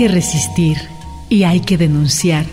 que 0.00 0.08
resistir 0.08 0.78
y 1.28 1.42
hay 1.42 1.60
que 1.60 1.76
denunciar, 1.76 2.46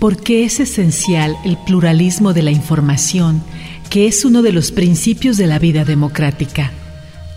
porque 0.00 0.42
es 0.42 0.58
esencial 0.58 1.36
el 1.44 1.56
pluralismo 1.56 2.32
de 2.32 2.42
la 2.42 2.50
información, 2.50 3.44
que 3.90 4.08
es 4.08 4.24
uno 4.24 4.42
de 4.42 4.50
los 4.50 4.72
principios 4.72 5.36
de 5.36 5.46
la 5.46 5.60
vida 5.60 5.84
democrática. 5.84 6.72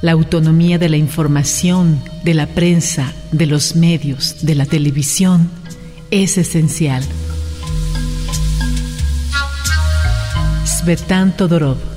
La 0.01 0.13
autonomía 0.13 0.79
de 0.79 0.89
la 0.89 0.97
información, 0.97 2.01
de 2.23 2.33
la 2.33 2.47
prensa, 2.47 3.13
de 3.31 3.45
los 3.45 3.75
medios, 3.75 4.43
de 4.43 4.55
la 4.55 4.65
televisión, 4.65 5.51
es 6.09 6.39
esencial. 6.39 7.03
Svetan 10.65 11.37
Todorov 11.37 11.92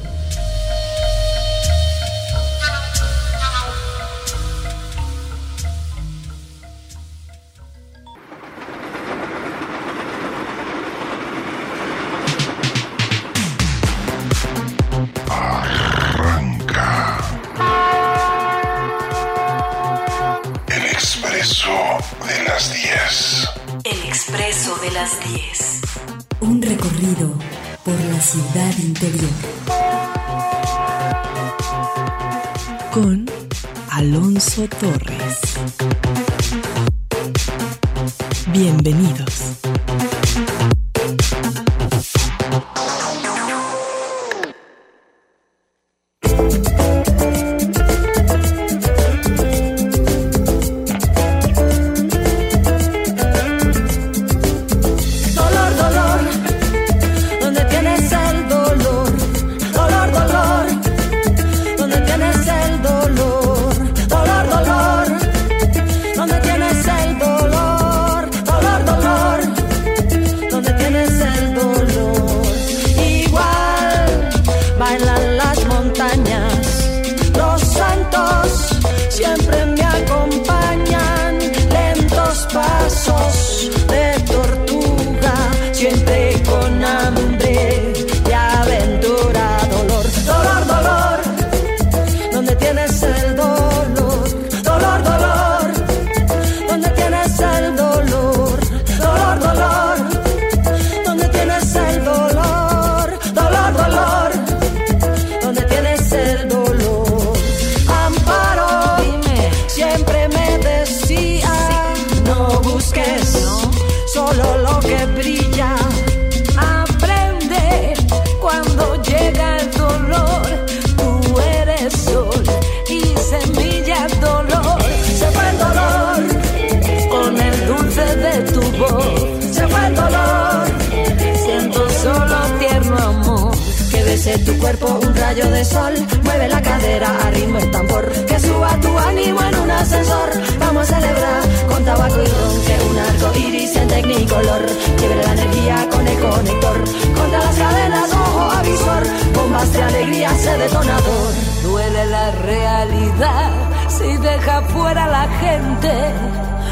de 135.50 135.64
sol. 135.64 135.94
Mueve 136.24 136.48
la 136.48 136.60
cadera 136.62 137.08
a 137.24 137.30
ritmo 137.30 137.58
el 137.58 137.70
tambor. 137.70 138.10
Que 138.26 138.38
suba 138.40 138.70
tu 138.80 138.98
ánimo 138.98 139.40
en 139.42 139.58
un 139.58 139.70
ascensor. 139.70 140.30
Vamos 140.58 140.90
a 140.90 141.00
celebrar 141.00 141.42
con 141.68 141.84
tabaco 141.84 142.22
y 142.22 142.26
ron. 142.26 142.54
Que 142.66 142.84
un 142.90 142.98
arco 142.98 143.38
iris 143.38 143.76
en 143.76 143.88
tecnicolor. 143.88 144.66
Lleve 145.00 145.16
la 145.16 145.32
energía 145.32 145.88
con 145.90 146.06
el 146.06 146.18
conector. 146.20 146.78
Contra 147.16 147.38
las 147.38 147.56
cadenas, 147.56 148.12
ojo 148.12 148.40
avisor. 148.58 149.02
Bombas 149.34 149.72
de 149.72 149.82
alegría, 149.82 150.30
ese 150.30 150.56
detonador. 150.58 151.32
Duele 151.62 152.06
la 152.06 152.30
realidad 152.30 153.50
si 153.88 154.16
deja 154.16 154.62
fuera 154.62 155.06
la 155.08 155.28
gente. 155.40 155.92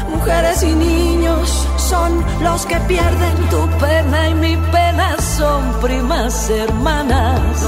Mujeres 0.09 0.63
y 0.63 0.73
niños 0.73 1.67
son 1.77 2.23
los 2.41 2.65
que 2.65 2.79
pierden 2.81 3.35
tu 3.49 3.67
pena 3.79 4.29
y 4.29 4.33
mi 4.33 4.55
pena 4.71 4.84
hermanas, 6.49 7.65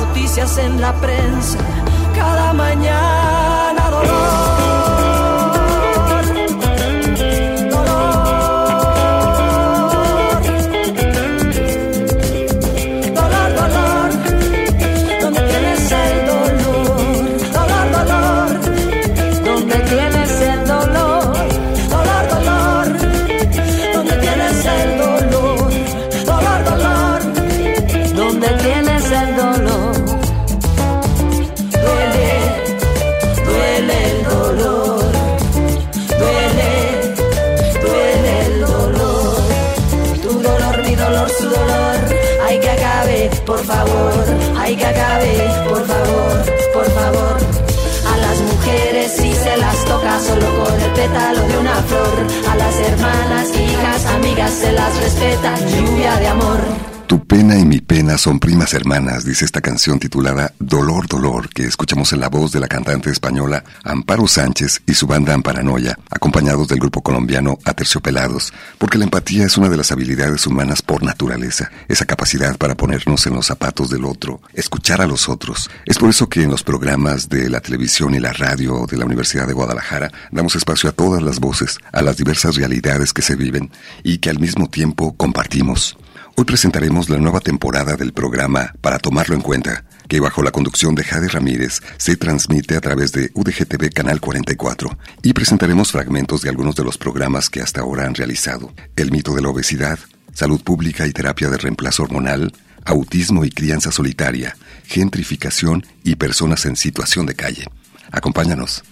dice 59.26 59.46
esta 59.46 59.62
canción 59.62 60.00
titulada 60.00 60.52
Dolor, 60.58 61.08
Dolor, 61.08 61.50
que 61.50 61.66
escuchamos 61.66 62.14
en 62.14 62.20
la 62.20 62.30
voz 62.30 62.52
de 62.52 62.60
la 62.60 62.68
cantante 62.68 63.12
española 63.12 63.64
Amparo 63.84 64.28
Sánchez 64.28 64.82
y 64.88 64.96
su 64.96 65.06
banda 65.06 65.34
Amparanoia, 65.34 65.98
acompañados 66.10 66.68
del 66.68 66.80
grupo 66.80 67.04
colombiano 67.04 67.60
Aterciopelados, 67.64 68.54
porque 68.80 68.98
la 68.98 69.04
empatía 69.04 69.46
es 69.46 69.58
una 69.58 69.70
de 69.70 69.78
las 69.78 69.92
habilidades 69.92 70.48
humanas 70.48 70.82
por 70.82 71.04
naturaleza, 71.04 71.70
esa 71.88 72.06
capacidad 72.06 72.58
para 72.58 72.76
ponernos 72.76 73.28
en 73.28 73.36
los 73.36 73.46
zapatos 73.46 73.92
del 73.92 74.04
otro, 74.04 74.42
escuchar 74.54 75.02
a 75.02 75.08
los 75.08 75.30
otros. 75.30 75.70
Es 75.86 76.00
por 76.00 76.10
eso 76.10 76.28
que 76.28 76.42
en 76.42 76.50
los 76.50 76.64
programas 76.64 77.30
de 77.30 77.50
la 77.50 77.62
televisión 77.62 78.16
y 78.16 78.20
la 78.20 78.34
radio 78.34 78.88
de 78.90 78.98
la 78.98 79.06
Universidad 79.06 79.46
de 79.46 79.54
Guadalajara 79.54 80.12
damos 80.32 80.56
espacio 80.56 80.90
a 80.90 80.94
todas 80.94 81.22
las 81.22 81.40
voces, 81.40 81.78
a 81.92 82.02
las 82.02 82.18
diversas 82.18 82.56
realidades 82.56 83.14
que 83.14 83.22
se 83.22 83.36
viven 83.36 83.72
y 84.04 84.18
que 84.18 84.32
al 84.32 84.40
mismo 84.40 84.68
tiempo 84.70 85.16
compartimos. 85.16 85.98
Hoy 86.40 86.46
presentaremos 86.46 87.10
la 87.10 87.18
nueva 87.18 87.40
temporada 87.40 87.96
del 87.96 88.14
programa 88.14 88.72
Para 88.80 89.00
tomarlo 89.00 89.34
en 89.34 89.42
cuenta, 89.42 89.86
que 90.08 90.20
bajo 90.20 90.44
la 90.44 90.52
conducción 90.52 90.94
de 90.94 91.04
Jade 91.04 91.30
Ramírez 91.30 91.82
se 91.98 92.16
transmite 92.16 92.76
a 92.76 92.80
través 92.80 93.12
de 93.12 93.32
UDGTV 93.34 93.90
Canal 93.92 94.22
44 94.22 95.00
y 95.24 95.34
presentaremos 95.34 95.92
fragmentos 95.92 96.44
de 96.44 96.50
algunos 96.50 96.76
de 96.76 96.84
los 96.84 97.00
programas 97.00 97.50
que 97.50 97.62
hasta 97.62 97.82
ahora 97.82 98.06
han 98.06 98.14
realizado. 98.14 98.72
El 98.96 99.10
mito 99.10 99.34
de 99.34 99.42
la 99.42 99.50
obesidad, 99.50 99.98
salud 100.32 100.62
pública 100.62 101.08
y 101.08 101.12
terapia 101.12 101.50
de 101.50 101.58
reemplazo 101.58 102.04
hormonal, 102.04 102.54
autismo 102.86 103.44
y 103.44 103.50
crianza 103.50 103.92
solitaria, 103.92 104.56
gentrificación 104.86 105.88
y 106.04 106.18
personas 106.18 106.68
en 106.68 106.76
situación 106.76 107.26
de 107.26 107.34
calle. 107.34 107.66
Acompáñanos. 108.12 108.84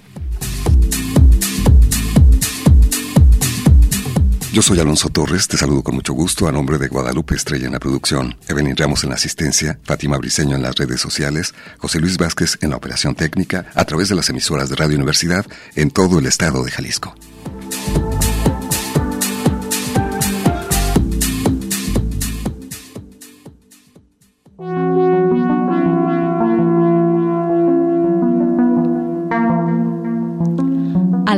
Yo 4.56 4.62
soy 4.62 4.80
Alonso 4.80 5.10
Torres, 5.10 5.50
te 5.50 5.58
saludo 5.58 5.84
con 5.84 5.96
mucho 5.96 6.14
gusto 6.14 6.48
a 6.48 6.52
nombre 6.54 6.78
de 6.78 6.88
Guadalupe 6.88 7.36
Estrella 7.36 7.66
en 7.66 7.74
la 7.74 7.80
producción, 7.80 8.38
Evelyn 8.48 8.78
Ramos 8.78 9.04
en 9.04 9.10
la 9.10 9.16
asistencia, 9.16 9.78
Fátima 9.84 10.18
Briseño 10.18 10.56
en 10.56 10.62
las 10.62 10.78
redes 10.78 11.02
sociales, 11.02 11.54
José 11.78 12.00
Luis 12.00 12.18
Vázquez 12.18 12.58
en 12.62 12.70
la 12.70 12.78
operación 12.78 13.16
técnica, 13.16 13.66
a 13.76 13.84
través 13.84 14.08
de 14.08 14.16
las 14.16 14.30
emisoras 14.30 14.70
de 14.70 14.78
Radio 14.78 14.96
Universidad 14.96 15.46
en 15.76 15.92
todo 15.92 16.20
el 16.20 16.26
estado 16.26 16.64
de 16.64 16.72
Jalisco. 16.72 17.14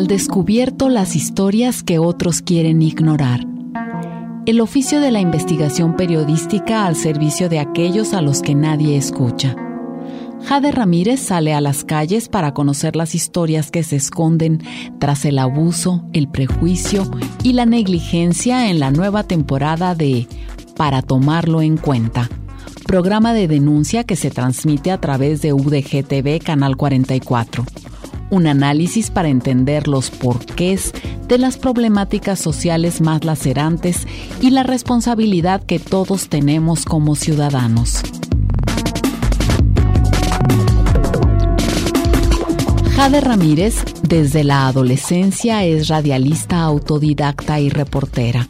Descubierto 0.05 0.89
las 0.89 1.15
historias 1.15 1.81
que 1.81 1.97
otros 1.97 2.43
quieren 2.43 2.83
ignorar. 2.83 3.47
El 4.45 4.61
oficio 4.61 5.01
de 5.01 5.09
la 5.09 5.21
investigación 5.21 5.95
periodística 5.95 6.85
al 6.85 6.95
servicio 6.95 7.49
de 7.49 7.57
aquellos 7.57 8.13
a 8.13 8.21
los 8.21 8.43
que 8.43 8.53
nadie 8.53 8.95
escucha. 8.95 9.55
Jade 10.43 10.71
Ramírez 10.71 11.19
sale 11.19 11.55
a 11.55 11.61
las 11.61 11.83
calles 11.83 12.29
para 12.29 12.53
conocer 12.53 12.95
las 12.95 13.15
historias 13.15 13.71
que 13.71 13.81
se 13.81 13.95
esconden 13.95 14.61
tras 14.99 15.25
el 15.25 15.39
abuso, 15.39 16.03
el 16.13 16.27
prejuicio 16.27 17.09
y 17.41 17.53
la 17.53 17.65
negligencia 17.65 18.69
en 18.69 18.79
la 18.79 18.91
nueva 18.91 19.23
temporada 19.23 19.95
de 19.95 20.27
Para 20.75 21.01
tomarlo 21.01 21.63
en 21.63 21.75
cuenta, 21.75 22.29
programa 22.85 23.33
de 23.33 23.47
denuncia 23.47 24.03
que 24.03 24.15
se 24.15 24.29
transmite 24.29 24.91
a 24.91 25.01
través 25.01 25.41
de 25.41 25.53
UDGTV 25.53 26.39
Canal 26.43 26.77
44 26.77 27.65
un 28.29 28.47
análisis 28.47 29.09
para 29.09 29.29
entender 29.29 29.87
los 29.87 30.09
porqués 30.09 30.93
de 31.27 31.37
las 31.37 31.57
problemáticas 31.57 32.39
sociales 32.39 33.01
más 33.01 33.23
lacerantes 33.23 34.07
y 34.41 34.49
la 34.49 34.63
responsabilidad 34.63 35.63
que 35.63 35.79
todos 35.79 36.29
tenemos 36.29 36.85
como 36.85 37.15
ciudadanos. 37.15 38.01
Jade 42.95 43.21
Ramírez, 43.21 43.85
desde 44.01 44.43
la 44.43 44.67
adolescencia, 44.67 45.63
es 45.63 45.87
radialista 45.87 46.61
autodidacta 46.61 47.59
y 47.59 47.69
reportera. 47.69 48.47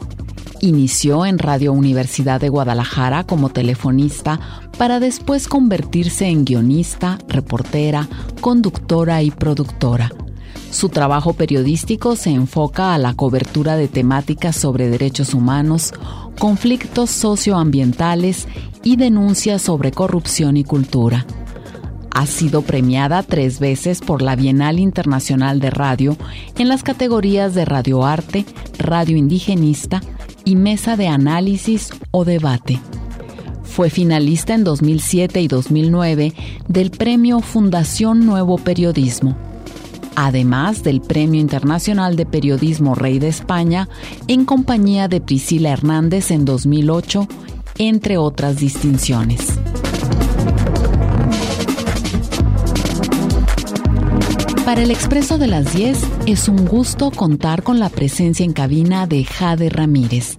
Inició 0.60 1.26
en 1.26 1.38
Radio 1.38 1.72
Universidad 1.72 2.40
de 2.40 2.48
Guadalajara 2.48 3.24
como 3.24 3.50
telefonista 3.50 4.40
para 4.78 5.00
después 5.00 5.48
convertirse 5.48 6.26
en 6.26 6.44
guionista, 6.44 7.18
reportera, 7.28 8.08
conductora 8.40 9.22
y 9.22 9.30
productora. 9.30 10.10
Su 10.70 10.88
trabajo 10.88 11.32
periodístico 11.32 12.14
se 12.14 12.30
enfoca 12.30 12.94
a 12.94 12.98
la 12.98 13.14
cobertura 13.14 13.76
de 13.76 13.88
temáticas 13.88 14.54
sobre 14.56 14.88
derechos 14.88 15.34
humanos, 15.34 15.92
conflictos 16.38 17.10
socioambientales 17.10 18.46
y 18.84 18.96
denuncias 18.96 19.62
sobre 19.62 19.90
corrupción 19.90 20.56
y 20.56 20.64
cultura. 20.64 21.26
Ha 22.10 22.26
sido 22.26 22.62
premiada 22.62 23.22
tres 23.22 23.60
veces 23.60 24.00
por 24.00 24.22
la 24.22 24.36
Bienal 24.36 24.78
Internacional 24.78 25.60
de 25.60 25.70
Radio 25.70 26.16
en 26.58 26.68
las 26.68 26.82
categorías 26.82 27.54
de 27.54 27.64
radioarte, 27.64 28.44
radio 28.78 29.16
indigenista, 29.16 30.00
y 30.44 30.56
mesa 30.56 30.96
de 30.96 31.08
análisis 31.08 31.90
o 32.10 32.24
debate. 32.24 32.80
Fue 33.78 33.90
finalista 33.90 34.54
en 34.54 34.64
2007 34.64 35.40
y 35.40 35.46
2009 35.46 36.34
del 36.66 36.90
Premio 36.90 37.38
Fundación 37.38 38.26
Nuevo 38.26 38.58
Periodismo, 38.58 39.36
además 40.16 40.82
del 40.82 41.00
Premio 41.00 41.40
Internacional 41.40 42.16
de 42.16 42.26
Periodismo 42.26 42.96
Rey 42.96 43.20
de 43.20 43.28
España 43.28 43.88
en 44.26 44.46
compañía 44.46 45.06
de 45.06 45.20
Priscila 45.20 45.70
Hernández 45.70 46.32
en 46.32 46.44
2008, 46.44 47.28
entre 47.78 48.16
otras 48.16 48.56
distinciones. 48.56 49.46
Para 54.64 54.82
el 54.82 54.90
Expreso 54.90 55.38
de 55.38 55.46
las 55.46 55.72
10 55.72 56.02
es 56.26 56.48
un 56.48 56.66
gusto 56.66 57.12
contar 57.12 57.62
con 57.62 57.78
la 57.78 57.90
presencia 57.90 58.44
en 58.44 58.54
cabina 58.54 59.06
de 59.06 59.22
Jade 59.22 59.70
Ramírez, 59.70 60.36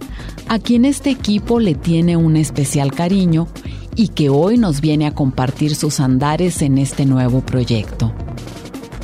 a 0.50 0.58
quien 0.58 0.84
este 0.84 1.10
equipo 1.10 1.60
le 1.60 1.76
tiene 1.76 2.16
un 2.16 2.36
especial 2.36 2.90
cariño 2.90 3.46
y 3.94 4.08
que 4.08 4.30
hoy 4.30 4.58
nos 4.58 4.80
viene 4.80 5.06
a 5.06 5.14
compartir 5.14 5.76
sus 5.76 6.00
andares 6.00 6.60
en 6.60 6.76
este 6.76 7.06
nuevo 7.06 7.40
proyecto. 7.40 8.12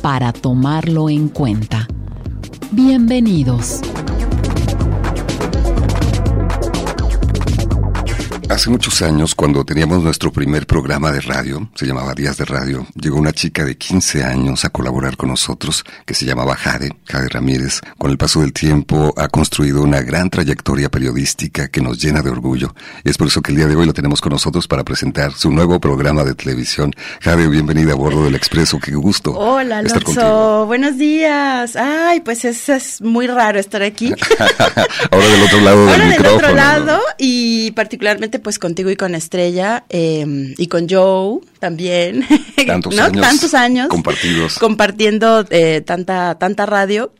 Para 0.01 0.33
tomarlo 0.33 1.09
en 1.09 1.29
cuenta. 1.29 1.87
Bienvenidos. 2.71 3.79
Hace 8.57 8.71
muchos 8.71 9.03
años, 9.03 9.35
cuando 9.35 9.63
teníamos 9.63 10.01
nuestro 10.01 10.31
primer 10.31 10.65
programa 10.65 11.11
de 11.11 11.21
radio, 11.21 11.69
se 11.75 11.85
llamaba 11.85 12.15
Días 12.15 12.37
de 12.37 12.45
Radio, 12.45 12.87
llegó 12.95 13.19
una 13.19 13.31
chica 13.31 13.63
de 13.63 13.77
15 13.77 14.23
años 14.23 14.65
a 14.65 14.71
colaborar 14.71 15.15
con 15.15 15.29
nosotros, 15.29 15.85
que 16.07 16.15
se 16.15 16.25
llamaba 16.25 16.55
Jade, 16.55 16.97
Jade 17.05 17.29
Ramírez. 17.29 17.81
Con 17.99 18.09
el 18.09 18.17
paso 18.17 18.41
del 18.41 18.53
tiempo 18.53 19.13
ha 19.15 19.27
construido 19.27 19.83
una 19.83 20.01
gran 20.01 20.31
trayectoria 20.31 20.89
periodística 20.89 21.67
que 21.67 21.81
nos 21.81 22.01
llena 22.01 22.23
de 22.23 22.31
orgullo. 22.31 22.73
Y 23.03 23.11
es 23.11 23.17
por 23.19 23.27
eso 23.27 23.43
que 23.43 23.51
el 23.51 23.57
día 23.57 23.67
de 23.67 23.75
hoy 23.75 23.85
lo 23.85 23.93
tenemos 23.93 24.21
con 24.21 24.31
nosotros 24.31 24.67
para 24.67 24.83
presentar 24.83 25.33
su 25.33 25.51
nuevo 25.51 25.79
programa 25.79 26.23
de 26.23 26.33
televisión. 26.33 26.95
Jade, 27.21 27.47
bienvenida 27.49 27.91
a 27.91 27.95
bordo 27.95 28.23
del 28.23 28.33
Expreso, 28.33 28.79
qué 28.79 28.95
gusto. 28.95 29.33
Hola, 29.33 29.77
Alonso, 29.77 30.65
buenos 30.65 30.97
días. 30.97 31.75
Ay, 31.75 32.21
pues 32.21 32.43
es, 32.43 32.69
es 32.69 33.01
muy 33.01 33.27
raro 33.27 33.59
estar 33.59 33.83
aquí. 33.83 34.15
Ahora 35.11 35.27
del 35.27 35.43
otro 35.43 35.61
lado 35.61 35.85
del 35.85 36.01
Ahora 36.01 36.17
del 36.17 36.25
otro 36.25 36.55
lado 36.55 36.99
y 37.19 37.69
particularmente 37.73 38.46
pues 38.47 38.59
contigo 38.59 38.89
y 38.89 38.95
con 38.95 39.13
Estrella 39.13 39.83
em, 39.89 40.53
y 40.57 40.67
con 40.67 40.87
Joe 40.87 41.41
también. 41.59 42.25
Tantos 42.65 42.97
años. 42.97 43.21
Tantos 43.21 43.53
años. 43.53 43.89
Compartidos. 43.89 44.57
Compartiendo 44.57 45.45
eh, 45.49 45.81
tanta, 45.85 46.35
tanta 46.39 46.65
radio. 46.65 47.11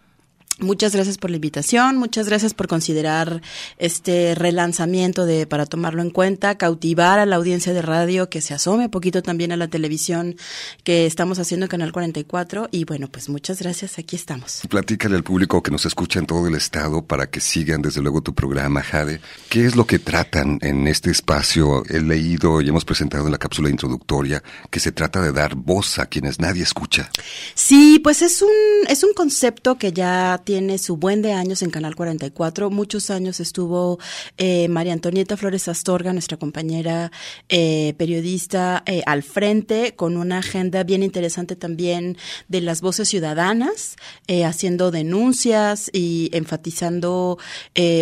Muchas 0.60 0.94
gracias 0.94 1.20
por 1.20 1.30
la 1.30 1.36
invitación, 1.36 1.98
muchas 1.98 2.28
gracias 2.28 2.56
por 2.56 2.68
considerar 2.68 3.44
este 3.78 4.34
relanzamiento 4.34 5.26
de 5.26 5.46
para 5.46 5.68
tomarlo 5.68 6.02
en 6.02 6.10
cuenta, 6.10 6.58
cautivar 6.58 7.20
a 7.20 7.28
la 7.28 7.36
audiencia 7.36 7.74
de 7.74 7.84
radio 7.84 8.30
que 8.30 8.42
se 8.42 8.56
asome 8.56 8.90
poquito 8.90 9.22
también 9.22 9.52
a 9.52 9.58
la 9.58 9.68
televisión 9.68 10.36
que 10.84 11.06
estamos 11.06 11.38
haciendo 11.38 11.66
en 11.66 11.70
Canal 11.70 11.92
44 11.92 12.70
y 12.72 12.86
bueno, 12.86 13.08
pues 13.08 13.30
muchas 13.30 13.62
gracias, 13.62 14.00
aquí 14.00 14.16
estamos. 14.16 14.62
Platícale 14.68 15.16
al 15.16 15.24
público 15.24 15.62
que 15.62 15.70
nos 15.70 15.86
escucha 15.86 16.18
en 16.18 16.26
todo 16.26 16.48
el 16.48 16.56
estado 16.56 17.06
para 17.06 17.30
que 17.30 17.40
sigan 17.40 17.84
desde 17.84 18.02
luego 18.02 18.22
tu 18.22 18.34
programa, 18.34 18.82
Jade. 18.82 19.22
¿Qué 19.50 19.66
es 19.66 19.76
lo 19.76 19.86
que 19.86 20.00
tratan 20.00 20.58
en 20.64 20.88
este 20.88 21.12
espacio? 21.12 21.84
He 21.88 22.02
leído 22.02 22.62
y 22.62 22.70
hemos 22.70 22.84
presentado 22.84 23.26
en 23.28 23.32
la 23.32 23.38
cápsula 23.38 23.70
introductoria 23.70 24.42
que 24.72 24.80
se 24.80 24.92
trata 24.92 25.22
de 25.22 25.32
dar 25.32 25.54
voz 25.54 26.00
a 26.00 26.08
quienes 26.08 26.40
nadie 26.40 26.64
escucha. 26.64 27.12
Sí, 27.54 28.00
pues 28.00 28.24
es 28.24 28.42
un 28.42 28.88
es 28.90 29.04
un 29.04 29.14
concepto 29.14 29.78
que 29.78 29.94
ya 29.94 30.42
tiene 30.48 30.78
su 30.78 30.96
buen 30.96 31.22
de 31.22 31.34
años 31.34 31.62
en 31.62 31.72
Canal 31.72 31.98
44. 31.98 32.70
Muchos 32.70 33.10
años 33.10 33.42
estuvo 33.42 34.00
eh, 34.38 34.70
María 34.70 34.94
Antonieta 34.94 35.36
Flores 35.36 35.68
Astorga, 35.68 36.14
nuestra 36.14 36.38
compañera 36.38 37.12
eh, 37.50 37.94
periodista, 37.98 38.82
eh, 38.86 39.02
al 39.06 39.24
frente 39.24 39.94
con 39.98 40.16
una 40.16 40.38
agenda 40.38 40.86
bien 40.86 41.04
interesante 41.04 41.58
también 41.58 42.16
de 42.48 42.62
las 42.62 42.80
voces 42.80 43.10
ciudadanas, 43.10 43.98
haciendo 44.46 44.90
denuncias 44.90 45.90
y 45.92 46.30
enfatizando 46.32 47.38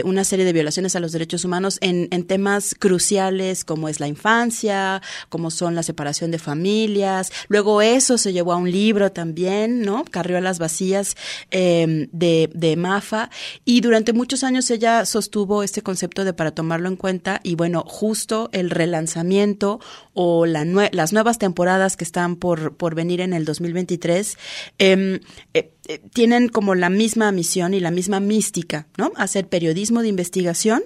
una 0.04 0.24
serie 0.24 0.46
de 0.46 0.54
violaciones 0.54 0.96
a 0.96 1.00
los 1.00 1.12
derechos 1.14 1.46
humanos 1.46 1.80
en, 1.82 2.10
temas 2.28 2.76
cruciales 2.78 3.64
como 3.66 3.90
es 3.90 4.00
la 4.00 4.08
infancia, 4.08 5.02
como 5.30 5.50
son 5.50 5.74
la 5.74 5.82
separación 5.82 6.30
de 6.30 6.38
familias. 6.38 7.32
Luego 7.48 7.82
eso 7.82 8.20
se 8.20 8.34
llevó 8.34 8.54
a 8.54 8.58
un 8.58 8.70
libro 8.70 9.12
también, 9.12 9.82
¿no? 9.82 10.06
Carriolas 10.06 10.60
vacías 10.60 11.16
de 11.52 12.35
de, 12.54 12.76
MAFA 12.76 13.30
y 13.64 13.82
durante 13.82 14.12
muchos 14.14 14.44
años 14.44 14.70
ella 14.70 15.06
sostuvo 15.06 15.64
este 15.64 15.82
concepto 15.82 16.26
de 16.26 16.34
para 16.34 16.52
tomarlo 16.52 16.90
en 16.90 16.96
cuenta 16.96 17.40
y 17.44 17.56
bueno, 17.56 17.84
justo 17.88 18.50
el 18.52 18.70
relanzamiento 18.70 19.80
o 20.14 20.46
la 20.46 20.66
las 20.92 21.14
nuevas 21.14 21.38
temporadas 21.38 21.96
que 21.96 22.04
están 22.04 22.36
por, 22.36 22.76
por 22.76 22.96
venir 22.96 23.22
en 23.22 23.34
el 23.34 23.46
2023 23.46 24.38
em, 24.80 25.20
eh, 25.54 25.72
eh, 25.88 26.02
tienen 26.14 26.50
como 26.50 26.76
la 26.76 26.90
misma 26.90 27.32
misión 27.32 27.74
y 27.74 27.80
la 27.80 27.92
misma 27.92 28.20
mística, 28.20 28.88
¿no? 28.98 29.12
Hacer 29.16 29.48
periodismo 29.48 30.02
de 30.02 30.08
investigación. 30.10 30.84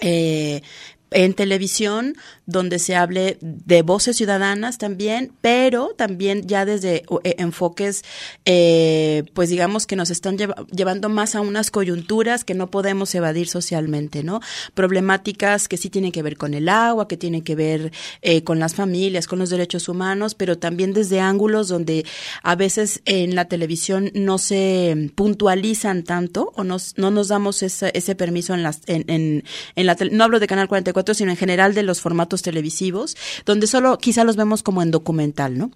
Eh, 0.00 0.62
en 1.10 1.32
televisión 1.34 2.16
donde 2.46 2.78
se 2.78 2.94
hable 2.94 3.38
de 3.40 3.82
voces 3.82 4.16
ciudadanas 4.16 4.78
también, 4.78 5.32
pero 5.40 5.94
también 5.96 6.46
ya 6.46 6.64
desde 6.64 7.04
eh, 7.24 7.34
enfoques, 7.38 8.04
eh, 8.44 9.24
pues 9.32 9.48
digamos 9.48 9.86
que 9.86 9.96
nos 9.96 10.10
están 10.10 10.36
llevando 10.36 11.08
más 11.08 11.34
a 11.34 11.40
unas 11.40 11.70
coyunturas 11.70 12.44
que 12.44 12.54
no 12.54 12.70
podemos 12.70 13.14
evadir 13.14 13.48
socialmente, 13.48 14.22
¿no? 14.22 14.40
Problemáticas 14.74 15.68
que 15.68 15.76
sí 15.76 15.88
tienen 15.90 16.12
que 16.12 16.22
ver 16.22 16.36
con 16.36 16.54
el 16.54 16.68
agua, 16.68 17.08
que 17.08 17.16
tienen 17.16 17.42
que 17.42 17.54
ver 17.54 17.92
eh, 18.22 18.44
con 18.44 18.58
las 18.58 18.74
familias, 18.74 19.26
con 19.26 19.38
los 19.38 19.50
derechos 19.50 19.88
humanos, 19.88 20.34
pero 20.34 20.58
también 20.58 20.92
desde 20.92 21.20
ángulos 21.20 21.68
donde 21.68 22.04
a 22.42 22.56
veces 22.56 23.00
en 23.04 23.34
la 23.34 23.46
televisión 23.46 24.10
no 24.14 24.38
se 24.38 25.10
puntualizan 25.14 26.02
tanto 26.02 26.52
o 26.56 26.64
no 26.64 26.78
nos 27.10 27.28
damos 27.28 27.62
ese, 27.62 27.90
ese 27.94 28.14
permiso 28.14 28.54
en 28.54 28.62
las, 28.62 28.80
en, 28.86 29.04
en, 29.08 29.44
en 29.76 29.86
la, 29.86 29.96
no 30.10 30.24
hablo 30.24 30.40
de 30.40 30.46
Canal 30.46 30.68
44, 30.68 31.14
sino 31.14 31.30
en 31.30 31.36
general 31.36 31.74
de 31.74 31.82
los 31.82 32.00
formatos 32.00 32.33
televisivos, 32.42 33.16
donde 33.44 33.66
solo 33.66 33.96
quizá 33.98 34.24
los 34.24 34.36
vemos 34.36 34.62
como 34.62 34.82
en 34.82 34.90
documental, 34.90 35.58
¿no? 35.58 35.70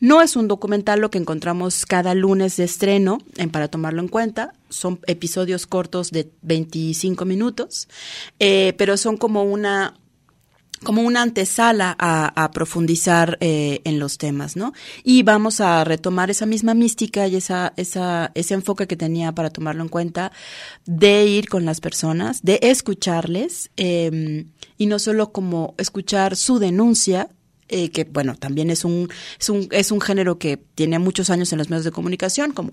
No 0.00 0.22
es 0.22 0.36
un 0.36 0.48
documental 0.48 1.00
lo 1.00 1.10
que 1.10 1.18
encontramos 1.18 1.86
cada 1.86 2.14
lunes 2.14 2.56
de 2.56 2.64
estreno, 2.64 3.18
en, 3.36 3.50
para 3.50 3.68
tomarlo 3.68 4.00
en 4.00 4.08
cuenta, 4.08 4.52
son 4.68 5.00
episodios 5.06 5.66
cortos 5.66 6.10
de 6.10 6.30
25 6.42 7.24
minutos, 7.24 7.88
eh, 8.38 8.74
pero 8.76 8.96
son 8.96 9.16
como 9.16 9.42
una 9.44 9.94
como 10.84 11.02
una 11.02 11.22
antesala 11.22 11.96
a, 11.98 12.50
profundizar 12.52 13.38
eh, 13.40 13.80
en 13.84 13.98
los 13.98 14.18
temas, 14.18 14.54
¿no? 14.54 14.72
Y 15.02 15.22
vamos 15.22 15.60
a 15.60 15.82
retomar 15.82 16.30
esa 16.30 16.46
misma 16.46 16.74
mística 16.74 17.26
y 17.26 17.36
esa, 17.36 17.72
ese 17.76 18.54
enfoque 18.54 18.86
que 18.86 18.96
tenía 18.96 19.32
para 19.32 19.50
tomarlo 19.50 19.82
en 19.82 19.88
cuenta 19.88 20.30
de 20.84 21.26
ir 21.26 21.48
con 21.48 21.64
las 21.64 21.80
personas, 21.80 22.42
de 22.42 22.60
escucharles 22.62 23.70
em, 23.76 24.50
y 24.84 24.86
no 24.86 24.98
solo 24.98 25.32
como 25.32 25.74
escuchar 25.78 26.36
su 26.36 26.58
denuncia, 26.58 27.30
eh, 27.68 27.88
que 27.88 28.04
bueno, 28.04 28.36
también 28.36 28.68
es 28.68 28.84
un, 28.84 29.08
es 29.40 29.48
un, 29.48 29.66
es 29.70 29.90
un 29.90 30.02
género 30.02 30.38
que 30.38 30.58
tiene 30.58 30.98
muchos 30.98 31.30
años 31.30 31.50
en 31.52 31.58
los 31.58 31.70
medios 31.70 31.86
de 31.86 31.90
comunicación, 31.90 32.52
como 32.52 32.72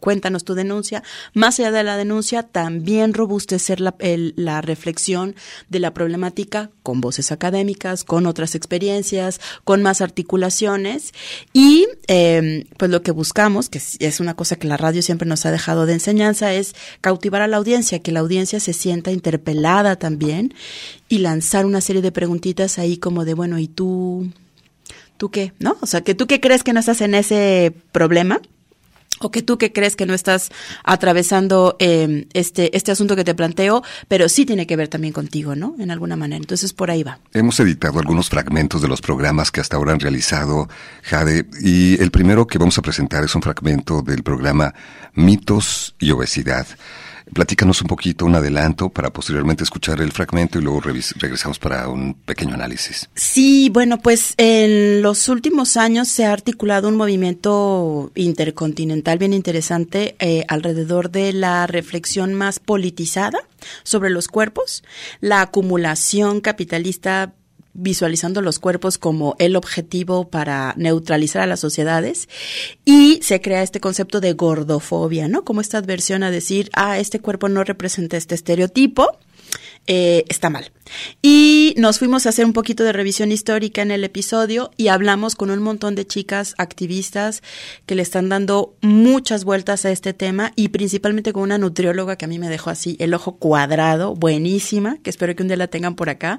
cuéntanos 0.00 0.44
tu 0.44 0.54
denuncia. 0.54 1.02
Más 1.34 1.58
allá 1.58 1.70
de 1.70 1.84
la 1.84 1.96
denuncia, 1.96 2.42
también 2.42 3.12
robustecer 3.12 3.80
la, 3.80 3.94
la, 4.36 4.60
reflexión 4.60 5.34
de 5.68 5.78
la 5.78 5.92
problemática 5.92 6.70
con 6.82 7.00
voces 7.00 7.32
académicas, 7.32 8.04
con 8.04 8.26
otras 8.26 8.54
experiencias, 8.54 9.40
con 9.64 9.82
más 9.82 10.00
articulaciones. 10.00 11.12
Y 11.52 11.86
em, 12.06 12.64
pues 12.76 12.90
lo 12.90 13.02
que 13.02 13.10
buscamos, 13.10 13.68
que 13.68 13.80
es 13.98 14.20
una 14.20 14.34
cosa 14.34 14.56
que 14.56 14.68
la 14.68 14.76
radio 14.76 15.02
siempre 15.02 15.28
nos 15.28 15.44
ha 15.44 15.50
dejado 15.50 15.86
de 15.86 15.94
enseñanza, 15.94 16.52
es 16.54 16.74
cautivar 17.00 17.42
a 17.42 17.48
la 17.48 17.58
audiencia, 17.58 18.00
que 18.00 18.12
la 18.12 18.20
audiencia 18.20 18.60
se 18.60 18.72
sienta 18.72 19.12
interpelada 19.12 19.96
también 19.96 20.54
y 21.08 21.18
lanzar 21.18 21.66
una 21.66 21.80
serie 21.80 22.02
de 22.02 22.12
preguntitas 22.12 22.78
ahí 22.78 22.96
como 22.96 23.24
de, 23.24 23.34
bueno, 23.34 23.58
¿y 23.58 23.68
tú? 23.68 24.30
¿Tú 25.18 25.30
qué? 25.30 25.52
¿No? 25.58 25.76
O 25.80 25.86
sea, 25.86 26.02
que 26.02 26.14
tú 26.14 26.26
qué 26.26 26.40
crees 26.40 26.62
que 26.62 26.72
no 26.72 26.80
estás 26.80 27.00
en 27.00 27.14
ese 27.14 27.74
problema 27.92 28.40
o 29.20 29.30
que 29.30 29.42
tú 29.42 29.58
que 29.58 29.72
crees 29.72 29.96
que 29.96 30.06
no 30.06 30.14
estás 30.14 30.50
atravesando 30.84 31.76
eh, 31.78 32.26
este, 32.32 32.76
este 32.76 32.92
asunto 32.92 33.16
que 33.16 33.24
te 33.24 33.34
planteo, 33.34 33.82
pero 34.08 34.28
sí 34.28 34.46
tiene 34.46 34.66
que 34.66 34.76
ver 34.76 34.88
también 34.88 35.12
contigo, 35.12 35.54
¿no? 35.54 35.74
En 35.78 35.90
alguna 35.90 36.16
manera. 36.16 36.38
Entonces, 36.38 36.72
por 36.72 36.90
ahí 36.90 37.02
va. 37.02 37.18
Hemos 37.32 37.58
editado 37.60 37.98
algunos 37.98 38.28
fragmentos 38.28 38.82
de 38.82 38.88
los 38.88 39.00
programas 39.00 39.50
que 39.50 39.60
hasta 39.60 39.76
ahora 39.76 39.92
han 39.92 40.00
realizado 40.00 40.68
Jade, 41.02 41.46
y 41.62 42.00
el 42.00 42.10
primero 42.10 42.46
que 42.46 42.58
vamos 42.58 42.78
a 42.78 42.82
presentar 42.82 43.24
es 43.24 43.34
un 43.34 43.42
fragmento 43.42 44.02
del 44.02 44.22
programa 44.22 44.74
Mitos 45.14 45.94
y 45.98 46.10
Obesidad. 46.10 46.66
Platícanos 47.32 47.80
un 47.82 47.88
poquito, 47.88 48.24
un 48.24 48.34
adelanto 48.34 48.88
para 48.88 49.10
posteriormente 49.10 49.64
escuchar 49.64 50.00
el 50.00 50.12
fragmento 50.12 50.58
y 50.58 50.62
luego 50.62 50.80
regresamos 50.80 51.58
para 51.58 51.88
un 51.88 52.14
pequeño 52.14 52.54
análisis. 52.54 53.08
Sí, 53.14 53.70
bueno, 53.70 53.98
pues 53.98 54.34
en 54.36 55.02
los 55.02 55.28
últimos 55.28 55.76
años 55.76 56.08
se 56.08 56.24
ha 56.24 56.32
articulado 56.32 56.88
un 56.88 56.96
movimiento 56.96 58.12
intercontinental 58.14 59.18
bien 59.18 59.32
interesante 59.32 60.16
eh, 60.18 60.44
alrededor 60.48 61.10
de 61.10 61.32
la 61.32 61.66
reflexión 61.66 62.34
más 62.34 62.58
politizada 62.60 63.38
sobre 63.82 64.10
los 64.10 64.28
cuerpos, 64.28 64.82
la 65.20 65.42
acumulación 65.42 66.40
capitalista 66.40 67.34
visualizando 67.78 68.42
los 68.42 68.58
cuerpos 68.58 68.98
como 68.98 69.36
el 69.38 69.56
objetivo 69.56 70.28
para 70.28 70.74
neutralizar 70.76 71.42
a 71.42 71.46
las 71.46 71.60
sociedades 71.60 72.28
y 72.84 73.20
se 73.22 73.40
crea 73.40 73.62
este 73.62 73.80
concepto 73.80 74.20
de 74.20 74.32
gordofobia, 74.32 75.28
¿no? 75.28 75.44
Como 75.44 75.60
esta 75.60 75.78
adversión 75.78 76.22
a 76.22 76.30
decir, 76.30 76.70
ah, 76.74 76.98
este 76.98 77.20
cuerpo 77.20 77.48
no 77.48 77.62
representa 77.62 78.16
este 78.16 78.34
estereotipo 78.34 79.18
eh, 79.88 80.24
está 80.28 80.50
mal. 80.50 80.70
Y 81.22 81.74
nos 81.78 81.98
fuimos 81.98 82.26
a 82.26 82.28
hacer 82.28 82.44
un 82.44 82.52
poquito 82.52 82.84
de 82.84 82.92
revisión 82.92 83.32
histórica 83.32 83.82
en 83.82 83.90
el 83.90 84.04
episodio 84.04 84.70
y 84.76 84.88
hablamos 84.88 85.34
con 85.34 85.50
un 85.50 85.60
montón 85.60 85.94
de 85.94 86.06
chicas 86.06 86.54
activistas 86.58 87.42
que 87.86 87.94
le 87.94 88.02
están 88.02 88.28
dando 88.28 88.76
muchas 88.82 89.44
vueltas 89.44 89.84
a 89.84 89.90
este 89.90 90.12
tema 90.12 90.52
y 90.56 90.68
principalmente 90.68 91.32
con 91.32 91.42
una 91.42 91.58
nutrióloga 91.58 92.16
que 92.16 92.26
a 92.26 92.28
mí 92.28 92.38
me 92.38 92.48
dejó 92.48 92.70
así 92.70 92.96
el 93.00 93.14
ojo 93.14 93.36
cuadrado, 93.36 94.14
buenísima, 94.14 94.98
que 95.02 95.10
espero 95.10 95.34
que 95.34 95.42
un 95.42 95.48
día 95.48 95.56
la 95.56 95.68
tengan 95.68 95.94
por 95.94 96.10
acá, 96.10 96.38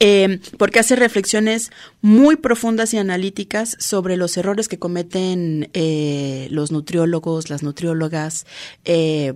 eh, 0.00 0.40
porque 0.58 0.80
hace 0.80 0.96
reflexiones 0.96 1.70
muy 2.00 2.36
profundas 2.36 2.94
y 2.94 2.98
analíticas 2.98 3.76
sobre 3.78 4.16
los 4.16 4.36
errores 4.36 4.68
que 4.68 4.78
cometen 4.78 5.68
eh, 5.74 6.48
los 6.50 6.72
nutriólogos, 6.72 7.50
las 7.50 7.62
nutriólogas, 7.62 8.46
eh, 8.84 9.34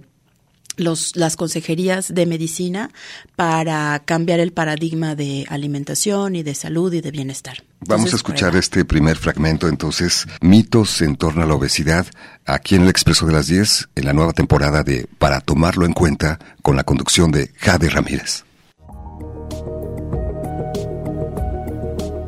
los, 0.80 1.16
las 1.16 1.36
consejerías 1.36 2.12
de 2.12 2.26
medicina 2.26 2.90
para 3.36 4.00
cambiar 4.04 4.40
el 4.40 4.52
paradigma 4.52 5.14
de 5.14 5.46
alimentación 5.48 6.36
y 6.36 6.42
de 6.42 6.54
salud 6.54 6.92
y 6.92 7.00
de 7.00 7.10
bienestar. 7.10 7.62
Vamos 7.80 8.12
a 8.12 8.16
escuchar 8.16 8.56
este 8.56 8.84
primer 8.84 9.16
fragmento, 9.16 9.68
entonces, 9.68 10.26
mitos 10.40 11.00
en 11.00 11.16
torno 11.16 11.42
a 11.42 11.46
la 11.46 11.54
obesidad, 11.54 12.06
aquí 12.44 12.74
en 12.74 12.82
el 12.82 12.88
Expreso 12.88 13.26
de 13.26 13.32
las 13.32 13.46
10, 13.46 13.88
en 13.94 14.04
la 14.04 14.12
nueva 14.12 14.32
temporada 14.32 14.82
de 14.82 15.06
Para 15.18 15.40
tomarlo 15.40 15.86
en 15.86 15.92
cuenta, 15.92 16.38
con 16.62 16.76
la 16.76 16.84
conducción 16.84 17.30
de 17.30 17.52
Jade 17.56 17.88
Ramírez. 17.88 18.44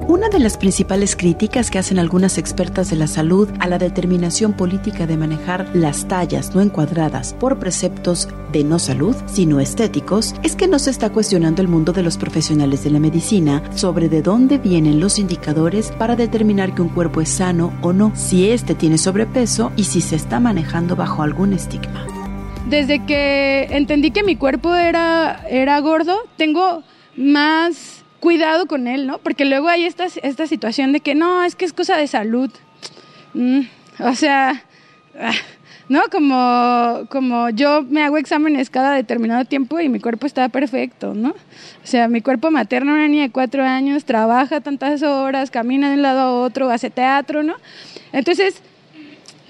Una 0.09 0.29
de 0.29 0.41
las 0.41 0.57
principales 0.57 1.15
críticas 1.15 1.71
que 1.71 1.79
hacen 1.79 2.01
algunas 2.01 2.37
expertas 2.37 2.91
de 2.91 2.97
la 2.97 3.07
salud 3.07 3.49
a 3.61 3.69
la 3.69 3.79
determinación 3.79 4.53
política 4.53 5.07
de 5.07 5.17
manejar 5.17 5.71
las 5.75 6.09
tallas 6.09 6.55
no 6.55 6.61
encuadradas 6.61 7.35
por 7.35 7.61
preceptos 7.61 8.29
de 8.51 8.65
no 8.65 8.81
salud, 8.81 9.15
sino 9.27 9.61
estéticos, 9.61 10.35
es 10.43 10.57
que 10.57 10.67
no 10.67 10.81
se 10.81 10.91
está 10.91 11.11
cuestionando 11.11 11.63
el 11.63 11.69
mundo 11.69 11.93
de 11.93 12.03
los 12.03 12.19
profesionales 12.19 12.83
de 12.83 12.91
la 12.91 12.99
medicina 12.99 13.63
sobre 13.77 14.09
de 14.09 14.23
dónde 14.23 14.59
vienen 14.59 14.99
los 14.99 15.21
indicadores 15.21 15.93
para 15.93 16.17
determinar 16.17 16.75
que 16.75 16.83
un 16.83 16.89
cuerpo 16.89 17.21
es 17.21 17.29
sano 17.29 17.73
o 17.81 17.93
no, 17.93 18.11
si 18.17 18.51
éste 18.51 18.75
tiene 18.75 18.99
sobrepeso 18.99 19.71
y 19.77 19.85
si 19.85 20.01
se 20.01 20.17
está 20.17 20.41
manejando 20.41 20.97
bajo 20.97 21.23
algún 21.23 21.53
estigma. 21.53 22.07
Desde 22.69 23.05
que 23.07 23.69
entendí 23.71 24.11
que 24.11 24.25
mi 24.25 24.35
cuerpo 24.35 24.75
era, 24.75 25.45
era 25.49 25.79
gordo, 25.81 26.17
tengo 26.37 26.83
más 27.17 27.92
cuidado 28.23 28.67
con 28.67 28.87
él, 28.87 29.09
¿no? 29.09 29.19
Porque 29.19 29.45
luego 29.45 29.69
hay 29.69 29.85
esta, 29.85 30.05
esta 30.05 30.47
situación 30.47 30.93
de 30.93 31.01
que 31.01 31.17
no, 31.17 31.43
es 31.43 31.57
que 31.57 31.65
es 31.65 31.73
cosa 31.73 31.97
de 31.97 32.07
salud. 32.07 32.53
Mm, 33.35 33.63
o 33.99 34.15
sea, 34.15 34.63
ah, 35.19 35.33
¿no? 35.89 36.03
Como, 36.09 37.05
como 37.11 37.51
yo 37.51 37.83
me 37.83 38.05
hago 38.05 38.19
exámenes 38.19 38.71
cada 38.71 38.95
determinado 38.95 39.45
tiempo 39.45 39.81
y 39.81 39.89
mi 39.89 39.99
cuerpo 39.99 40.29
está 40.29 40.49
perfecto, 40.51 41.15
¿no? 41.15 41.31
O 41.31 41.87
sea, 41.87 42.07
mi 42.07 42.21
cuerpo 42.21 42.53
materno, 42.53 42.93
una 42.93 43.09
niña 43.09 43.25
de 43.25 43.31
cuatro 43.31 43.65
años, 43.65 44.05
trabaja 44.05 44.61
tantas 44.61 45.03
horas, 45.03 45.51
camina 45.51 45.89
de 45.89 45.97
un 45.97 46.03
lado 46.03 46.21
a 46.21 46.33
otro, 46.33 46.71
hace 46.71 46.91
teatro, 46.91 47.43
¿no? 47.43 47.57
Entonces, 48.13 48.63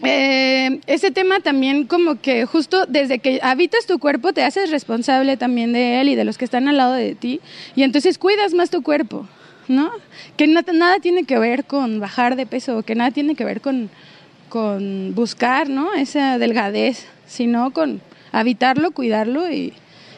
eh, 0.02 0.80
ese 0.86 1.10
tema 1.10 1.40
también 1.40 1.86
como 1.86 2.20
que 2.20 2.44
justo 2.44 2.86
desde 2.86 3.20
que 3.20 3.38
habitas 3.42 3.86
tu 3.86 3.98
cuerpo 3.98 4.32
te 4.32 4.42
haces 4.42 4.70
responsable 4.70 5.36
también 5.36 5.72
de 5.72 6.00
él 6.00 6.08
y 6.08 6.14
de 6.14 6.24
los 6.24 6.38
que 6.38 6.44
están 6.44 6.68
al 6.68 6.76
lado 6.76 6.94
de 6.94 7.14
ti 7.14 7.40
y 7.76 7.84
entonces 7.84 8.18
cuidas 8.18 8.52
más 8.54 8.70
tu 8.70 8.82
cuerpo, 8.82 9.28
¿no? 9.68 9.90
Que 10.36 10.46
nada 10.46 10.98
tiene 11.00 11.24
que 11.24 11.38
ver 11.38 11.64
con 11.64 12.00
bajar 12.00 12.36
de 12.36 12.46
peso, 12.46 12.82
que 12.82 12.94
nada 12.94 13.10
tiene 13.12 13.34
que 13.34 13.44
ver 13.44 13.60
con, 13.60 13.90
con 14.48 15.14
buscar, 15.14 15.68
¿no? 15.68 15.92
Esa 15.94 16.38
delgadez, 16.38 17.06
sino 17.26 17.70
con 17.72 18.00
habitarlo, 18.32 18.90
cuidarlo 18.90 19.50
y, 19.50 19.72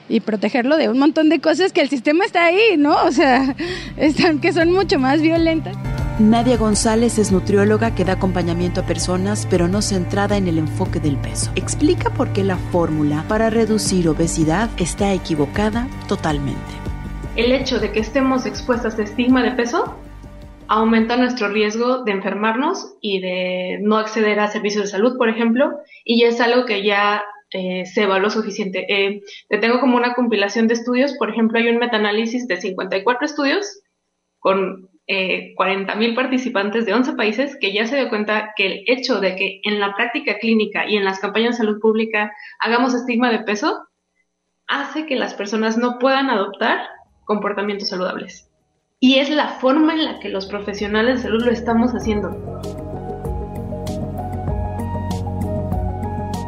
y 0.08 0.20
protegerlo 0.20 0.76
de 0.76 0.88
un 0.88 0.98
montón 0.98 1.28
de 1.28 1.40
cosas 1.40 1.72
que 1.72 1.80
el 1.80 1.88
sistema 1.88 2.24
está 2.24 2.46
ahí, 2.46 2.76
¿no? 2.76 2.94
O 3.04 3.12
sea, 3.12 3.54
están, 3.96 4.40
que 4.40 4.52
son 4.52 4.72
mucho 4.72 4.98
más 4.98 5.20
violentas. 5.20 5.76
Nadia 6.18 6.56
González 6.56 7.18
es 7.18 7.32
nutrióloga 7.32 7.94
que 7.96 8.04
da 8.04 8.12
acompañamiento 8.12 8.82
a 8.82 8.86
personas, 8.86 9.48
pero 9.50 9.66
no 9.66 9.82
centrada 9.82 10.36
en 10.36 10.46
el 10.46 10.58
enfoque 10.58 11.00
del 11.00 11.16
peso. 11.16 11.50
Explica 11.56 12.10
por 12.10 12.32
qué 12.32 12.44
la 12.44 12.56
fórmula 12.56 13.24
para 13.26 13.50
reducir 13.50 14.08
obesidad 14.08 14.70
está 14.76 15.12
equivocada 15.12 15.88
totalmente. 16.06 16.60
El 17.34 17.50
hecho 17.50 17.80
de 17.80 17.90
que 17.90 17.98
estemos 17.98 18.46
expuestas 18.46 18.96
a 18.96 19.02
estigma 19.02 19.42
de 19.42 19.52
peso 19.52 19.98
aumenta 20.68 21.16
nuestro 21.16 21.48
riesgo 21.48 22.04
de 22.04 22.12
enfermarnos 22.12 22.94
y 23.00 23.20
de 23.20 23.78
no 23.82 23.96
acceder 23.96 24.38
a 24.38 24.46
servicios 24.46 24.84
de 24.84 24.90
salud, 24.90 25.18
por 25.18 25.28
ejemplo, 25.28 25.80
y 26.04 26.22
es 26.22 26.40
algo 26.40 26.64
que 26.64 26.84
ya 26.84 27.22
eh, 27.56 27.86
se 27.86 28.02
evaluó 28.02 28.30
suficiente. 28.30 28.84
Eh, 28.88 29.22
te 29.48 29.58
tengo 29.58 29.78
como 29.78 29.96
una 29.96 30.14
compilación 30.14 30.66
de 30.66 30.74
estudios, 30.74 31.14
por 31.16 31.30
ejemplo, 31.30 31.56
hay 31.56 31.68
un 31.68 31.78
metaanálisis 31.78 32.48
de 32.48 32.60
54 32.60 33.24
estudios 33.24 33.80
con 34.40 34.90
eh, 35.06 35.54
40.000 35.56 36.16
participantes 36.16 36.84
de 36.84 36.94
11 36.94 37.12
países 37.12 37.56
que 37.60 37.72
ya 37.72 37.86
se 37.86 37.94
dio 37.94 38.08
cuenta 38.08 38.54
que 38.56 38.66
el 38.66 38.84
hecho 38.88 39.20
de 39.20 39.36
que 39.36 39.60
en 39.62 39.78
la 39.78 39.94
práctica 39.94 40.38
clínica 40.40 40.84
y 40.88 40.96
en 40.96 41.04
las 41.04 41.20
campañas 41.20 41.52
de 41.52 41.64
salud 41.64 41.80
pública 41.80 42.32
hagamos 42.58 42.92
estigma 42.92 43.30
de 43.30 43.44
peso 43.44 43.86
hace 44.66 45.06
que 45.06 45.14
las 45.14 45.34
personas 45.34 45.78
no 45.78 46.00
puedan 46.00 46.30
adoptar 46.30 46.80
comportamientos 47.24 47.90
saludables. 47.90 48.50
Y 48.98 49.20
es 49.20 49.30
la 49.30 49.60
forma 49.60 49.94
en 49.94 50.04
la 50.04 50.18
que 50.18 50.28
los 50.28 50.46
profesionales 50.46 51.18
de 51.18 51.22
salud 51.28 51.44
lo 51.44 51.52
estamos 51.52 51.92
haciendo. 51.92 52.83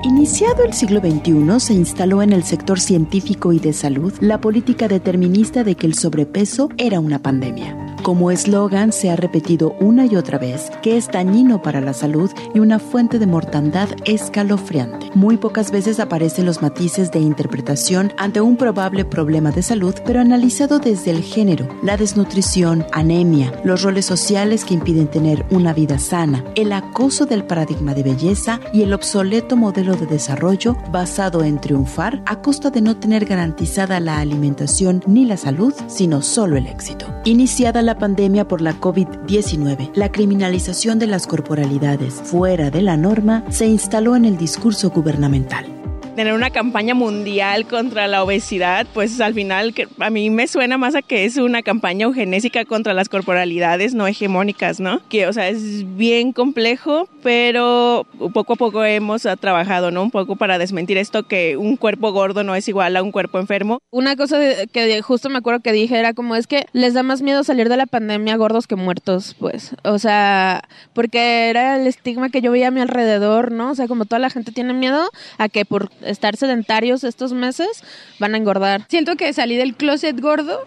Iniciado 0.06 0.62
el 0.62 0.72
siglo 0.72 1.00
XXI, 1.00 1.58
se 1.58 1.74
instaló 1.74 2.22
en 2.22 2.32
el 2.32 2.44
sector 2.44 2.78
científico 2.78 3.52
y 3.52 3.58
de 3.58 3.72
salud 3.72 4.12
la 4.20 4.40
política 4.40 4.86
determinista 4.86 5.64
de 5.64 5.74
que 5.74 5.88
el 5.88 5.94
sobrepeso 5.94 6.68
era 6.78 7.00
una 7.00 7.18
pandemia. 7.18 7.85
Como 8.02 8.30
eslogan 8.30 8.92
se 8.92 9.10
ha 9.10 9.16
repetido 9.16 9.74
una 9.80 10.06
y 10.06 10.16
otra 10.16 10.38
vez 10.38 10.70
que 10.82 10.96
es 10.96 11.08
dañino 11.08 11.62
para 11.62 11.80
la 11.80 11.92
salud 11.92 12.30
y 12.54 12.60
una 12.60 12.78
fuente 12.78 13.18
de 13.18 13.26
mortandad 13.26 13.88
escalofriante. 14.04 15.10
Muy 15.14 15.36
pocas 15.36 15.70
veces 15.70 15.98
aparecen 15.98 16.46
los 16.46 16.62
matices 16.62 17.10
de 17.10 17.18
interpretación 17.18 18.12
ante 18.16 18.40
un 18.40 18.56
probable 18.56 19.04
problema 19.04 19.50
de 19.50 19.62
salud, 19.62 19.94
pero 20.04 20.20
analizado 20.20 20.78
desde 20.78 21.10
el 21.10 21.22
género, 21.22 21.68
la 21.82 21.96
desnutrición, 21.96 22.86
anemia, 22.92 23.52
los 23.64 23.82
roles 23.82 24.06
sociales 24.06 24.64
que 24.64 24.74
impiden 24.74 25.08
tener 25.08 25.44
una 25.50 25.72
vida 25.72 25.98
sana, 25.98 26.44
el 26.54 26.72
acoso 26.72 27.26
del 27.26 27.44
paradigma 27.44 27.94
de 27.94 28.02
belleza 28.02 28.60
y 28.72 28.82
el 28.82 28.92
obsoleto 28.92 29.56
modelo 29.56 29.96
de 29.96 30.06
desarrollo 30.06 30.76
basado 30.92 31.42
en 31.42 31.60
triunfar 31.60 32.22
a 32.26 32.40
costa 32.40 32.70
de 32.70 32.82
no 32.82 32.96
tener 32.96 33.24
garantizada 33.24 34.00
la 34.00 34.18
alimentación 34.18 35.02
ni 35.06 35.24
la 35.24 35.36
salud, 35.36 35.74
sino 35.88 36.22
solo 36.22 36.56
el 36.56 36.66
éxito. 36.66 37.06
Iniciada 37.24 37.82
la 37.86 37.98
pandemia 37.98 38.46
por 38.46 38.60
la 38.60 38.74
COVID-19, 38.78 39.92
la 39.94 40.12
criminalización 40.12 40.98
de 40.98 41.06
las 41.06 41.26
corporalidades 41.26 42.14
fuera 42.14 42.70
de 42.70 42.82
la 42.82 42.96
norma 42.96 43.44
se 43.48 43.66
instaló 43.66 44.16
en 44.16 44.24
el 44.24 44.36
discurso 44.36 44.90
gubernamental 44.90 45.75
tener 46.16 46.32
una 46.32 46.50
campaña 46.50 46.94
mundial 46.94 47.66
contra 47.66 48.08
la 48.08 48.24
obesidad, 48.24 48.86
pues 48.92 49.20
al 49.20 49.34
final 49.34 49.74
a 50.00 50.10
mí 50.10 50.30
me 50.30 50.48
suena 50.48 50.78
más 50.78 50.94
a 50.94 51.02
que 51.02 51.24
es 51.24 51.36
una 51.36 51.62
campaña 51.62 52.06
eugenésica 52.06 52.64
contra 52.64 52.94
las 52.94 53.08
corporalidades 53.08 53.94
no 53.94 54.06
hegemónicas, 54.06 54.80
¿no? 54.80 55.00
Que, 55.08 55.26
o 55.26 55.32
sea, 55.32 55.48
es 55.48 55.96
bien 55.96 56.32
complejo, 56.32 57.08
pero 57.22 58.06
poco 58.32 58.54
a 58.54 58.56
poco 58.56 58.84
hemos 58.84 59.22
trabajado, 59.40 59.90
¿no? 59.90 60.02
Un 60.02 60.10
poco 60.10 60.36
para 60.36 60.58
desmentir 60.58 60.96
esto 60.96 61.24
que 61.24 61.56
un 61.56 61.76
cuerpo 61.76 62.12
gordo 62.12 62.42
no 62.42 62.54
es 62.54 62.66
igual 62.68 62.96
a 62.96 63.02
un 63.02 63.12
cuerpo 63.12 63.38
enfermo. 63.38 63.78
Una 63.90 64.16
cosa 64.16 64.38
que 64.72 65.02
justo 65.02 65.28
me 65.28 65.38
acuerdo 65.38 65.60
que 65.60 65.72
dije 65.72 65.98
era 65.98 66.14
como 66.14 66.34
es 66.34 66.46
que 66.46 66.66
les 66.72 66.94
da 66.94 67.02
más 67.02 67.20
miedo 67.20 67.44
salir 67.44 67.68
de 67.68 67.76
la 67.76 67.86
pandemia 67.86 68.36
gordos 68.36 68.66
que 68.66 68.76
muertos, 68.76 69.36
pues. 69.38 69.76
O 69.84 69.98
sea, 69.98 70.62
porque 70.94 71.50
era 71.50 71.76
el 71.76 71.86
estigma 71.86 72.30
que 72.30 72.40
yo 72.40 72.52
veía 72.52 72.68
a 72.68 72.70
mi 72.70 72.80
alrededor, 72.80 73.52
¿no? 73.52 73.72
O 73.72 73.74
sea, 73.74 73.86
como 73.86 74.06
toda 74.06 74.18
la 74.18 74.30
gente 74.30 74.50
tiene 74.50 74.72
miedo 74.72 75.10
a 75.36 75.48
que 75.50 75.64
por 75.66 75.90
estar 76.06 76.36
sedentarios 76.36 77.04
estos 77.04 77.32
meses, 77.32 77.82
van 78.18 78.34
a 78.34 78.38
engordar. 78.38 78.86
Siento 78.88 79.16
que 79.16 79.32
salí 79.32 79.56
del 79.56 79.74
closet 79.74 80.18
gordo 80.20 80.60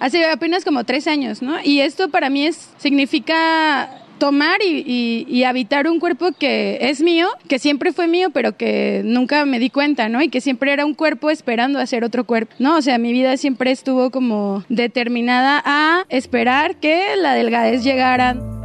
hace 0.00 0.24
apenas 0.26 0.64
como 0.64 0.84
tres 0.84 1.06
años, 1.06 1.42
¿no? 1.42 1.56
Y 1.62 1.80
esto 1.80 2.08
para 2.10 2.30
mí 2.30 2.48
significa 2.78 4.02
tomar 4.22 4.60
y, 4.62 5.42
habitar 5.42 5.88
un 5.88 5.98
cuerpo 5.98 6.30
que 6.30 6.78
es 6.80 7.02
mío, 7.02 7.26
que 7.48 7.58
siempre 7.58 7.92
fue 7.92 8.06
mío, 8.06 8.30
pero 8.30 8.56
que 8.56 9.02
nunca 9.04 9.44
me 9.46 9.58
di 9.58 9.68
cuenta, 9.68 10.08
¿no? 10.08 10.22
Y 10.22 10.28
que 10.28 10.40
siempre 10.40 10.72
era 10.72 10.86
un 10.86 10.94
cuerpo 10.94 11.28
esperando 11.28 11.80
a 11.80 11.86
ser 11.86 12.04
otro 12.04 12.22
cuerpo, 12.22 12.54
¿no? 12.60 12.76
O 12.76 12.82
sea, 12.82 12.98
mi 12.98 13.12
vida 13.12 13.36
siempre 13.36 13.72
estuvo 13.72 14.10
como 14.10 14.64
determinada 14.68 15.60
a 15.64 16.04
esperar 16.08 16.76
que 16.76 17.16
la 17.16 17.34
delgadez 17.34 17.82
llegara. 17.82 18.61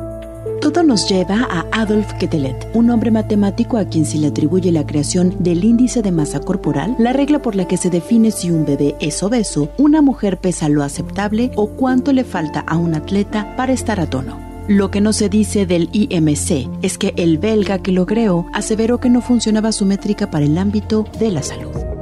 Todo 0.61 0.81
nos 0.83 1.07
lleva 1.07 1.47
a 1.49 1.65
Adolf 1.71 2.13
Quetelet, 2.13 2.69
un 2.73 2.89
hombre 2.89 3.11
matemático 3.11 3.77
a 3.77 3.85
quien 3.85 4.05
se 4.05 4.17
le 4.17 4.27
atribuye 4.27 4.71
la 4.71 4.85
creación 4.85 5.35
del 5.39 5.63
índice 5.63 6.01
de 6.01 6.11
masa 6.11 6.39
corporal, 6.39 6.95
la 6.97 7.13
regla 7.13 7.41
por 7.41 7.55
la 7.55 7.67
que 7.67 7.77
se 7.77 7.89
define 7.89 8.31
si 8.31 8.49
un 8.49 8.65
bebé 8.65 8.95
es 8.99 9.21
obeso, 9.21 9.69
una 9.77 10.01
mujer 10.01 10.39
pesa 10.39 10.67
lo 10.67 10.83
aceptable 10.83 11.51
o 11.55 11.67
cuánto 11.67 12.11
le 12.11 12.23
falta 12.23 12.61
a 12.61 12.75
un 12.77 12.95
atleta 12.95 13.55
para 13.55 13.73
estar 13.73 13.99
a 13.99 14.09
tono. 14.09 14.39
Lo 14.67 14.91
que 14.91 14.99
no 14.99 15.13
se 15.13 15.29
dice 15.29 15.65
del 15.65 15.89
IMC 15.93 16.69
es 16.81 16.97
que 16.97 17.13
el 17.15 17.37
belga 17.37 17.79
que 17.79 17.91
lo 17.93 18.05
creó 18.05 18.47
aseveró 18.53 18.99
que 18.99 19.09
no 19.09 19.21
funcionaba 19.21 19.71
su 19.71 19.85
métrica 19.85 20.29
para 20.29 20.45
el 20.45 20.57
ámbito 20.57 21.05
de 21.19 21.31
la 21.31 21.43
salud. 21.43 21.96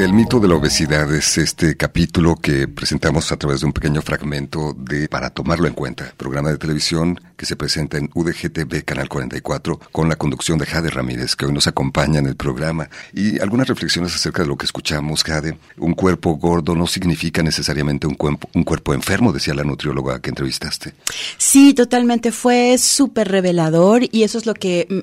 El 0.00 0.14
mito 0.14 0.40
de 0.40 0.48
la 0.48 0.54
obesidad 0.54 1.14
es 1.14 1.36
este 1.36 1.76
capítulo 1.76 2.34
que 2.34 2.66
presentamos 2.66 3.32
a 3.32 3.36
través 3.36 3.60
de 3.60 3.66
un 3.66 3.74
pequeño 3.74 4.00
fragmento 4.00 4.74
de 4.74 5.08
Para 5.08 5.28
tomarlo 5.28 5.68
en 5.68 5.74
cuenta, 5.74 6.14
programa 6.16 6.48
de 6.48 6.56
televisión 6.56 7.20
que 7.36 7.44
se 7.44 7.54
presenta 7.54 7.98
en 7.98 8.10
UDGTV 8.14 8.82
Canal 8.84 9.10
44 9.10 9.78
con 9.92 10.08
la 10.08 10.16
conducción 10.16 10.58
de 10.58 10.64
Jade 10.64 10.88
Ramírez, 10.88 11.36
que 11.36 11.44
hoy 11.44 11.52
nos 11.52 11.66
acompaña 11.66 12.18
en 12.18 12.26
el 12.26 12.36
programa. 12.36 12.88
Y 13.12 13.40
algunas 13.40 13.68
reflexiones 13.68 14.14
acerca 14.14 14.42
de 14.42 14.48
lo 14.48 14.56
que 14.56 14.64
escuchamos, 14.64 15.22
Jade. 15.22 15.58
Un 15.76 15.92
cuerpo 15.92 16.36
gordo 16.36 16.74
no 16.74 16.86
significa 16.86 17.42
necesariamente 17.42 18.06
un 18.06 18.14
cuerpo, 18.14 18.48
un 18.54 18.64
cuerpo 18.64 18.94
enfermo, 18.94 19.34
decía 19.34 19.52
la 19.52 19.64
nutrióloga 19.64 20.20
que 20.20 20.30
entrevistaste. 20.30 20.94
Sí, 21.36 21.74
totalmente. 21.74 22.32
Fue 22.32 22.78
súper 22.78 23.28
revelador 23.28 24.02
y 24.10 24.22
eso 24.22 24.38
es 24.38 24.46
lo 24.46 24.54
que, 24.54 24.86
mm, 24.88 25.00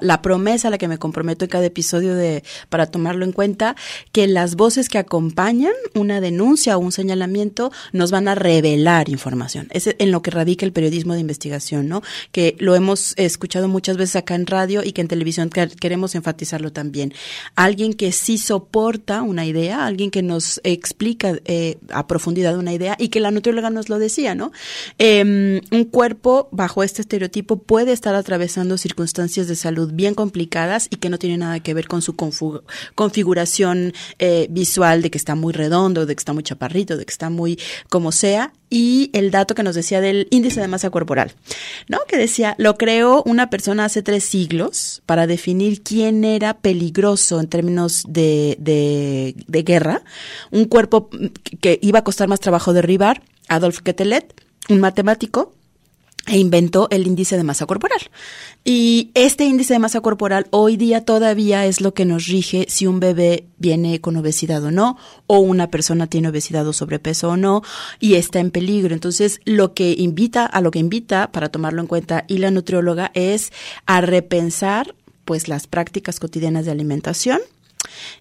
la 0.00 0.22
promesa 0.22 0.68
a 0.68 0.70
la 0.72 0.78
que 0.78 0.88
me 0.88 0.98
comprometo 0.98 1.44
en 1.44 1.50
cada 1.50 1.66
episodio 1.66 2.16
de 2.16 2.42
Para 2.68 2.86
tomarlo 2.86 3.24
en 3.24 3.32
cuenta, 3.32 3.76
que 4.12 4.26
la 4.26 4.39
las 4.40 4.56
voces 4.56 4.88
que 4.88 4.96
acompañan 4.96 5.74
una 5.94 6.22
denuncia 6.22 6.78
o 6.78 6.80
un 6.80 6.92
señalamiento 6.92 7.70
nos 7.92 8.10
van 8.10 8.26
a 8.26 8.34
revelar 8.34 9.10
información. 9.10 9.68
Es 9.70 9.94
en 9.98 10.10
lo 10.10 10.22
que 10.22 10.30
radica 10.30 10.64
el 10.64 10.72
periodismo 10.72 11.12
de 11.12 11.20
investigación, 11.20 11.88
¿no? 11.88 12.02
Que 12.32 12.56
lo 12.58 12.74
hemos 12.74 13.12
escuchado 13.18 13.68
muchas 13.68 13.98
veces 13.98 14.16
acá 14.16 14.34
en 14.34 14.46
radio 14.46 14.82
y 14.82 14.92
que 14.92 15.02
en 15.02 15.08
televisión 15.08 15.50
queremos 15.50 16.14
enfatizarlo 16.14 16.72
también. 16.72 17.12
Alguien 17.54 17.92
que 17.92 18.12
sí 18.12 18.38
soporta 18.38 19.20
una 19.20 19.44
idea, 19.44 19.84
alguien 19.84 20.10
que 20.10 20.22
nos 20.22 20.62
explica 20.64 21.38
eh, 21.44 21.76
a 21.90 22.06
profundidad 22.06 22.56
una 22.56 22.72
idea 22.72 22.96
y 22.98 23.08
que 23.08 23.20
la 23.20 23.32
nutrióloga 23.32 23.68
nos 23.68 23.90
lo 23.90 23.98
decía, 23.98 24.34
¿no? 24.34 24.52
Em, 24.96 25.60
un 25.70 25.84
cuerpo 25.84 26.48
bajo 26.50 26.82
este 26.82 27.02
estereotipo 27.02 27.58
puede 27.58 27.92
estar 27.92 28.14
atravesando 28.14 28.78
circunstancias 28.78 29.48
de 29.48 29.56
salud 29.56 29.92
bien 29.92 30.14
complicadas 30.14 30.86
y 30.88 30.96
que 30.96 31.10
no 31.10 31.18
tiene 31.18 31.36
nada 31.36 31.60
que 31.60 31.74
ver 31.74 31.88
con 31.88 32.00
su 32.00 32.16
configuración 32.94 33.92
eh, 34.18 34.29
visual 34.50 35.02
de 35.02 35.10
que 35.10 35.18
está 35.18 35.34
muy 35.34 35.52
redondo, 35.52 36.06
de 36.06 36.14
que 36.14 36.20
está 36.20 36.32
muy 36.32 36.42
chaparrito, 36.42 36.96
de 36.96 37.04
que 37.04 37.12
está 37.12 37.30
muy 37.30 37.58
como 37.88 38.12
sea, 38.12 38.52
y 38.70 39.10
el 39.12 39.30
dato 39.30 39.54
que 39.54 39.62
nos 39.62 39.74
decía 39.74 40.00
del 40.00 40.28
índice 40.30 40.60
de 40.60 40.68
masa 40.68 40.90
corporal, 40.90 41.32
¿no? 41.88 41.98
Que 42.06 42.16
decía, 42.16 42.54
lo 42.58 42.76
creó 42.76 43.22
una 43.24 43.50
persona 43.50 43.84
hace 43.84 44.02
tres 44.02 44.24
siglos 44.24 45.02
para 45.06 45.26
definir 45.26 45.82
quién 45.82 46.24
era 46.24 46.54
peligroso 46.54 47.40
en 47.40 47.48
términos 47.48 48.04
de, 48.08 48.56
de, 48.60 49.34
de 49.46 49.62
guerra, 49.62 50.02
un 50.50 50.66
cuerpo 50.66 51.10
que 51.60 51.78
iba 51.82 51.98
a 51.98 52.04
costar 52.04 52.28
más 52.28 52.40
trabajo 52.40 52.72
derribar, 52.72 53.22
Adolf 53.48 53.80
Quetelet, 53.80 54.34
un 54.68 54.80
matemático, 54.80 55.52
e 56.26 56.38
inventó 56.38 56.88
el 56.90 57.06
índice 57.06 57.36
de 57.36 57.44
masa 57.44 57.66
corporal. 57.66 58.00
Y 58.64 59.10
este 59.14 59.44
índice 59.44 59.72
de 59.72 59.78
masa 59.78 60.00
corporal 60.00 60.46
hoy 60.50 60.76
día 60.76 61.04
todavía 61.04 61.66
es 61.66 61.80
lo 61.80 61.94
que 61.94 62.04
nos 62.04 62.26
rige 62.26 62.66
si 62.68 62.86
un 62.86 63.00
bebé 63.00 63.46
viene 63.58 64.00
con 64.00 64.16
obesidad 64.16 64.62
o 64.64 64.70
no, 64.70 64.98
o 65.26 65.38
una 65.38 65.70
persona 65.70 66.06
tiene 66.06 66.28
obesidad 66.28 66.66
o 66.68 66.72
sobrepeso 66.72 67.30
o 67.30 67.36
no, 67.36 67.62
y 67.98 68.14
está 68.14 68.38
en 68.38 68.50
peligro. 68.50 68.94
Entonces, 68.94 69.40
lo 69.44 69.72
que 69.72 69.94
invita, 69.96 70.44
a 70.46 70.60
lo 70.60 70.70
que 70.70 70.78
invita, 70.78 71.32
para 71.32 71.48
tomarlo 71.48 71.80
en 71.80 71.86
cuenta, 71.86 72.24
y 72.28 72.38
la 72.38 72.50
nutrióloga, 72.50 73.10
es 73.14 73.52
a 73.86 74.00
repensar 74.00 74.94
pues 75.24 75.48
las 75.48 75.66
prácticas 75.66 76.18
cotidianas 76.20 76.64
de 76.64 76.72
alimentación 76.72 77.40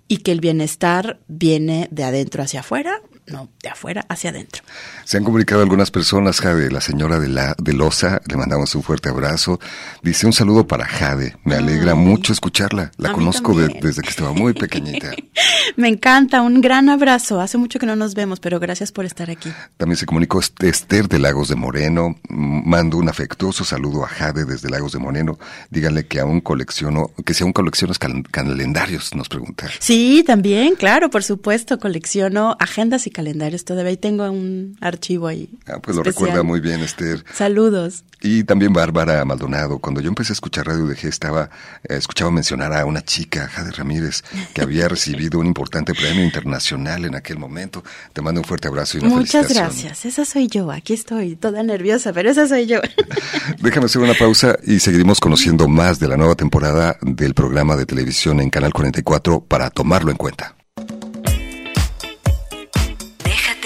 y 0.07 0.17
que 0.17 0.31
el 0.31 0.41
bienestar 0.41 1.19
viene 1.27 1.87
de 1.91 2.03
adentro 2.03 2.43
hacia 2.43 2.61
afuera, 2.61 3.01
no 3.29 3.49
de 3.61 3.69
afuera 3.69 4.05
hacia 4.09 4.29
adentro. 4.29 4.63
Se 5.05 5.17
han 5.17 5.23
comunicado 5.23 5.61
algunas 5.61 5.91
personas, 5.91 6.39
Jade, 6.41 6.71
la 6.71 6.81
señora 6.81 7.19
de 7.19 7.27
la 7.27 7.55
de 7.57 7.73
Loza, 7.73 8.21
le 8.27 8.37
mandamos 8.37 8.73
un 8.75 8.83
fuerte 8.83 9.09
abrazo. 9.09 9.59
Dice 10.03 10.25
un 10.25 10.33
saludo 10.33 10.67
para 10.67 10.85
Jade, 10.85 11.37
me 11.43 11.55
alegra 11.55 11.95
mucho 11.95 12.33
escucharla, 12.33 12.91
la 12.97 13.11
conozco 13.11 13.53
desde 13.53 14.01
que 14.01 14.09
estaba 14.09 14.33
muy 14.33 14.53
pequeñita. 14.53 15.11
me 15.75 15.87
encanta, 15.87 16.41
un 16.41 16.61
gran 16.61 16.89
abrazo, 16.89 17.39
hace 17.39 17.57
mucho 17.57 17.79
que 17.79 17.85
no 17.85 17.95
nos 17.95 18.15
vemos, 18.15 18.39
pero 18.39 18.59
gracias 18.59 18.91
por 18.91 19.05
estar 19.05 19.29
aquí. 19.29 19.51
También 19.77 19.97
se 19.97 20.05
comunicó 20.05 20.39
Esther 20.39 21.07
de 21.07 21.19
Lagos 21.19 21.49
de 21.49 21.55
Moreno, 21.55 22.15
mando 22.29 22.97
un 22.97 23.09
afectuoso 23.09 23.63
saludo 23.63 24.03
a 24.03 24.07
Jade 24.07 24.45
desde 24.45 24.69
Lagos 24.69 24.93
de 24.93 24.99
Moreno, 24.99 25.37
díganle 25.69 26.05
que 26.05 26.19
aún 26.19 26.41
colecciono, 26.41 27.11
que 27.25 27.33
si 27.33 27.43
aún 27.43 27.53
coleccionas 27.53 27.99
calendarios, 27.99 29.13
nos 29.15 29.29
pregunta. 29.29 29.69
Sí, 29.79 30.23
también, 30.25 30.75
claro, 30.75 31.09
por 31.09 31.23
supuesto, 31.23 31.79
colecciono 31.79 32.55
agendas 32.59 33.07
y 33.07 33.11
calendarios 33.19 33.65
todavía. 33.65 33.91
Y 33.91 33.97
tengo 33.97 34.29
un 34.31 34.77
archivo 34.79 35.27
ahí. 35.27 35.49
Ah, 35.67 35.79
pues 35.81 35.97
lo 35.97 36.03
recuerda 36.03 36.41
muy 36.41 36.61
bien, 36.61 36.79
Esther. 36.79 37.25
Saludos. 37.33 38.05
Y 38.21 38.45
también 38.45 38.71
Bárbara 38.71 39.25
Maldonado. 39.25 39.79
Cuando 39.79 39.99
yo 39.99 40.07
empecé 40.07 40.31
a 40.31 40.35
escuchar 40.35 40.67
Radio 40.67 40.85
UDG, 40.85 41.07
estaba, 41.07 41.49
eh, 41.83 41.97
escuchaba 41.97 42.31
mencionar 42.31 42.71
a 42.73 42.85
una 42.85 43.01
chica, 43.01 43.49
Jade 43.49 43.71
Ramírez, 43.71 44.23
que 44.53 44.61
había 44.61 44.87
recibido 44.95 45.39
un 45.39 45.47
importante 45.47 45.93
premio 45.93 46.23
internacional 46.23 47.03
en 47.03 47.15
aquel 47.15 47.37
momento. 47.37 47.83
Te 48.13 48.21
mando 48.21 48.39
un 48.39 48.45
fuerte 48.45 48.69
abrazo 48.69 48.97
y 48.97 49.01
una 49.01 49.15
Muchas 49.15 49.49
gracias. 49.49 50.05
Esa 50.05 50.23
soy 50.23 50.47
yo. 50.47 50.71
Aquí 50.71 50.93
estoy, 50.93 51.35
toda 51.35 51.61
nerviosa, 51.61 52.13
pero 52.13 52.29
esa 52.29 52.47
soy 52.47 52.67
yo. 52.67 52.79
Déjame 53.61 53.87
hacer 53.87 54.01
una 54.01 54.13
pausa 54.13 54.57
y 54.65 54.79
seguiremos 54.79 55.19
conociendo 55.19 55.67
más 55.67 55.99
de 55.99 56.07
la 56.07 56.15
nueva 56.15 56.35
temporada 56.35 56.97
del 57.01 57.33
programa 57.33 57.75
de 57.75 57.85
televisión 57.85 58.39
en 58.39 58.49
Canal 58.49 58.71
44 58.71 59.41
para 59.41 59.69
tomarlo 59.71 60.09
en 60.09 60.17
cuenta. 60.17 60.55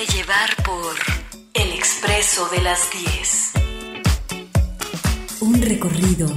Déjate 0.03 0.17
llevar 0.17 0.49
por 0.65 0.95
El 1.53 1.71
Expreso 1.71 2.49
de 2.49 2.61
las 2.61 2.89
10. 2.91 3.53
Un 5.41 5.61
recorrido 5.61 6.27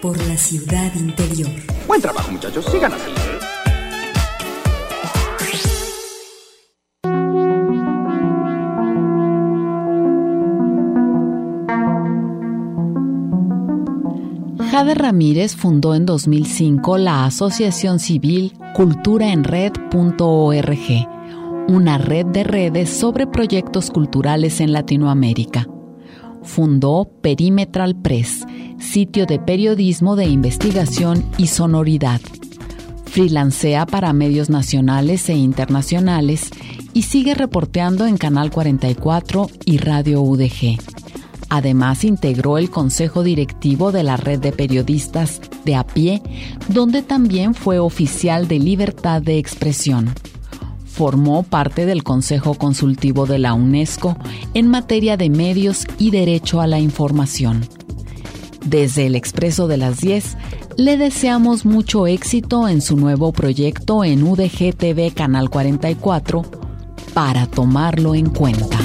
por 0.00 0.16
la 0.26 0.36
ciudad 0.36 0.94
interior. 0.94 1.50
Buen 1.86 2.00
trabajo, 2.00 2.30
muchachos. 2.30 2.64
Sigan 2.66 2.92
así. 2.92 3.10
Jade 14.70 14.94
Ramírez 14.94 15.56
fundó 15.56 15.94
en 15.94 16.06
2005 16.06 16.96
la 16.96 17.26
asociación 17.26 17.98
civil 17.98 18.54
culturaenred.org, 18.74 21.19
una 21.70 21.98
red 21.98 22.26
de 22.26 22.42
redes 22.42 22.90
sobre 22.90 23.28
proyectos 23.28 23.90
culturales 23.90 24.60
en 24.60 24.72
Latinoamérica. 24.72 25.68
Fundó 26.42 27.08
Perimetral 27.22 27.94
Press, 27.94 28.44
sitio 28.80 29.24
de 29.24 29.38
periodismo 29.38 30.16
de 30.16 30.26
investigación 30.26 31.24
y 31.38 31.46
sonoridad. 31.46 32.20
Freelancea 33.04 33.86
para 33.86 34.12
medios 34.12 34.50
nacionales 34.50 35.28
e 35.28 35.34
internacionales 35.34 36.50
y 36.92 37.02
sigue 37.02 37.34
reporteando 37.34 38.04
en 38.04 38.16
Canal 38.16 38.50
44 38.50 39.46
y 39.64 39.78
Radio 39.78 40.22
UDG. 40.22 40.76
Además, 41.50 42.02
integró 42.02 42.58
el 42.58 42.70
consejo 42.70 43.22
directivo 43.22 43.92
de 43.92 44.02
la 44.02 44.16
red 44.16 44.40
de 44.40 44.50
periodistas 44.50 45.40
de 45.64 45.76
a 45.76 45.86
pie, 45.86 46.20
donde 46.66 47.02
también 47.02 47.54
fue 47.54 47.78
oficial 47.78 48.48
de 48.48 48.58
libertad 48.58 49.22
de 49.22 49.38
expresión. 49.38 50.12
Formó 51.00 51.44
parte 51.44 51.86
del 51.86 52.02
Consejo 52.04 52.52
Consultivo 52.56 53.24
de 53.24 53.38
la 53.38 53.54
UNESCO 53.54 54.18
en 54.52 54.68
materia 54.68 55.16
de 55.16 55.30
medios 55.30 55.86
y 55.96 56.10
derecho 56.10 56.60
a 56.60 56.66
la 56.66 56.78
información. 56.78 57.66
Desde 58.66 59.06
el 59.06 59.14
Expreso 59.14 59.66
de 59.66 59.78
las 59.78 60.02
10, 60.02 60.36
le 60.76 60.98
deseamos 60.98 61.64
mucho 61.64 62.06
éxito 62.06 62.68
en 62.68 62.82
su 62.82 62.98
nuevo 62.98 63.32
proyecto 63.32 64.04
en 64.04 64.22
UDG 64.22 64.76
TV 64.76 65.10
Canal 65.12 65.48
44 65.48 66.42
para 67.14 67.46
tomarlo 67.46 68.14
en 68.14 68.28
cuenta. 68.28 68.78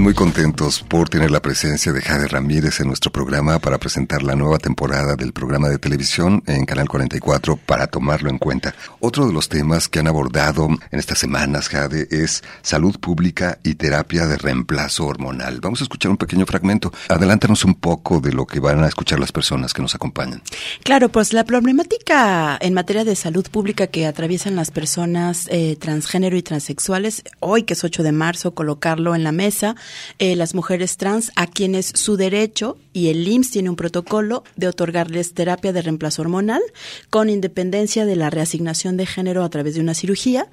Muy 0.00 0.14
contentos 0.14 0.82
por 0.82 1.10
tener 1.10 1.30
la 1.30 1.42
presencia 1.42 1.92
de 1.92 2.00
Jade 2.00 2.26
Ramírez 2.26 2.80
en 2.80 2.86
nuestro 2.86 3.12
programa 3.12 3.58
para 3.58 3.76
presentar 3.78 4.22
la 4.22 4.34
nueva 4.34 4.58
temporada 4.58 5.14
del 5.14 5.34
programa 5.34 5.68
de 5.68 5.78
televisión 5.78 6.42
en 6.46 6.64
Canal 6.64 6.88
44 6.88 7.56
para 7.56 7.86
tomarlo 7.86 8.30
en 8.30 8.38
cuenta. 8.38 8.74
Otro 9.00 9.26
de 9.26 9.32
los 9.34 9.50
temas 9.50 9.88
que 9.88 9.98
han 9.98 10.08
abordado 10.08 10.68
en 10.90 10.98
estas 10.98 11.18
semanas, 11.18 11.68
Jade, 11.68 12.08
es 12.10 12.42
salud 12.62 12.98
pública 12.98 13.58
y 13.62 13.74
terapia 13.74 14.26
de 14.26 14.38
reemplazo 14.38 15.06
hormonal. 15.06 15.60
Vamos 15.60 15.80
a 15.80 15.84
escuchar 15.84 16.10
un 16.10 16.16
pequeño 16.16 16.46
fragmento. 16.46 16.92
Adelántanos 17.08 17.64
un 17.66 17.74
poco 17.74 18.20
de 18.20 18.32
lo 18.32 18.46
que 18.46 18.58
van 18.58 18.82
a 18.82 18.88
escuchar 18.88 19.20
las 19.20 19.32
personas 19.32 19.74
que 19.74 19.82
nos 19.82 19.94
acompañan. 19.94 20.42
Claro, 20.82 21.10
pues 21.10 21.34
la 21.34 21.44
problemática 21.44 22.56
en 22.60 22.72
materia 22.72 23.04
de 23.04 23.16
salud 23.16 23.46
pública 23.50 23.88
que 23.88 24.06
atraviesan 24.06 24.56
las 24.56 24.70
personas 24.70 25.46
eh, 25.50 25.76
transgénero 25.78 26.36
y 26.38 26.42
transexuales, 26.42 27.22
hoy 27.40 27.64
que 27.64 27.74
es 27.74 27.84
8 27.84 28.02
de 28.02 28.12
marzo, 28.12 28.54
colocarlo 28.54 29.14
en 29.14 29.24
la 29.24 29.32
mesa 29.32 29.76
eh, 30.18 30.36
las 30.36 30.54
mujeres 30.54 30.96
trans 30.96 31.32
a 31.36 31.46
quienes 31.46 31.86
su 31.86 32.16
derecho 32.16 32.78
y 32.92 33.08
el 33.08 33.26
IMSS 33.26 33.50
tiene 33.50 33.70
un 33.70 33.76
protocolo 33.76 34.44
de 34.56 34.68
otorgarles 34.68 35.34
terapia 35.34 35.72
de 35.72 35.82
reemplazo 35.82 36.22
hormonal 36.22 36.62
con 37.08 37.30
independencia 37.30 38.06
de 38.06 38.16
la 38.16 38.30
reasignación 38.30 38.96
de 38.96 39.06
género 39.06 39.44
a 39.44 39.50
través 39.50 39.74
de 39.74 39.80
una 39.80 39.94
cirugía. 39.94 40.48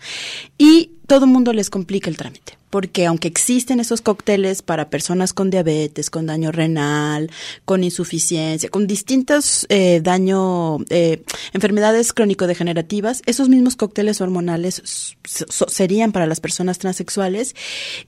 Y 0.58 0.91
todo 1.08 1.26
el 1.26 1.32
mundo 1.32 1.54
les 1.54 1.70
complica 1.70 2.10
el 2.10 2.17
trámite, 2.17 2.58
porque 2.70 3.06
aunque 3.06 3.30
existen 3.30 3.80
esos 3.80 4.02
cócteles 4.02 4.62
para 4.62 4.89
personas 4.89 5.34
con 5.34 5.50
diabetes, 5.50 6.10
con 6.10 6.26
daño 6.26 6.52
renal, 6.52 7.32
con 7.63 7.84
insuficiencia, 7.84 8.70
con 8.70 8.88
distintos 8.88 9.65
eh, 9.70 10.02
daño, 10.04 10.80
eh, 10.89 11.24
enfermedades 11.54 12.12
crónico-degenerativas, 12.12 13.22
esos 13.26 13.48
mismos 13.48 13.78
cócteles 13.78 14.20
hormonales 14.20 15.15
serían 15.24 16.12
para 16.12 16.28
las 16.28 16.41
personas 16.41 16.78
transexuales 16.78 17.56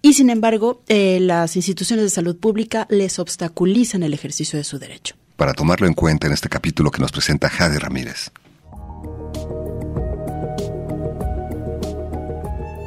y 0.02 0.14
sin 0.14 0.30
embargo 0.30 0.84
eh, 0.90 1.20
las 1.22 1.56
instituciones 1.56 2.04
de 2.04 2.10
salud 2.10 2.36
pública 2.38 2.86
les 2.90 3.18
obstaculizan 3.18 4.04
el 4.04 4.14
ejercicio 4.14 4.60
de 4.60 4.66
su 4.66 4.78
derecho. 4.78 5.16
Para 5.38 5.54
tomarlo 5.54 5.88
en 5.88 5.94
cuenta 5.94 6.28
en 6.28 6.34
este 6.34 6.50
capítulo 6.50 6.92
que 6.92 7.00
nos 7.00 7.14
presenta 7.14 7.50
Jade 7.50 7.80
Ramírez. 7.80 8.30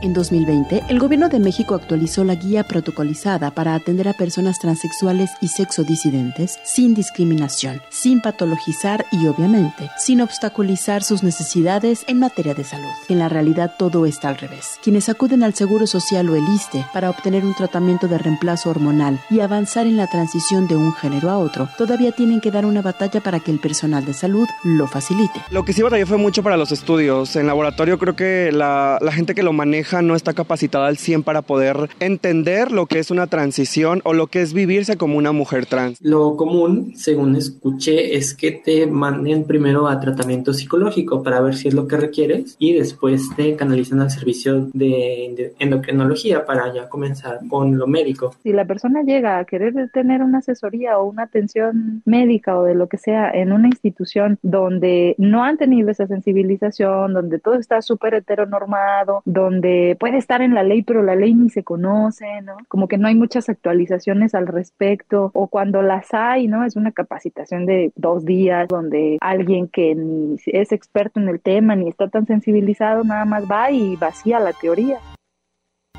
En 0.02 0.12
2020, 0.14 0.82
el 0.88 0.98
Gobierno 0.98 1.28
de 1.28 1.38
México 1.38 1.76
actualizó 1.76 2.24
la 2.24 2.34
guía 2.34 2.64
protocolizada 2.64 3.52
para 3.52 3.76
atender 3.76 4.08
a 4.08 4.14
personas 4.14 4.58
transexuales 4.58 5.30
y 5.40 5.46
sexodisidentes 5.46 6.58
sin 6.64 6.92
discriminación, 6.92 7.80
sin 7.88 8.20
patologizar 8.20 9.04
y, 9.12 9.28
obviamente, 9.28 9.88
sin 9.96 10.20
obstaculizar 10.20 11.04
sus 11.04 11.22
necesidades 11.22 12.02
en 12.08 12.18
materia 12.18 12.52
de 12.52 12.64
salud. 12.64 12.90
En 13.08 13.20
la 13.20 13.28
realidad 13.28 13.76
todo 13.78 14.04
está 14.04 14.28
al 14.28 14.38
revés. 14.38 14.80
Quienes 14.82 15.08
acuden 15.08 15.44
al 15.44 15.54
Seguro 15.54 15.86
Social 15.86 16.28
o 16.30 16.34
el 16.34 16.48
ISTE 16.48 16.84
para 16.92 17.08
obtener 17.08 17.44
un 17.44 17.54
tratamiento 17.54 18.08
de 18.08 18.18
reemplazo 18.18 18.70
hormonal 18.70 19.20
y 19.30 19.38
avanzar 19.38 19.86
en 19.86 19.96
la 19.96 20.08
transición 20.08 20.66
de 20.66 20.74
un 20.74 20.92
género 20.94 21.30
a 21.30 21.38
otro, 21.38 21.68
todavía 21.78 22.10
tienen 22.10 22.40
que 22.40 22.50
dar 22.50 22.66
una 22.66 22.82
batalla 22.82 23.20
para 23.20 23.38
que 23.38 23.52
el 23.52 23.60
personal 23.60 24.04
de 24.04 24.14
salud 24.14 24.48
lo 24.64 24.88
facilite. 24.88 25.40
Lo 25.50 25.64
que 25.64 25.72
sí 25.72 25.80
batallé 25.80 26.06
fue 26.06 26.18
mucho 26.18 26.42
para 26.42 26.56
los 26.56 26.72
estudios. 26.72 27.36
En 27.36 27.46
laboratorio 27.46 28.00
creo 28.00 28.16
que 28.16 28.50
la, 28.50 28.98
la 29.00 29.12
gente 29.12 29.36
que 29.36 29.44
lo 29.44 29.52
maneja 29.52 29.91
no 30.00 30.14
está 30.14 30.32
capacitada 30.32 30.86
al 30.86 30.96
100 30.96 31.24
para 31.24 31.42
poder 31.42 31.90
entender 32.00 32.72
lo 32.72 32.86
que 32.86 33.00
es 33.00 33.10
una 33.10 33.26
transición 33.26 34.00
o 34.04 34.14
lo 34.14 34.28
que 34.28 34.40
es 34.40 34.54
vivirse 34.54 34.96
como 34.96 35.18
una 35.18 35.32
mujer 35.32 35.66
trans. 35.66 36.00
Lo 36.00 36.36
común, 36.36 36.92
según 36.96 37.36
escuché, 37.36 38.16
es 38.16 38.34
que 38.34 38.52
te 38.52 38.86
manden 38.86 39.44
primero 39.44 39.88
a 39.88 40.00
tratamiento 40.00 40.54
psicológico 40.54 41.22
para 41.22 41.40
ver 41.40 41.54
si 41.54 41.68
es 41.68 41.74
lo 41.74 41.86
que 41.86 41.96
requieres 41.96 42.56
y 42.58 42.72
después 42.72 43.28
te 43.36 43.56
canalizan 43.56 44.00
al 44.00 44.10
servicio 44.10 44.70
de 44.72 45.52
endocrinología 45.58 46.44
para 46.44 46.72
ya 46.72 46.88
comenzar 46.88 47.40
con 47.48 47.76
lo 47.76 47.86
médico. 47.86 48.34
Si 48.42 48.52
la 48.52 48.64
persona 48.64 49.02
llega 49.02 49.38
a 49.38 49.44
querer 49.44 49.90
tener 49.92 50.22
una 50.22 50.38
asesoría 50.38 50.98
o 50.98 51.08
una 51.08 51.24
atención 51.24 52.02
médica 52.04 52.58
o 52.58 52.64
de 52.64 52.74
lo 52.74 52.86
que 52.86 52.98
sea 52.98 53.30
en 53.30 53.52
una 53.52 53.68
institución 53.68 54.38
donde 54.42 55.14
no 55.18 55.44
han 55.44 55.58
tenido 55.58 55.90
esa 55.90 56.06
sensibilización, 56.06 57.12
donde 57.12 57.38
todo 57.38 57.54
está 57.54 57.82
súper 57.82 58.14
heteronormado, 58.14 59.22
donde 59.24 59.81
puede 59.98 60.18
estar 60.18 60.42
en 60.42 60.54
la 60.54 60.62
ley, 60.62 60.82
pero 60.82 61.02
la 61.02 61.14
ley 61.14 61.34
ni 61.34 61.50
se 61.50 61.62
conoce, 61.62 62.40
¿no? 62.42 62.56
Como 62.68 62.88
que 62.88 62.98
no 62.98 63.08
hay 63.08 63.14
muchas 63.14 63.48
actualizaciones 63.48 64.34
al 64.34 64.46
respecto, 64.46 65.30
o 65.34 65.48
cuando 65.48 65.82
las 65.82 66.12
hay, 66.12 66.48
¿no? 66.48 66.64
Es 66.64 66.76
una 66.76 66.92
capacitación 66.92 67.66
de 67.66 67.92
dos 67.96 68.24
días 68.24 68.68
donde 68.68 69.18
alguien 69.20 69.68
que 69.68 69.94
ni 69.94 70.36
es 70.46 70.72
experto 70.72 71.20
en 71.20 71.28
el 71.28 71.40
tema 71.40 71.76
ni 71.76 71.88
está 71.88 72.08
tan 72.08 72.26
sensibilizado, 72.26 73.04
nada 73.04 73.24
más 73.24 73.44
va 73.50 73.70
y 73.70 73.96
vacía 73.96 74.40
la 74.40 74.52
teoría. 74.52 74.98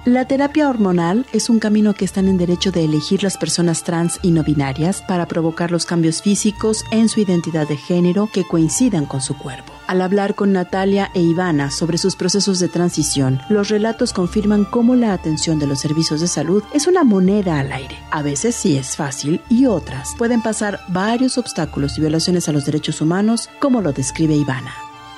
La 0.06 0.26
terapia 0.26 0.70
hormonal 0.70 1.26
es 1.32 1.50
un 1.50 1.60
camino 1.60 1.94
que 1.94 2.04
están 2.04 2.28
en 2.28 2.38
derecho 2.38 2.74
de 2.74 2.84
elegir 2.84 3.24
las 3.24 3.38
personas 3.38 3.86
trans 3.86 4.20
y 4.22 4.32
no 4.32 4.44
binarias 4.44 5.02
para 5.02 5.30
provocar 5.30 5.72
los 5.72 5.86
cambios 5.86 6.22
físicos 6.22 6.84
en 6.92 7.08
su 7.08 7.22
identidad 7.22 7.70
de 7.70 7.78
género 7.78 8.28
que 8.28 8.44
coincidan 8.44 9.06
con 9.06 9.22
su 9.22 9.38
cuerpo. 9.38 9.72
Al 9.88 10.02
hablar 10.02 10.36
con 10.36 10.52
Natalia 10.52 11.10
e 11.14 11.22
Ivana 11.22 11.72
sobre 11.72 11.98
sus 11.98 12.18
procesos 12.18 12.60
de 12.60 12.68
transición, 12.68 13.40
los 13.48 13.70
relatos 13.70 14.12
confirman 14.12 14.66
cómo 14.66 14.96
la 14.96 15.14
atención 15.14 15.58
de 15.58 15.68
los 15.68 15.80
servicios 15.80 16.20
de 16.20 16.28
salud 16.28 16.64
es 16.74 16.86
una 16.86 17.06
moneda 17.06 17.62
al 17.62 17.72
aire. 17.72 17.96
A 18.12 18.22
veces 18.22 18.56
sí 18.56 18.76
es 18.76 18.98
fácil 18.98 19.40
y 19.48 19.68
otras 19.68 20.16
pueden 20.18 20.42
pasar 20.42 20.82
varios 20.90 21.38
obstáculos 21.38 21.98
y 21.98 22.02
violaciones 22.02 22.50
a 22.50 22.52
los 22.52 22.66
derechos 22.66 23.00
humanos, 23.00 23.50
como 23.62 23.82
lo 23.82 23.94
describe 23.94 24.36
Ivana. 24.36 24.74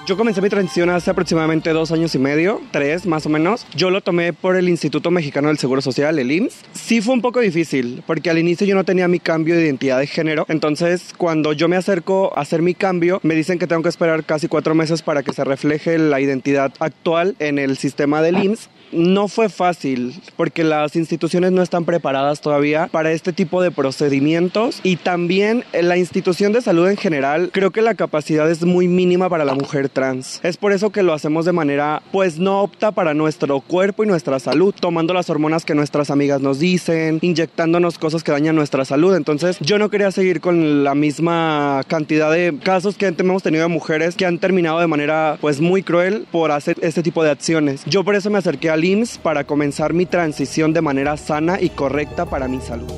Yo 0.05 0.17
comencé 0.17 0.39
mi 0.39 0.49
transición 0.49 0.91
hace 0.91 1.09
aproximadamente 1.09 1.71
dos 1.71 1.91
años 1.91 2.13
y 2.13 2.19
medio, 2.19 2.61
tres 2.69 3.07
más 3.07 3.25
o 3.25 3.29
menos. 3.29 3.65
Yo 3.75 3.89
lo 3.89 4.01
tomé 4.01 4.33
por 4.33 4.55
el 4.55 4.69
Instituto 4.69 5.09
Mexicano 5.09 5.47
del 5.47 5.57
Seguro 5.57 5.81
Social, 5.81 6.19
el 6.19 6.31
IMSS. 6.31 6.57
Sí 6.73 7.01
fue 7.01 7.15
un 7.15 7.21
poco 7.21 7.39
difícil, 7.39 8.03
porque 8.05 8.29
al 8.29 8.37
inicio 8.37 8.67
yo 8.67 8.75
no 8.75 8.83
tenía 8.83 9.07
mi 9.07 9.19
cambio 9.19 9.55
de 9.55 9.63
identidad 9.63 9.97
de 9.97 10.05
género. 10.05 10.45
Entonces, 10.47 11.11
cuando 11.17 11.53
yo 11.53 11.67
me 11.67 11.75
acerco 11.75 12.31
a 12.37 12.41
hacer 12.41 12.61
mi 12.61 12.75
cambio, 12.75 13.19
me 13.23 13.33
dicen 13.33 13.57
que 13.57 13.65
tengo 13.65 13.81
que 13.81 13.89
esperar 13.89 14.23
casi 14.25 14.47
cuatro 14.47 14.75
meses 14.75 15.01
para 15.01 15.23
que 15.23 15.33
se 15.33 15.43
refleje 15.43 15.97
la 15.97 16.21
identidad 16.21 16.71
actual 16.77 17.35
en 17.39 17.57
el 17.57 17.75
sistema 17.75 18.21
del 18.21 18.43
IMSS 18.43 18.69
no 18.91 19.27
fue 19.27 19.49
fácil 19.49 20.13
porque 20.35 20.63
las 20.63 20.95
instituciones 20.95 21.51
no 21.51 21.61
están 21.61 21.85
preparadas 21.85 22.41
todavía 22.41 22.87
para 22.87 23.11
este 23.11 23.33
tipo 23.33 23.61
de 23.61 23.71
procedimientos 23.71 24.79
y 24.83 24.95
también 24.97 25.63
la 25.73 25.97
institución 25.97 26.53
de 26.53 26.61
salud 26.61 26.87
en 26.87 26.97
general 26.97 27.49
creo 27.51 27.71
que 27.71 27.81
la 27.81 27.95
capacidad 27.95 28.49
es 28.49 28.63
muy 28.63 28.87
mínima 28.87 29.29
para 29.29 29.45
la 29.45 29.53
mujer 29.53 29.89
trans. 29.95 30.39
Es 30.43 30.57
por 30.57 30.73
eso 30.73 30.91
que 30.91 31.01
lo 31.01 31.13
hacemos 31.13 31.45
de 31.45 31.53
manera 31.53 32.03
pues 32.11 32.37
no 32.37 32.61
opta 32.61 32.91
para 32.91 33.15
nuestro 33.15 33.61
cuerpo 33.61 34.03
y 34.03 34.07
nuestra 34.07 34.39
salud, 34.39 34.75
tomando 34.79 35.15
las 35.15 35.31
hormonas 35.31 35.65
que 35.65 35.73
nuestras 35.73 36.11
amigas 36.11 36.41
nos 36.41 36.59
dicen, 36.59 37.17
inyectándonos 37.23 37.97
cosas 37.97 38.23
que 38.23 38.31
dañan 38.31 38.55
nuestra 38.55 38.85
salud. 38.85 39.15
Entonces 39.15 39.57
yo 39.59 39.79
no 39.79 39.89
quería 39.89 40.11
seguir 40.11 40.41
con 40.41 40.83
la 40.83 40.93
misma 40.93 41.81
cantidad 41.87 42.31
de 42.31 42.59
casos 42.63 42.95
que 42.95 43.07
hemos 43.17 43.41
tenido 43.41 43.63
de 43.63 43.69
mujeres 43.69 44.15
que 44.15 44.27
han 44.27 44.37
terminado 44.37 44.79
de 44.79 44.87
manera 44.87 45.39
pues 45.41 45.61
muy 45.61 45.81
cruel 45.81 46.27
por 46.31 46.51
hacer 46.51 46.77
este 46.81 47.01
tipo 47.01 47.23
de 47.23 47.31
acciones. 47.31 47.83
Yo 47.85 48.03
por 48.03 48.13
eso 48.13 48.29
me 48.29 48.37
acerqué 48.37 48.69
al 48.69 48.83
IMSS 48.83 49.17
para 49.17 49.45
comenzar 49.45 49.93
mi 49.93 50.05
transición 50.05 50.73
de 50.73 50.81
manera 50.81 51.17
sana 51.17 51.59
y 51.59 51.69
correcta 51.69 52.25
para 52.25 52.47
mi 52.47 52.59
salud. 52.59 52.91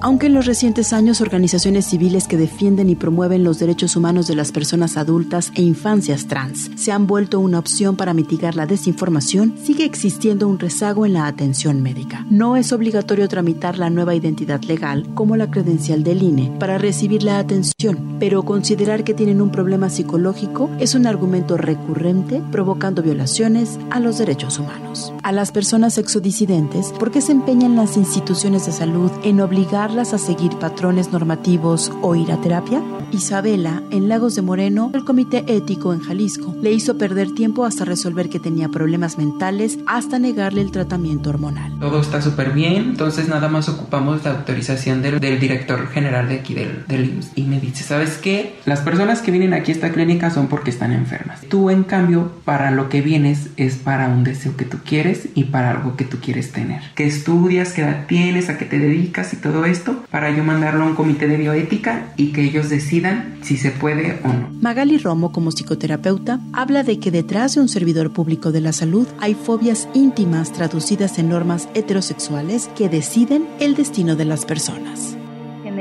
Aunque 0.00 0.26
en 0.26 0.34
los 0.34 0.46
recientes 0.46 0.92
años 0.92 1.20
organizaciones 1.20 1.86
civiles 1.86 2.28
que 2.28 2.36
defienden 2.36 2.88
y 2.88 2.94
promueven 2.94 3.42
los 3.42 3.58
derechos 3.58 3.96
humanos 3.96 4.28
de 4.28 4.36
las 4.36 4.52
personas 4.52 4.96
adultas 4.96 5.50
e 5.56 5.62
infancias 5.62 6.28
trans 6.28 6.70
se 6.76 6.92
han 6.92 7.08
vuelto 7.08 7.40
una 7.40 7.58
opción 7.58 7.96
para 7.96 8.14
mitigar 8.14 8.54
la 8.54 8.66
desinformación, 8.66 9.56
sigue 9.60 9.84
existiendo 9.84 10.46
un 10.46 10.60
rezago 10.60 11.04
en 11.04 11.14
la 11.14 11.26
atención 11.26 11.82
médica. 11.82 12.24
No 12.30 12.56
es 12.56 12.72
obligatorio 12.72 13.26
tramitar 13.26 13.76
la 13.76 13.90
nueva 13.90 14.14
identidad 14.14 14.62
legal 14.62 15.04
como 15.14 15.36
la 15.36 15.50
credencial 15.50 16.04
del 16.04 16.22
INE 16.22 16.52
para 16.60 16.78
recibir 16.78 17.24
la 17.24 17.40
atención, 17.40 18.18
pero 18.20 18.44
considerar 18.44 19.02
que 19.02 19.14
tienen 19.14 19.42
un 19.42 19.50
problema 19.50 19.90
psicológico 19.90 20.70
es 20.78 20.94
un 20.94 21.06
argumento 21.06 21.56
recurrente 21.56 22.40
provocando 22.52 23.02
violaciones 23.02 23.80
a 23.90 23.98
los 23.98 24.18
derechos 24.18 24.60
humanos. 24.60 25.12
A 25.24 25.32
las 25.32 25.50
personas 25.50 25.98
exodisidentes, 25.98 26.92
¿por 27.00 27.10
qué 27.10 27.20
se 27.20 27.32
empeñan 27.32 27.74
las 27.74 27.96
instituciones 27.96 28.66
de 28.66 28.72
salud 28.72 29.10
en 29.24 29.40
obligar 29.40 29.87
a 29.96 30.04
seguir 30.18 30.56
patrones 30.58 31.10
normativos 31.10 31.90
o 32.02 32.14
ir 32.14 32.30
a 32.30 32.40
terapia? 32.40 32.80
Isabela, 33.10 33.82
en 33.90 34.08
Lagos 34.08 34.36
de 34.36 34.42
Moreno, 34.42 34.92
el 34.94 35.04
Comité 35.04 35.44
Ético 35.48 35.94
en 35.94 36.00
Jalisco, 36.00 36.54
le 36.60 36.70
hizo 36.72 36.98
perder 36.98 37.32
tiempo 37.32 37.64
hasta 37.64 37.84
resolver 37.84 38.28
que 38.28 38.38
tenía 38.38 38.68
problemas 38.68 39.16
mentales, 39.16 39.78
hasta 39.86 40.18
negarle 40.18 40.60
el 40.60 40.70
tratamiento 40.70 41.30
hormonal. 41.30 41.78
Todo 41.80 42.00
está 42.02 42.20
súper 42.20 42.52
bien, 42.52 42.90
entonces 42.90 43.28
nada 43.28 43.48
más 43.48 43.68
ocupamos 43.70 44.22
la 44.24 44.32
autorización 44.32 45.00
del, 45.02 45.18
director 45.18 45.88
general 45.88 46.28
de 46.28 46.40
aquí 46.40 46.54
del, 46.54 46.84
del 46.86 47.06
IMSS. 47.06 47.32
Y 47.34 47.42
me 47.44 47.58
dice, 47.58 47.82
¿sabes 47.82 48.18
qué? 48.18 48.56
Las 48.66 48.80
personas 48.80 49.22
que 49.22 49.30
vienen 49.30 49.54
aquí 49.54 49.72
a 49.72 49.74
esta 49.74 49.90
clínica 49.90 50.30
son 50.30 50.48
porque 50.48 50.70
están 50.70 50.92
enfermas. 50.92 51.40
Tú, 51.48 51.70
en 51.70 51.82
cambio, 51.82 52.30
para 52.44 52.70
lo 52.70 52.90
que 52.90 53.00
vienes 53.00 53.48
es 53.56 53.76
para 53.76 54.08
un 54.08 54.22
deseo 54.22 54.54
que 54.56 54.66
tú 54.66 54.78
quieres 54.84 55.28
y 55.34 55.44
para 55.44 55.70
algo 55.70 55.96
que 55.96 56.04
tú 56.04 56.18
quieres 56.18 56.52
tener. 56.52 56.82
¿Qué 56.94 57.06
estudias? 57.06 57.72
¿Qué 57.72 57.82
edad 57.82 58.06
tienes? 58.06 58.50
¿A 58.50 58.58
qué 58.58 58.66
te 58.66 58.78
dedicas? 58.78 59.32
Y 59.32 59.38
todo 59.38 59.64
eso 59.64 59.77
para 60.10 60.30
yo 60.30 60.44
mandarlo 60.44 60.84
a 60.84 60.86
un 60.86 60.94
comité 60.94 61.26
de 61.26 61.36
bioética 61.36 62.12
y 62.16 62.32
que 62.32 62.42
ellos 62.42 62.68
decidan 62.68 63.38
si 63.42 63.56
se 63.56 63.70
puede 63.70 64.20
o 64.24 64.28
no. 64.28 64.48
Magali 64.60 64.98
Romo, 64.98 65.32
como 65.32 65.50
psicoterapeuta, 65.50 66.40
habla 66.52 66.82
de 66.82 66.98
que 66.98 67.10
detrás 67.10 67.54
de 67.54 67.60
un 67.60 67.68
servidor 67.68 68.12
público 68.12 68.52
de 68.52 68.60
la 68.60 68.72
salud 68.72 69.06
hay 69.20 69.34
fobias 69.34 69.88
íntimas 69.94 70.52
traducidas 70.52 71.18
en 71.18 71.28
normas 71.28 71.68
heterosexuales 71.74 72.68
que 72.76 72.88
deciden 72.88 73.46
el 73.60 73.74
destino 73.74 74.16
de 74.16 74.24
las 74.24 74.44
personas 74.44 75.17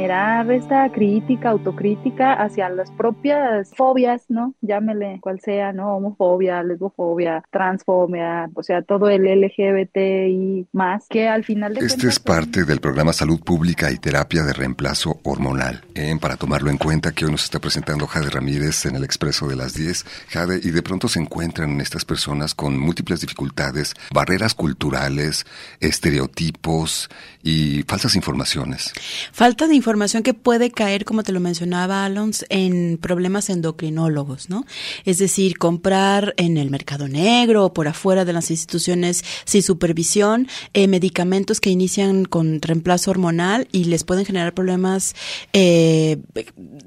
generar 0.08 0.50
esta 0.52 0.90
crítica, 0.90 1.50
autocrítica 1.50 2.34
hacia 2.34 2.70
las 2.70 2.90
propias 2.92 3.72
fobias, 3.76 4.24
¿no? 4.30 4.54
Llámele 4.62 5.20
cual 5.22 5.42
sea, 5.42 5.74
¿no? 5.74 5.98
Homofobia, 5.98 6.64
lesbofobia, 6.64 7.44
transfobia, 7.52 8.50
o 8.54 8.64
sea, 8.64 8.82
todo 8.84 9.10
el 9.10 9.24
LGBT 9.24 9.98
y 10.30 10.66
más, 10.72 11.08
que 11.10 11.28
al 11.28 11.44
final 11.44 11.74
de 11.74 11.86
Este 11.86 12.08
es 12.08 12.20
parte 12.20 12.64
del 12.64 12.80
programa 12.80 13.12
Salud 13.12 13.42
Pública 13.42 13.92
y 13.92 13.98
Terapia 13.98 14.44
de 14.44 14.54
Reemplazo 14.54 15.20
Hormonal. 15.24 15.84
Eh, 15.94 16.16
para 16.22 16.38
tomarlo 16.38 16.70
en 16.70 16.78
cuenta, 16.78 17.12
que 17.12 17.26
hoy 17.26 17.32
nos 17.32 17.44
está 17.44 17.60
presentando 17.60 18.08
Jade 18.08 18.30
Ramírez 18.30 18.86
en 18.86 18.96
el 18.96 19.04
Expreso 19.04 19.48
de 19.48 19.58
las 19.58 19.74
10. 19.74 20.06
Jade, 20.30 20.62
y 20.64 20.72
de 20.72 20.82
pronto 20.84 21.10
se 21.10 21.20
encuentran 21.20 21.82
estas 21.82 22.06
personas 22.06 22.56
con 22.56 22.80
múltiples 22.80 23.20
dificultades, 23.20 23.94
barreras 24.14 24.54
culturales, 24.54 25.46
estereotipos 25.82 27.10
y 27.44 27.84
falsas 27.84 28.16
informaciones. 28.16 28.94
Falta 29.34 29.68
de 29.68 29.76
información 29.76 29.97
información 29.98 30.22
que 30.22 30.36
puede 30.36 30.70
caer, 30.70 31.06
como 31.06 31.24
te 31.24 31.32
lo 31.32 31.40
mencionaba 31.40 32.06
Alons, 32.06 32.46
en 32.50 33.00
problemas 33.02 33.50
endocrinólogos, 33.50 34.48
¿no? 34.48 34.64
Es 35.06 35.18
decir, 35.18 35.58
comprar 35.58 36.36
en 36.38 36.58
el 36.58 36.70
mercado 36.70 37.08
negro 37.08 37.66
o 37.66 37.74
por 37.74 37.88
afuera 37.88 38.24
de 38.24 38.32
las 38.32 38.52
instituciones 38.52 39.24
sin 39.46 39.64
supervisión 39.64 40.48
eh, 40.74 40.88
medicamentos 40.88 41.60
que 41.60 41.72
inician 41.72 42.26
con 42.26 42.62
reemplazo 42.62 43.10
hormonal 43.10 43.68
y 43.72 43.86
les 43.86 44.04
pueden 44.04 44.24
generar 44.24 44.54
problemas 44.54 45.16
eh, 45.54 46.18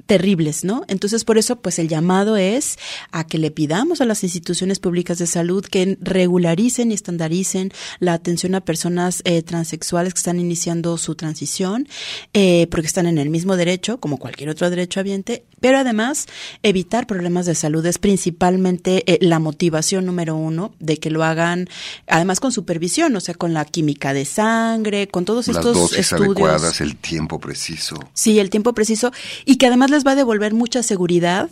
terribles, 0.06 0.62
¿no? 0.62 0.84
Entonces, 0.86 1.24
por 1.24 1.36
eso, 1.36 1.56
pues 1.56 1.80
el 1.80 1.88
llamado 1.88 2.36
es 2.36 2.78
a 3.10 3.26
que 3.26 3.38
le 3.38 3.50
pidamos 3.50 4.00
a 4.00 4.04
las 4.04 4.22
instituciones 4.22 4.78
públicas 4.78 5.18
de 5.18 5.26
salud 5.26 5.64
que 5.64 5.98
regularicen 6.00 6.92
y 6.92 6.94
estandaricen 6.94 7.72
la 7.98 8.12
atención 8.12 8.54
a 8.54 8.60
personas 8.60 9.22
eh, 9.24 9.42
transexuales 9.42 10.14
que 10.14 10.18
están 10.18 10.38
iniciando 10.38 10.96
su 10.96 11.16
transición, 11.16 11.88
eh, 12.34 12.68
porque 12.70 12.86
están 12.90 13.06
en 13.06 13.18
el 13.18 13.30
mismo 13.30 13.56
derecho, 13.56 13.98
como 13.98 14.18
cualquier 14.18 14.50
otro 14.50 14.68
derecho 14.68 15.00
habiente, 15.00 15.44
pero 15.60 15.78
además 15.78 16.26
evitar 16.62 17.06
problemas 17.06 17.46
de 17.46 17.54
salud 17.54 17.84
es 17.86 17.98
principalmente 17.98 19.04
eh, 19.06 19.18
la 19.20 19.38
motivación 19.38 20.06
número 20.06 20.34
uno 20.36 20.74
de 20.80 20.98
que 20.98 21.10
lo 21.10 21.24
hagan, 21.24 21.68
además 22.06 22.40
con 22.40 22.52
supervisión, 22.52 23.14
o 23.16 23.20
sea, 23.20 23.34
con 23.34 23.54
la 23.54 23.64
química 23.64 24.12
de 24.12 24.24
sangre, 24.24 25.08
con 25.08 25.24
todos 25.24 25.46
Las 25.48 25.56
estos 25.56 25.76
dosis 25.76 25.98
estudios. 25.98 26.36
adecuadas, 26.36 26.80
el 26.80 26.96
tiempo 26.96 27.38
preciso. 27.38 27.96
Sí, 28.12 28.38
el 28.38 28.50
tiempo 28.50 28.74
preciso 28.74 29.12
y 29.44 29.56
que 29.56 29.66
además 29.66 29.90
les 29.90 30.04
va 30.06 30.12
a 30.12 30.16
devolver 30.16 30.52
mucha 30.52 30.82
seguridad 30.82 31.48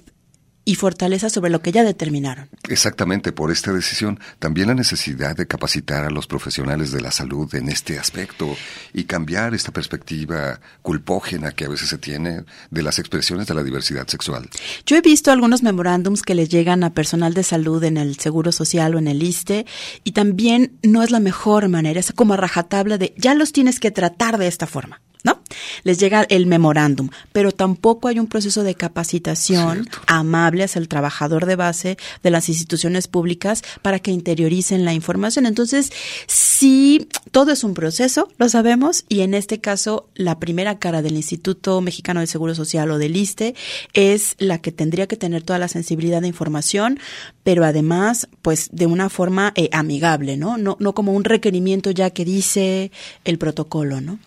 y 0.69 0.75
fortaleza 0.75 1.31
sobre 1.31 1.51
lo 1.51 1.63
que 1.63 1.73
ya 1.73 1.83
determinaron. 1.83 2.51
Exactamente, 2.69 3.33
por 3.33 3.51
esta 3.51 3.73
decisión, 3.73 4.21
también 4.39 4.69
la 4.69 4.75
necesidad 4.75 5.35
de 5.35 5.47
capacitar 5.47 6.05
a 6.05 6.11
los 6.11 6.27
profesionales 6.27 6.93
de 6.93 7.01
la 7.01 7.11
salud 7.11 7.55
en 7.55 7.71
este 7.71 7.99
aspecto 7.99 8.55
y 8.93 9.05
cambiar 9.05 9.55
esta 9.55 9.73
perspectiva 9.73 10.61
culpógena 10.83 11.53
que 11.53 11.65
a 11.65 11.71
veces 11.71 11.89
se 11.89 11.97
tiene 11.97 12.45
de 12.71 12.83
las 12.83 12.99
expresiones 12.99 13.47
de 13.47 13.55
la 13.55 13.63
diversidad 13.63 14.07
sexual. 14.09 14.51
Yo 14.85 14.99
he 14.99 15.01
visto 15.01 15.33
algunos 15.33 15.63
memorándums 15.63 16.21
que 16.21 16.35
les 16.35 16.51
llegan 16.51 16.85
a 16.85 16.93
personal 16.93 17.33
de 17.33 17.45
salud 17.45 17.83
en 17.83 17.97
el 17.97 18.19
Seguro 18.19 18.53
Social 18.53 18.95
o 18.95 18.99
en 18.99 19.09
el 19.09 19.23
ISTE 19.23 19.65
y 20.05 20.13
también 20.13 20.77
no 20.83 21.03
es 21.03 21.11
la 21.11 21.21
mejor 21.21 21.71
manera, 21.71 21.99
es 21.99 22.13
como 22.13 22.35
a 22.35 22.37
rajatabla 22.37 22.99
de 22.99 23.15
ya 23.17 23.35
los 23.35 23.53
tienes 23.53 23.81
que 23.81 23.91
tratar 23.91 24.37
de 24.37 24.49
esta 24.49 24.67
forma. 24.67 25.01
¿No? 25.25 25.41
Les 25.83 25.99
llega 25.99 26.27
el 26.29 26.47
memorándum, 26.47 27.11
pero 27.33 27.53
tampoco 27.53 28.09
hay 28.09 28.19
un 28.19 28.27
proceso 28.27 28.63
de 28.63 28.75
capacitación 28.75 29.89
amable 30.07 30.65
hacia 30.65 30.79
el 30.79 30.89
trabajador 30.89 31.47
de 31.47 31.57
base 31.57 31.99
de 32.23 32.31
las 32.31 32.49
instituciones 32.49 33.09
públicas 33.09 33.63
para 33.83 33.99
que 33.99 34.11
interioricen 34.11 34.85
la 34.85 34.95
información. 34.95 35.47
Entonces, 35.47 35.91
sí, 36.27 37.09
todo 37.31 37.53
es 37.53 37.65
un 37.65 37.75
proceso, 37.75 38.29
lo 38.39 38.49
sabemos, 38.49 39.05
y 39.09 39.21
en 39.21 39.35
este 39.35 39.61
caso, 39.61 40.09
la 40.15 40.39
primera 40.39 40.79
cara 40.79 41.03
del 41.03 41.17
Instituto 41.17 41.81
Mexicano 41.81 42.21
de 42.21 42.27
Seguro 42.27 42.55
Social 42.55 42.91
o 42.91 42.99
del 42.99 43.17
ISTE 43.17 43.55
es 43.95 44.35
la 44.39 44.59
que 44.59 44.73
tendría 44.73 45.07
que 45.07 45.17
tener 45.17 45.43
toda 45.43 45.59
la 45.59 45.69
sensibilidad 45.69 46.23
de 46.23 46.29
información, 46.29 47.01
pero 47.43 47.65
además, 47.65 48.29
pues, 48.43 48.69
de 48.73 48.87
una 48.87 49.09
forma 49.09 49.53
eh, 49.57 49.69
amigable, 49.73 50.37
¿no? 50.37 50.59
¿no? 50.59 50.77
No 50.81 50.95
como 50.95 51.13
un 51.13 51.25
requerimiento 51.25 51.91
ya 51.91 52.11
que 52.11 52.25
dice 52.25 52.91
el 53.25 53.39
protocolo, 53.39 54.01
¿no? 54.01 54.19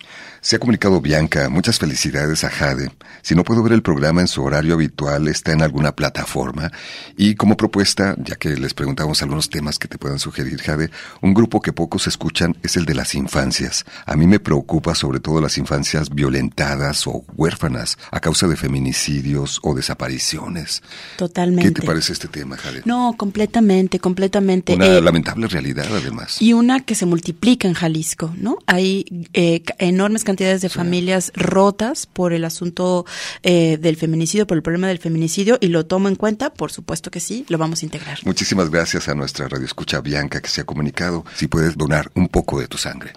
Se 0.44 0.56
ha 0.56 0.58
comunicado 0.58 1.00
Bianca, 1.00 1.48
muchas 1.48 1.78
felicidades 1.78 2.42
a 2.42 2.50
Jade. 2.50 2.90
Si 3.22 3.36
no 3.36 3.44
puedo 3.44 3.62
ver 3.62 3.74
el 3.74 3.82
programa 3.82 4.22
en 4.22 4.26
su 4.26 4.42
horario 4.42 4.74
habitual, 4.74 5.28
está 5.28 5.52
en 5.52 5.62
alguna 5.62 5.94
plataforma. 5.94 6.72
Y 7.16 7.36
como 7.36 7.56
propuesta, 7.56 8.16
ya 8.18 8.34
que 8.34 8.48
les 8.56 8.74
preguntamos 8.74 9.22
algunos 9.22 9.50
temas 9.50 9.78
que 9.78 9.86
te 9.86 9.98
puedan 9.98 10.18
sugerir, 10.18 10.60
Jade, 10.60 10.90
un 11.20 11.32
grupo 11.32 11.60
que 11.60 11.72
pocos 11.72 12.08
escuchan 12.08 12.56
es 12.64 12.76
el 12.76 12.86
de 12.86 12.94
las 12.96 13.14
infancias. 13.14 13.84
A 14.04 14.16
mí 14.16 14.26
me 14.26 14.40
preocupa 14.40 14.96
sobre 14.96 15.20
todo 15.20 15.40
las 15.40 15.58
infancias 15.58 16.10
violentadas 16.10 17.06
o 17.06 17.24
huérfanas 17.36 17.96
a 18.10 18.18
causa 18.18 18.48
de 18.48 18.56
feminicidios 18.56 19.60
o 19.62 19.76
desapariciones. 19.76 20.82
Totalmente. 21.18 21.72
¿Qué 21.72 21.80
te 21.82 21.86
parece 21.86 22.12
este 22.14 22.26
tema, 22.26 22.56
Jade? 22.56 22.82
No, 22.84 23.14
completamente, 23.16 24.00
completamente. 24.00 24.74
Una 24.74 24.86
Eh, 24.86 25.00
lamentable 25.00 25.46
realidad, 25.46 25.86
además. 25.88 26.42
y 26.42 26.52
una 26.52 26.80
que 26.80 26.96
se 26.96 27.06
multiplica 27.06 27.68
en 27.68 27.74
Jalisco, 27.74 28.34
¿no? 28.36 28.58
Hay 28.66 29.04
eh, 29.34 29.62
enormes 29.78 30.24
cantidades 30.24 30.31
de 30.36 30.68
familias 30.68 31.30
rotas 31.34 32.06
por 32.06 32.32
el 32.32 32.44
asunto 32.44 33.04
eh, 33.42 33.76
del 33.78 33.96
feminicidio, 33.96 34.46
por 34.46 34.56
el 34.56 34.62
problema 34.62 34.88
del 34.88 34.98
feminicidio, 34.98 35.58
y 35.60 35.68
lo 35.68 35.86
tomo 35.86 36.08
en 36.08 36.16
cuenta, 36.16 36.52
por 36.52 36.72
supuesto 36.72 37.10
que 37.10 37.20
sí, 37.20 37.44
lo 37.48 37.58
vamos 37.58 37.82
a 37.82 37.86
integrar. 37.86 38.18
Muchísimas 38.24 38.70
gracias 38.70 39.08
a 39.08 39.14
nuestra 39.14 39.48
radioescucha 39.48 40.00
Bianca 40.00 40.40
que 40.40 40.48
se 40.48 40.62
ha 40.62 40.64
comunicado. 40.64 41.24
Si 41.34 41.48
puedes 41.48 41.76
donar 41.76 42.10
un 42.14 42.28
poco 42.28 42.60
de 42.60 42.68
tu 42.68 42.78
sangre. 42.78 43.12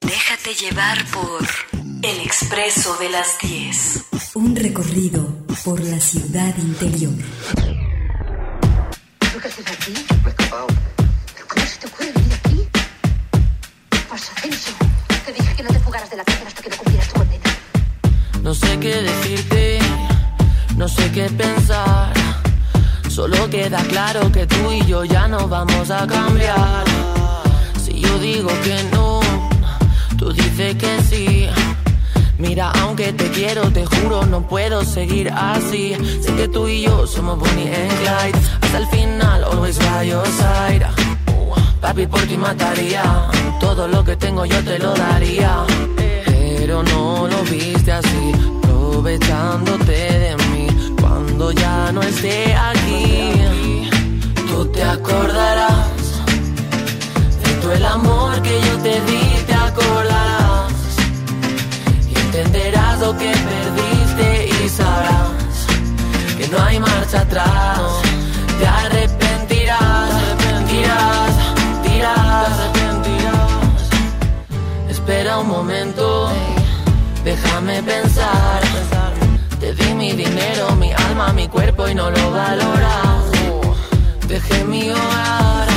Déjate 0.00 0.54
llevar 0.60 1.04
por 1.10 1.46
El 2.02 2.20
Expreso 2.20 2.96
de 2.98 3.08
las 3.10 3.38
10. 3.40 4.04
Un 4.34 4.56
recorrido 4.56 5.44
por 5.64 5.80
la 5.80 6.00
ciudad 6.00 6.54
interior. 6.58 7.14
Haces 9.54 9.72
aquí? 9.72 9.92
Me 9.92 10.26
he 10.26 10.30
escapado. 10.30 10.66
¿Pero 11.34 11.46
cómo 11.48 11.66
se 11.66 11.78
te 11.78 11.86
ocurre 11.86 12.12
venir 12.12 12.34
aquí? 12.34 12.68
Pasa, 14.08 14.32
Censo. 14.40 14.72
Te 15.24 15.32
dije 15.32 15.54
que 15.54 15.62
no 15.62 15.70
te 15.70 15.80
fugaras 15.80 16.10
de 16.10 16.16
la 16.16 16.24
cárcel 16.24 16.46
hasta 16.46 16.62
que 16.62 16.70
no 16.70 16.76
cumplieras 16.76 17.08
tu 17.08 17.14
condena. 17.14 17.50
No 18.42 18.54
sé 18.54 18.78
qué 18.80 19.02
decirte, 19.02 19.78
no 20.76 20.88
sé 20.88 21.10
qué 21.12 21.30
pensar. 21.30 22.12
Solo 23.08 23.48
queda 23.48 23.82
claro 23.84 24.32
que 24.32 24.46
tú 24.46 24.72
y 24.72 24.84
yo 24.86 25.04
ya 25.04 25.28
no 25.28 25.46
vamos 25.48 25.90
a 25.90 26.06
cambiar. 26.06 26.84
Si 27.82 28.00
yo 28.00 28.18
digo 28.18 28.50
que 28.62 28.82
no, 28.92 29.20
tú 30.18 30.32
dices 30.32 30.74
que 30.76 31.02
sí. 31.02 31.48
Mira, 32.38 32.72
aunque 32.80 33.12
te 33.12 33.30
quiero, 33.30 33.70
te 33.70 33.86
juro, 33.86 34.26
no 34.26 34.46
puedo 34.46 34.84
seguir 34.84 35.30
así. 35.30 35.94
Sé 36.20 36.34
que 36.34 36.48
tú 36.48 36.66
y 36.66 36.82
yo 36.82 37.06
somos 37.06 37.38
Bonnie 37.38 37.72
and 37.72 37.92
Clyde. 38.00 38.38
Hasta 38.60 38.78
el 38.78 38.86
final, 38.88 39.44
always 39.44 39.78
by 39.78 40.08
your 40.08 40.26
side. 40.26 40.84
Papi, 41.80 42.06
por 42.06 42.20
ti 42.22 42.36
mataría. 42.36 43.02
Todo 43.60 43.86
lo 43.86 44.02
que 44.02 44.16
tengo 44.16 44.44
yo 44.44 44.62
te 44.64 44.78
lo 44.78 44.94
daría. 44.94 45.64
Pero 46.26 46.82
no 46.82 47.28
lo 47.28 47.42
viste 47.44 47.92
así, 47.92 48.32
aprovechándote 48.62 49.92
de 49.92 50.36
mí. 50.48 50.66
Cuando 51.00 51.52
ya 51.52 51.92
no 51.92 52.02
esté 52.02 52.54
aquí, 52.54 53.88
tú 54.48 54.64
te 54.72 54.82
acordarás 54.82 56.24
de 57.44 57.52
todo 57.60 57.72
el 57.72 57.84
amor 57.84 58.42
que 58.42 58.60
yo 58.60 58.78
te 58.78 59.00
di, 59.02 59.44
te 59.46 59.54
acordarás. 59.54 60.43
Entenderás 62.36 62.98
lo 62.98 63.16
que 63.16 63.30
perdiste 63.30 64.48
y 64.64 64.68
sabrás 64.68 65.66
que 66.36 66.48
no 66.48 66.60
hay 66.64 66.80
marcha 66.80 67.20
atrás. 67.20 67.80
Te 68.58 68.66
arrepentirás, 68.66 70.10
arrepentirás, 70.10 71.32
dirás, 71.84 72.50
arrepentirás. 72.50 73.88
Espera 74.90 75.38
un 75.38 75.46
momento, 75.46 76.28
déjame 77.24 77.80
pensar. 77.84 78.62
Te 79.60 79.72
di 79.72 79.94
mi 79.94 80.10
dinero, 80.10 80.74
mi 80.74 80.92
alma, 80.92 81.32
mi 81.32 81.46
cuerpo 81.46 81.86
y 81.86 81.94
no 81.94 82.10
lo 82.10 82.30
valoras. 82.32 83.30
Dejé 84.26 84.64
mi 84.64 84.90
hogar 84.90 85.73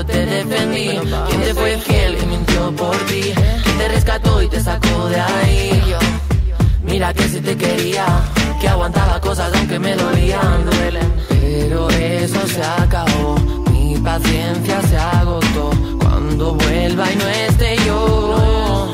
yo 0.00 0.06
te 0.06 0.26
defendí. 0.26 0.98
¿Quién 1.28 1.40
te 1.42 1.54
fue 1.54 1.78
fiel 1.78 2.18
y 2.22 2.26
mintió 2.26 2.72
por 2.76 2.96
ti? 3.06 3.32
¿Quién 3.64 3.78
te 3.78 3.88
rescató 3.88 4.42
y 4.42 4.48
te 4.48 4.60
sacó 4.60 5.08
de 5.08 5.20
ahí? 5.20 5.82
Mira 6.82 7.12
que 7.12 7.28
si 7.28 7.40
te 7.40 7.56
quería, 7.56 8.06
que 8.60 8.68
aguantaba 8.68 9.20
cosas 9.20 9.52
aunque 9.54 9.78
me 9.78 9.94
dolían. 9.94 10.64
Pero 11.28 11.90
eso 11.90 12.46
se 12.46 12.62
acabó, 12.62 13.36
mi 13.72 13.96
paciencia 13.98 14.80
se 14.82 14.96
agotó. 14.96 15.70
Cuando 16.00 16.54
vuelva 16.54 17.12
y 17.12 17.16
no 17.16 17.28
esté 17.28 17.76
yo, 17.86 18.88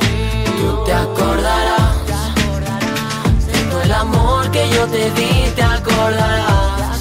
tú 0.59 0.85
te 0.87 0.93
acordarás 0.93 1.97
de 3.47 3.83
el 3.85 3.93
amor 3.93 4.51
que 4.51 4.69
yo 4.71 4.87
te 4.87 5.11
di, 5.13 5.51
te 5.55 5.63
acordarás. 5.63 7.01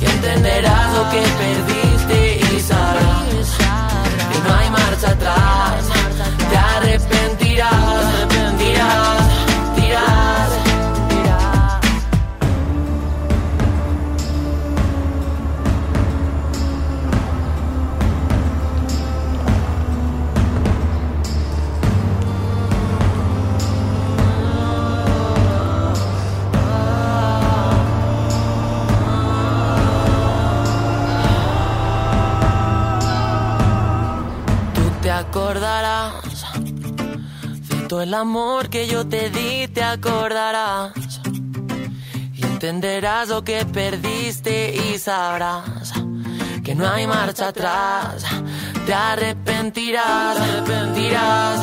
Y 0.00 0.04
entenderás 0.04 0.94
lo 0.94 1.10
que 1.10 1.18
perdiste 1.18 1.67
y 2.58 2.60
sabrás 2.60 3.56
que 4.32 4.48
no 4.48 4.54
hay 4.54 4.70
marcha 4.70 5.10
atrás. 5.10 5.97
Todo 37.88 38.02
el 38.02 38.12
amor 38.12 38.68
que 38.68 38.86
yo 38.86 39.08
te 39.08 39.30
di, 39.30 39.66
te 39.66 39.82
acordarás. 39.82 40.92
Y 42.34 42.44
entenderás 42.44 43.28
lo 43.28 43.42
que 43.42 43.64
perdiste 43.64 44.76
y 44.76 44.98
sabrás 44.98 45.94
que 46.62 46.74
no 46.74 46.86
hay 46.86 47.06
marcha 47.06 47.48
atrás. 47.48 48.24
Te 48.84 48.92
arrepentirás, 48.92 50.38
arrepentirás, 50.38 51.60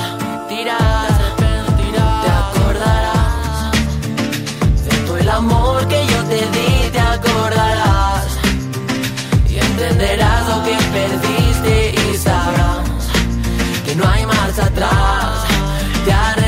dirás, 0.49 1.11
arrepentirás. 1.11 2.25
Te 2.25 2.31
acordarás 2.31 3.71
de 4.83 4.97
todo 5.05 5.17
el 5.17 5.29
amor 5.29 5.88
que 5.88 6.07
yo 6.07 6.23
te 6.23 6.38
di, 6.38 6.89
te 6.91 6.99
acordarás. 6.99 8.25
Y 9.47 9.59
entenderás 9.59 10.47
lo 10.49 10.63
que 10.63 10.75
perdiste 10.97 11.95
y 12.09 12.17
sabrás 12.17 12.89
que 13.85 13.95
no 13.95 14.07
hay 14.07 14.25
marcha 14.25 14.65
atrás. 14.65 15.44
Te 16.06 16.44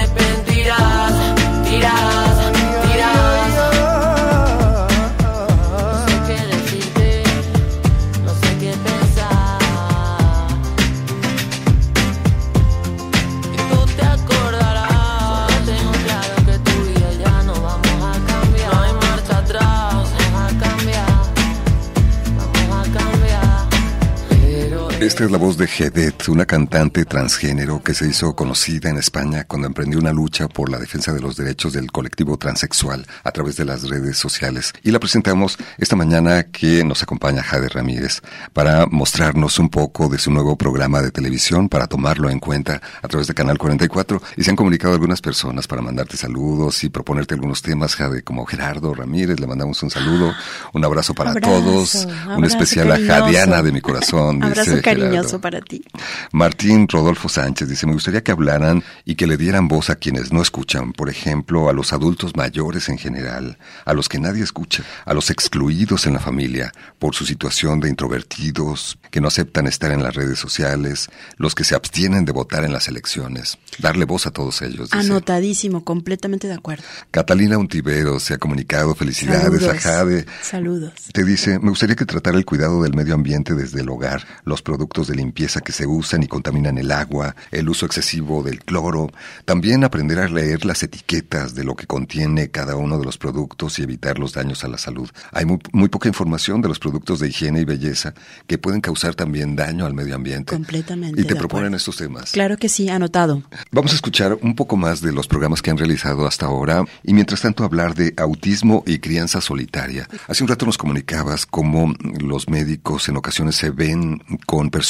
Esta 25.18 25.26
es 25.26 25.32
la 25.32 25.40
voz 25.40 25.58
de 25.58 25.66
Jedet, 25.66 26.30
una 26.30 26.46
cantante 26.46 27.04
transgénero 27.04 27.82
que 27.82 27.96
se 27.96 28.08
hizo 28.08 28.36
conocida 28.36 28.92
en 28.92 28.98
España 28.98 29.46
cuando 29.46 29.66
emprendió 29.66 30.00
una 30.00 30.14
lucha 30.14 30.48
por 30.48 30.70
la 30.70 30.78
defensa 30.78 31.12
de 31.12 31.22
los 31.22 31.36
derechos 31.36 31.74
del 31.74 31.92
colectivo 31.92 32.38
transexual 32.38 33.04
a 33.24 33.32
través 33.32 33.56
de 33.56 33.66
las 33.66 33.90
redes 33.90 34.20
sociales. 34.20 34.74
Y 34.84 34.92
la 34.92 35.00
presentamos 35.00 35.58
esta 35.80 35.96
mañana 35.96 36.44
que 36.44 36.84
nos 36.84 37.02
acompaña 37.02 37.42
Jade 37.42 37.68
Ramírez 37.68 38.22
para 38.54 38.86
mostrarnos 38.86 39.58
un 39.58 39.70
poco 39.70 40.08
de 40.08 40.20
su 40.20 40.30
nuevo 40.30 40.56
programa 40.56 41.02
de 41.02 41.10
televisión, 41.10 41.68
para 41.68 41.88
tomarlo 41.88 42.30
en 42.30 42.40
cuenta 42.40 42.80
a 43.02 43.08
través 43.08 43.26
de 43.26 43.34
Canal 43.34 43.58
44. 43.58 44.22
Y 44.36 44.44
se 44.44 44.52
han 44.52 44.56
comunicado 44.56 44.94
algunas 44.94 45.22
personas 45.22 45.66
para 45.66 45.82
mandarte 45.82 46.16
saludos 46.16 46.84
y 46.84 46.90
proponerte 46.90 47.34
algunos 47.34 47.64
temas, 47.64 47.96
Jade, 47.96 48.22
como 48.22 48.46
Gerardo 48.46 48.94
Ramírez, 48.94 49.40
le 49.40 49.48
mandamos 49.48 49.82
un 49.82 49.90
saludo, 49.90 50.32
un 50.74 50.86
abrazo 50.86 51.16
para 51.16 51.32
Abrazo, 51.32 51.50
todos, 51.50 52.06
un 52.06 52.12
abrazo 52.34 52.46
especial 52.46 52.92
a. 52.92 53.00
Jadiana 53.00 53.64
de 53.64 53.72
mi 53.72 53.82
corazón. 53.82 54.42
Dice 54.42 54.80
cariñoso 55.10 55.42
para 55.42 55.62
ti. 55.62 55.84
Martín 56.32 56.88
Rodolfo 56.88 57.30
Sánchez 57.30 57.68
dice, 57.70 57.88
me 57.88 57.94
gustaría 57.94 58.24
que 58.24 58.32
hablaran 58.32 58.84
y 59.06 59.16
que 59.16 59.28
le 59.28 59.38
dieran 59.38 59.68
voz 59.68 59.90
a 59.90 59.96
quienes 59.96 60.32
no 60.32 60.42
escuchan, 60.42 60.94
por 60.94 61.10
ejemplo, 61.10 61.70
a 61.70 61.74
los 61.74 61.94
adultos 61.94 62.36
mayores 62.36 62.90
en 62.90 62.98
general, 62.98 63.58
a 63.86 63.94
los 63.94 64.10
que 64.10 64.20
nadie 64.20 64.44
escucha, 64.44 64.84
a 65.06 65.14
los 65.14 65.30
excluidos 65.30 66.06
en 66.06 66.14
la 66.14 66.20
familia 66.20 66.72
por 67.00 67.16
su 67.16 67.26
situación 67.26 67.80
de 67.80 67.90
introvertidos, 67.90 68.98
que 69.12 69.22
no 69.22 69.28
aceptan 69.28 69.68
estar 69.68 69.92
en 69.92 70.04
las 70.04 70.16
redes 70.16 70.40
sociales, 70.40 71.10
los 71.38 71.56
que 71.56 71.64
se 71.64 71.76
abstienen 71.76 72.26
de 72.26 72.32
votar 72.32 72.64
en 72.64 72.74
las 72.74 72.88
elecciones. 72.88 73.58
Darle 73.80 74.06
voz 74.06 74.28
a 74.28 74.32
todos 74.32 74.62
ellos. 74.62 74.90
Dice. 74.90 74.98
Anotadísimo, 74.98 75.84
completamente 75.84 76.48
de 76.48 76.54
acuerdo. 76.54 76.84
Catalina 77.12 77.58
Untivero 77.58 78.20
se 78.20 78.34
ha 78.34 78.38
comunicado, 78.38 78.96
felicidades 78.96 79.64
a 79.64 79.80
Saludos. 79.80 79.84
Jade. 79.84 80.26
Saludos. 80.42 80.94
Te 81.14 81.24
dice, 81.24 81.60
me 81.60 81.70
gustaría 81.70 81.96
que 81.96 82.06
tratara 82.06 82.38
el 82.38 82.46
cuidado 82.46 82.82
del 82.82 82.94
medio 82.94 83.14
ambiente 83.14 83.54
desde 83.54 83.82
el 83.82 83.90
hogar, 83.90 84.26
los 84.44 84.62
productos 84.62 84.97
productos 84.98 85.16
de 85.16 85.22
limpieza 85.22 85.62
que 85.62 85.72
se 85.72 85.86
usan 85.86 86.24
y 86.24 86.28
contaminan 86.28 86.80
el 86.80 86.92
agua, 86.92 87.36
el 87.52 87.70
uso 87.70 87.86
excesivo 87.86 88.42
del 88.42 88.64
cloro, 88.64 89.12
también 89.46 89.84
aprender 89.84 90.18
a 90.18 90.28
leer 90.28 90.66
las 90.66 90.82
etiquetas 90.82 91.54
de 91.54 91.64
lo 91.64 91.76
que 91.76 91.86
contiene 91.86 92.50
cada 92.50 92.76
uno 92.76 92.98
de 92.98 93.06
los 93.06 93.20
productos 93.20 93.78
y 93.78 93.84
evitar 93.84 94.18
los 94.18 94.34
daños 94.34 94.64
a 94.64 94.68
la 94.68 94.80
salud. 94.80 95.08
Hay 95.32 95.46
muy, 95.46 95.60
muy 95.72 95.90
poca 95.90 96.08
información 96.08 96.62
de 96.62 96.70
los 96.70 96.80
productos 96.80 97.20
de 97.20 97.28
higiene 97.28 97.62
y 97.62 97.66
belleza 97.66 98.16
que 98.48 98.58
pueden 98.58 98.82
causar 98.82 99.14
también 99.14 99.56
daño 99.56 99.86
al 99.86 99.94
medio 99.94 100.16
ambiente. 100.16 100.56
Completamente. 100.56 101.22
Y 101.22 101.26
te 101.26 101.36
proponen 101.36 101.68
acuerdo. 101.68 101.78
estos 101.78 101.98
temas. 101.98 102.32
Claro 102.32 102.58
que 102.58 102.68
sí, 102.68 102.90
anotado. 102.90 103.44
Vamos 103.72 103.92
a 103.92 103.96
escuchar 103.96 104.36
un 104.42 104.56
poco 104.56 104.78
más 104.78 105.02
de 105.02 105.12
los 105.12 105.28
programas 105.28 105.62
que 105.62 105.70
han 105.70 105.78
realizado 105.78 106.26
hasta 106.26 106.48
ahora 106.48 106.84
y 107.04 107.14
mientras 107.14 107.42
tanto 107.42 107.64
hablar 107.64 107.94
de 107.94 108.16
autismo 108.18 108.84
y 108.88 108.98
crianza 108.98 109.42
solitaria. 109.42 110.08
Hace 110.28 110.44
un 110.44 110.50
rato 110.50 110.66
nos 110.66 110.80
comunicabas 110.80 111.46
cómo 111.46 111.94
los 112.20 112.50
médicos 112.50 113.10
en 113.10 113.18
ocasiones 113.18 113.56
se 113.56 113.70
ven 113.70 114.24
con 114.48 114.72
personas 114.72 114.87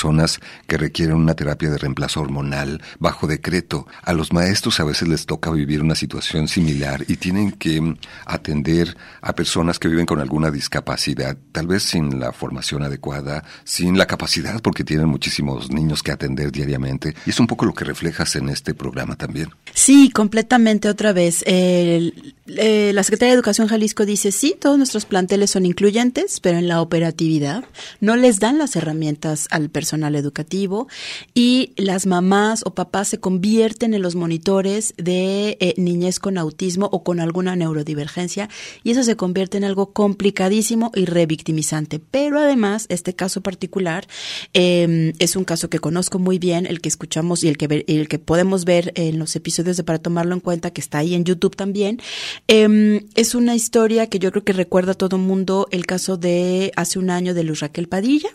que 0.68 0.78
requieren 0.78 1.16
una 1.16 1.36
terapia 1.36 1.70
de 1.70 1.78
reemplazo 1.78 2.22
hormonal 2.22 2.82
bajo 3.00 3.28
decreto. 3.28 3.88
A 4.04 4.14
los 4.14 4.34
maestros 4.34 4.80
a 4.80 4.84
veces 4.84 5.08
les 5.08 5.26
toca 5.26 5.52
vivir 5.52 5.82
una 5.82 5.96
situación 5.96 6.48
similar 6.48 7.04
y 7.08 7.18
tienen 7.18 7.52
que 7.52 7.82
mm, 7.82 7.98
atender 8.26 8.96
a 9.22 9.34
personas 9.34 9.80
que 9.80 9.88
viven 9.88 10.06
con 10.06 10.20
alguna 10.20 10.52
discapacidad, 10.52 11.38
tal 11.52 11.68
vez 11.68 11.84
sin 11.84 12.20
la 12.20 12.32
formación 12.32 12.84
adecuada, 12.84 13.44
sin 13.64 13.98
la 13.98 14.06
capacidad 14.06 14.62
porque 14.62 14.84
tienen 14.84 15.08
muchísimos 15.08 15.72
niños 15.72 16.04
que 16.04 16.12
atender 16.12 16.52
diariamente. 16.52 17.16
Y 17.26 17.32
es 17.32 17.40
un 17.40 17.48
poco 17.48 17.66
lo 17.66 17.74
que 17.74 17.86
reflejas 17.86 18.36
en 18.36 18.50
este 18.50 18.74
programa 18.74 19.16
también. 19.16 19.50
Sí, 19.74 20.10
completamente 20.10 20.90
otra 20.90 21.14
vez. 21.14 21.44
Eh, 21.48 22.12
la 22.46 23.04
Secretaría 23.04 23.32
de 23.32 23.36
Educación 23.36 23.68
Jalisco 23.68 24.06
dice, 24.06 24.32
sí, 24.32 24.56
todos 24.60 24.78
nuestros 24.78 25.06
planteles 25.06 25.52
son 25.52 25.66
incluyentes, 25.66 26.40
pero 26.40 26.58
en 26.58 26.68
la 26.68 26.82
operatividad 26.82 27.66
no 28.00 28.16
les 28.16 28.40
dan 28.40 28.58
las 28.58 28.76
herramientas 28.76 29.48
al 29.52 29.70
personal 29.70 29.87
educativo 29.94 30.88
y 31.34 31.74
las 31.78 32.06
mamás 32.06 32.62
o 32.66 32.74
papás 32.74 33.10
se 33.10 33.20
convierten 33.20 33.94
en 33.94 34.02
los 34.02 34.16
monitores 34.16 34.94
de 34.98 35.58
eh, 35.60 35.74
niñez 35.78 36.20
con 36.20 36.38
autismo 36.38 36.90
o 36.92 37.04
con 37.04 37.20
alguna 37.20 37.56
neurodivergencia 37.56 38.50
y 38.84 38.92
eso 38.92 39.04
se 39.04 39.16
convierte 39.16 39.58
en 39.58 39.64
algo 39.64 39.94
complicadísimo 39.94 40.92
y 40.96 41.06
revictimizante. 41.06 42.00
Pero 42.00 42.40
además, 42.40 42.86
este 42.90 43.14
caso 43.14 43.42
particular 43.42 44.08
eh, 44.54 45.14
es 45.20 45.36
un 45.36 45.44
caso 45.44 45.70
que 45.70 45.80
conozco 45.80 46.20
muy 46.20 46.40
bien, 46.40 46.66
el 46.66 46.82
que 46.82 46.90
escuchamos 46.90 47.44
y 47.44 47.48
el 47.48 47.58
que, 47.58 47.86
el 47.88 48.08
que 48.08 48.20
podemos 48.20 48.66
ver 48.66 48.92
en 48.96 49.20
los 49.20 49.36
episodios 49.36 49.78
de 49.78 49.84
Para 49.84 50.00
Tomarlo 50.00 50.34
en 50.34 50.40
Cuenta, 50.40 50.72
que 50.72 50.82
está 50.82 51.00
ahí 51.00 51.14
en 51.14 51.24
YouTube 51.24 51.56
también. 51.56 52.02
Eh, 52.48 53.06
es 53.16 53.36
una 53.36 53.56
historia 53.56 54.08
que 54.08 54.20
yo 54.20 54.32
creo 54.32 54.44
que 54.44 54.54
recuerda 54.54 54.94
a 54.94 54.96
todo 54.96 55.18
mundo 55.18 55.68
el 55.72 55.86
caso 55.86 56.18
de 56.18 56.72
hace 56.76 57.00
un 57.00 57.10
año 57.10 57.34
de 57.34 57.44
Luz 57.44 57.60
Raquel 57.60 57.88
Padilla, 57.88 58.30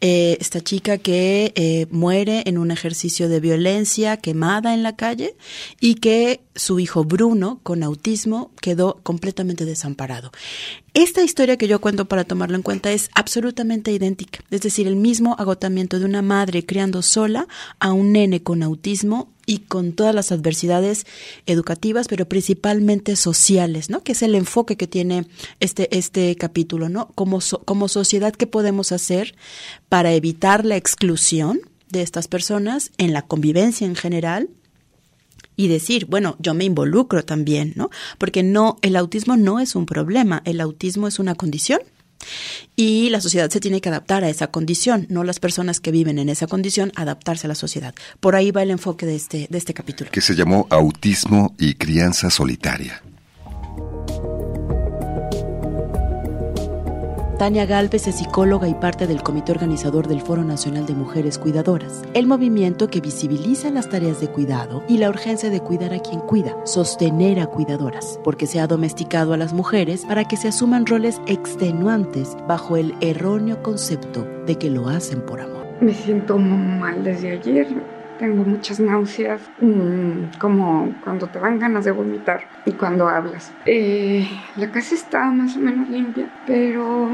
eh, 0.00 0.36
esta 0.40 0.60
chica 0.60 0.79
que 0.80 1.52
eh, 1.54 1.86
muere 1.90 2.42
en 2.46 2.58
un 2.58 2.70
ejercicio 2.70 3.28
de 3.28 3.40
violencia 3.40 4.16
quemada 4.16 4.74
en 4.74 4.82
la 4.82 4.96
calle 4.96 5.36
y 5.80 5.96
que 5.96 6.40
su 6.54 6.80
hijo 6.80 7.04
Bruno, 7.04 7.60
con 7.62 7.82
autismo, 7.82 8.50
quedó 8.60 9.00
completamente 9.02 9.64
desamparado. 9.64 10.32
Esta 10.92 11.22
historia 11.22 11.56
que 11.56 11.68
yo 11.68 11.80
cuento 11.80 12.06
para 12.06 12.24
tomarlo 12.24 12.56
en 12.56 12.62
cuenta 12.62 12.90
es 12.90 13.10
absolutamente 13.14 13.92
idéntica, 13.92 14.40
es 14.50 14.60
decir, 14.62 14.88
el 14.88 14.96
mismo 14.96 15.36
agotamiento 15.38 16.00
de 16.00 16.04
una 16.04 16.20
madre 16.20 16.66
criando 16.66 17.02
sola 17.02 17.46
a 17.78 17.92
un 17.92 18.12
nene 18.12 18.42
con 18.42 18.64
autismo 18.64 19.30
y 19.46 19.58
con 19.60 19.92
todas 19.92 20.14
las 20.14 20.32
adversidades 20.32 21.06
educativas, 21.46 22.08
pero 22.08 22.28
principalmente 22.28 23.14
sociales, 23.14 23.88
¿no? 23.88 24.02
Que 24.02 24.12
es 24.12 24.22
el 24.22 24.34
enfoque 24.34 24.76
que 24.76 24.88
tiene 24.88 25.26
este 25.60 25.96
este 25.96 26.34
capítulo, 26.34 26.88
¿no? 26.88 27.08
Como 27.14 27.40
so- 27.40 27.62
como 27.64 27.86
sociedad 27.86 28.32
qué 28.34 28.48
podemos 28.48 28.90
hacer 28.90 29.36
para 29.88 30.12
evitar 30.12 30.64
la 30.66 30.76
exclusión 30.76 31.60
de 31.88 32.02
estas 32.02 32.26
personas 32.26 32.90
en 32.98 33.12
la 33.12 33.22
convivencia 33.22 33.86
en 33.86 33.94
general 33.96 34.48
y 35.60 35.68
decir, 35.68 36.06
bueno, 36.06 36.36
yo 36.38 36.54
me 36.54 36.64
involucro 36.64 37.22
también, 37.22 37.74
¿no? 37.76 37.90
Porque 38.16 38.42
no, 38.42 38.78
el 38.80 38.96
autismo 38.96 39.36
no 39.36 39.60
es 39.60 39.74
un 39.74 39.84
problema, 39.84 40.40
el 40.46 40.58
autismo 40.58 41.06
es 41.06 41.18
una 41.18 41.34
condición 41.34 41.80
y 42.76 43.10
la 43.10 43.20
sociedad 43.20 43.50
se 43.50 43.60
tiene 43.60 43.82
que 43.82 43.90
adaptar 43.90 44.24
a 44.24 44.30
esa 44.30 44.46
condición, 44.46 45.06
no 45.10 45.22
las 45.22 45.38
personas 45.38 45.78
que 45.78 45.90
viven 45.90 46.18
en 46.18 46.30
esa 46.30 46.46
condición 46.46 46.92
adaptarse 46.96 47.46
a 47.46 47.48
la 47.48 47.54
sociedad. 47.54 47.94
Por 48.20 48.36
ahí 48.36 48.52
va 48.52 48.62
el 48.62 48.70
enfoque 48.70 49.04
de 49.04 49.16
este, 49.16 49.48
de 49.50 49.58
este 49.58 49.74
capítulo. 49.74 50.10
que 50.10 50.22
se 50.22 50.34
llamó 50.34 50.66
Autismo 50.70 51.54
y 51.58 51.74
Crianza 51.74 52.30
Solitaria. 52.30 53.02
Tania 57.40 57.64
Galvez 57.64 58.06
es 58.06 58.16
psicóloga 58.16 58.68
y 58.68 58.74
parte 58.74 59.06
del 59.06 59.22
comité 59.22 59.52
organizador 59.52 60.06
del 60.08 60.20
Foro 60.20 60.44
Nacional 60.44 60.84
de 60.84 60.92
Mujeres 60.92 61.38
Cuidadoras, 61.38 62.02
el 62.12 62.26
movimiento 62.26 62.88
que 62.88 63.00
visibiliza 63.00 63.70
las 63.70 63.88
tareas 63.88 64.20
de 64.20 64.28
cuidado 64.28 64.82
y 64.90 64.98
la 64.98 65.08
urgencia 65.08 65.48
de 65.48 65.60
cuidar 65.60 65.94
a 65.94 66.00
quien 66.00 66.20
cuida, 66.20 66.54
sostener 66.66 67.40
a 67.40 67.46
cuidadoras, 67.46 68.20
porque 68.22 68.46
se 68.46 68.60
ha 68.60 68.66
domesticado 68.66 69.32
a 69.32 69.38
las 69.38 69.54
mujeres 69.54 70.04
para 70.04 70.24
que 70.24 70.36
se 70.36 70.48
asuman 70.48 70.84
roles 70.84 71.18
extenuantes 71.26 72.36
bajo 72.46 72.76
el 72.76 72.94
erróneo 73.00 73.62
concepto 73.62 74.28
de 74.46 74.56
que 74.56 74.68
lo 74.68 74.90
hacen 74.90 75.24
por 75.24 75.40
amor. 75.40 75.64
Me 75.80 75.94
siento 75.94 76.36
mal 76.36 77.02
desde 77.02 77.30
ayer. 77.38 77.99
Tengo 78.20 78.44
muchas 78.44 78.78
náuseas, 78.78 79.40
mm, 79.62 80.38
como 80.38 80.94
cuando 81.02 81.26
te 81.26 81.40
dan 81.40 81.58
ganas 81.58 81.86
de 81.86 81.90
vomitar 81.90 82.42
y 82.66 82.72
cuando 82.72 83.08
hablas. 83.08 83.50
Eh, 83.64 84.28
la 84.56 84.70
casa 84.70 84.94
está 84.94 85.24
más 85.30 85.56
o 85.56 85.60
menos 85.60 85.88
limpia, 85.88 86.28
pero 86.46 87.08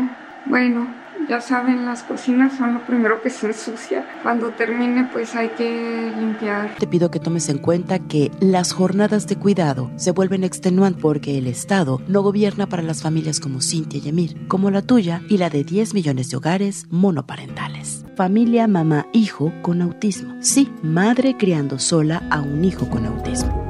bueno, 0.46 0.88
ya 1.28 1.40
saben, 1.40 1.86
las 1.86 2.02
cocinas 2.02 2.56
son 2.56 2.74
lo 2.74 2.86
primero 2.86 3.20
que 3.22 3.30
se 3.30 3.48
ensucia. 3.48 4.06
Cuando 4.22 4.50
termine, 4.50 5.08
pues 5.12 5.34
hay 5.34 5.48
que 5.50 6.12
limpiar. 6.18 6.76
Te 6.78 6.86
pido 6.86 7.10
que 7.10 7.20
tomes 7.20 7.48
en 7.48 7.58
cuenta 7.58 7.98
que 7.98 8.30
las 8.40 8.72
jornadas 8.72 9.26
de 9.26 9.36
cuidado 9.36 9.90
se 9.96 10.12
vuelven 10.12 10.44
extenuantes 10.44 11.02
porque 11.02 11.38
el 11.38 11.46
Estado 11.46 12.00
no 12.06 12.22
gobierna 12.22 12.66
para 12.66 12.82
las 12.82 13.02
familias 13.02 13.40
como 13.40 13.60
Cintia 13.60 14.00
y 14.02 14.08
Emir, 14.08 14.46
como 14.48 14.70
la 14.70 14.82
tuya 14.82 15.22
y 15.28 15.38
la 15.38 15.50
de 15.50 15.64
10 15.64 15.94
millones 15.94 16.30
de 16.30 16.36
hogares 16.36 16.86
monoparentales. 16.90 18.04
Familia 18.16 18.66
mamá-hijo 18.66 19.52
con 19.62 19.82
autismo. 19.82 20.34
Sí, 20.40 20.72
madre 20.82 21.36
criando 21.36 21.78
sola 21.78 22.22
a 22.30 22.40
un 22.40 22.64
hijo 22.64 22.88
con 22.88 23.06
autismo. 23.06 23.66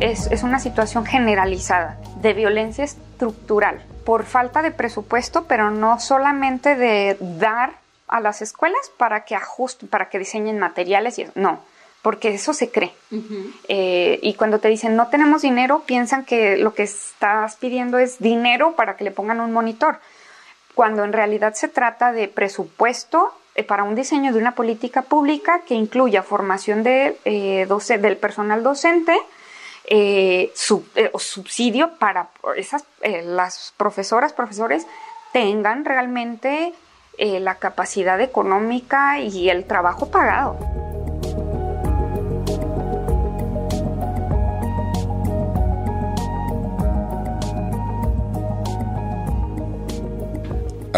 es, 0.00 0.28
es 0.30 0.42
una 0.42 0.58
situación 0.58 1.04
generalizada 1.04 1.98
de 2.20 2.32
violencia 2.34 2.84
estructural 2.84 3.82
por 4.04 4.24
falta 4.24 4.62
de 4.62 4.70
presupuesto, 4.70 5.44
pero 5.44 5.70
no 5.70 6.00
solamente 6.00 6.76
de 6.76 7.16
dar 7.20 7.72
a 8.08 8.20
las 8.20 8.42
escuelas 8.42 8.90
para 8.96 9.24
que 9.24 9.36
ajusten, 9.36 9.88
para 9.88 10.08
que 10.08 10.18
diseñen 10.18 10.58
materiales 10.58 11.18
y 11.18 11.22
eso, 11.22 11.32
no, 11.36 11.60
porque 12.02 12.34
eso 12.34 12.52
se 12.54 12.70
cree. 12.70 12.92
Eh, 13.68 14.18
y 14.22 14.34
cuando 14.34 14.58
te 14.58 14.68
dicen 14.68 14.96
no 14.96 15.08
tenemos 15.08 15.42
dinero, 15.42 15.82
piensan 15.86 16.24
que 16.24 16.56
lo 16.56 16.74
que 16.74 16.82
estás 16.84 17.56
pidiendo 17.56 17.98
es 17.98 18.18
dinero 18.18 18.74
para 18.74 18.96
que 18.96 19.04
le 19.04 19.10
pongan 19.10 19.40
un 19.40 19.52
monitor, 19.52 19.98
cuando 20.74 21.04
en 21.04 21.12
realidad 21.12 21.54
se 21.54 21.68
trata 21.68 22.12
de 22.12 22.26
presupuesto 22.28 23.32
eh, 23.54 23.62
para 23.64 23.84
un 23.84 23.94
diseño 23.94 24.32
de 24.32 24.38
una 24.38 24.52
política 24.54 25.02
pública 25.02 25.60
que 25.66 25.74
incluya 25.74 26.22
formación 26.22 26.82
de, 26.82 27.18
eh, 27.24 27.66
doce- 27.68 27.98
del 27.98 28.16
personal 28.16 28.62
docente, 28.62 29.16
eh, 29.90 30.52
eh, 30.94 31.10
subsidio 31.18 31.98
para 31.98 32.30
esas 32.56 32.84
eh, 33.02 33.22
las 33.22 33.74
profesoras, 33.76 34.32
profesores 34.32 34.86
tengan 35.32 35.84
realmente 35.84 36.72
eh, 37.18 37.40
la 37.40 37.56
capacidad 37.56 38.20
económica 38.20 39.18
y 39.18 39.50
el 39.50 39.64
trabajo 39.64 40.10
pagado. 40.10 40.89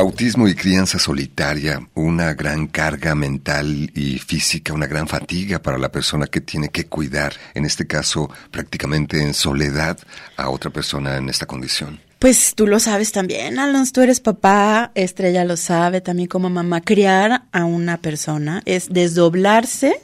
Autismo 0.02 0.48
y 0.48 0.56
crianza 0.56 0.98
solitaria, 0.98 1.80
una 1.94 2.34
gran 2.34 2.66
carga 2.66 3.14
mental 3.14 3.88
y 3.94 4.18
física, 4.18 4.72
una 4.72 4.88
gran 4.88 5.06
fatiga 5.06 5.62
para 5.62 5.78
la 5.78 5.92
persona 5.92 6.26
que 6.26 6.40
tiene 6.40 6.70
que 6.70 6.86
cuidar, 6.86 7.34
en 7.54 7.64
este 7.64 7.86
caso 7.86 8.28
prácticamente 8.50 9.22
en 9.22 9.32
soledad, 9.32 9.96
a 10.36 10.50
otra 10.50 10.70
persona 10.70 11.18
en 11.18 11.28
esta 11.28 11.46
condición. 11.46 12.00
Pues 12.18 12.56
tú 12.56 12.66
lo 12.66 12.80
sabes 12.80 13.12
también, 13.12 13.60
Alonso, 13.60 13.92
tú 13.92 14.00
eres 14.00 14.18
papá, 14.18 14.90
Estrella 14.96 15.44
lo 15.44 15.56
sabe 15.56 16.00
también 16.00 16.28
como 16.28 16.50
mamá. 16.50 16.80
Criar 16.80 17.44
a 17.52 17.64
una 17.64 17.98
persona 17.98 18.60
es 18.64 18.88
desdoblarse 18.92 20.02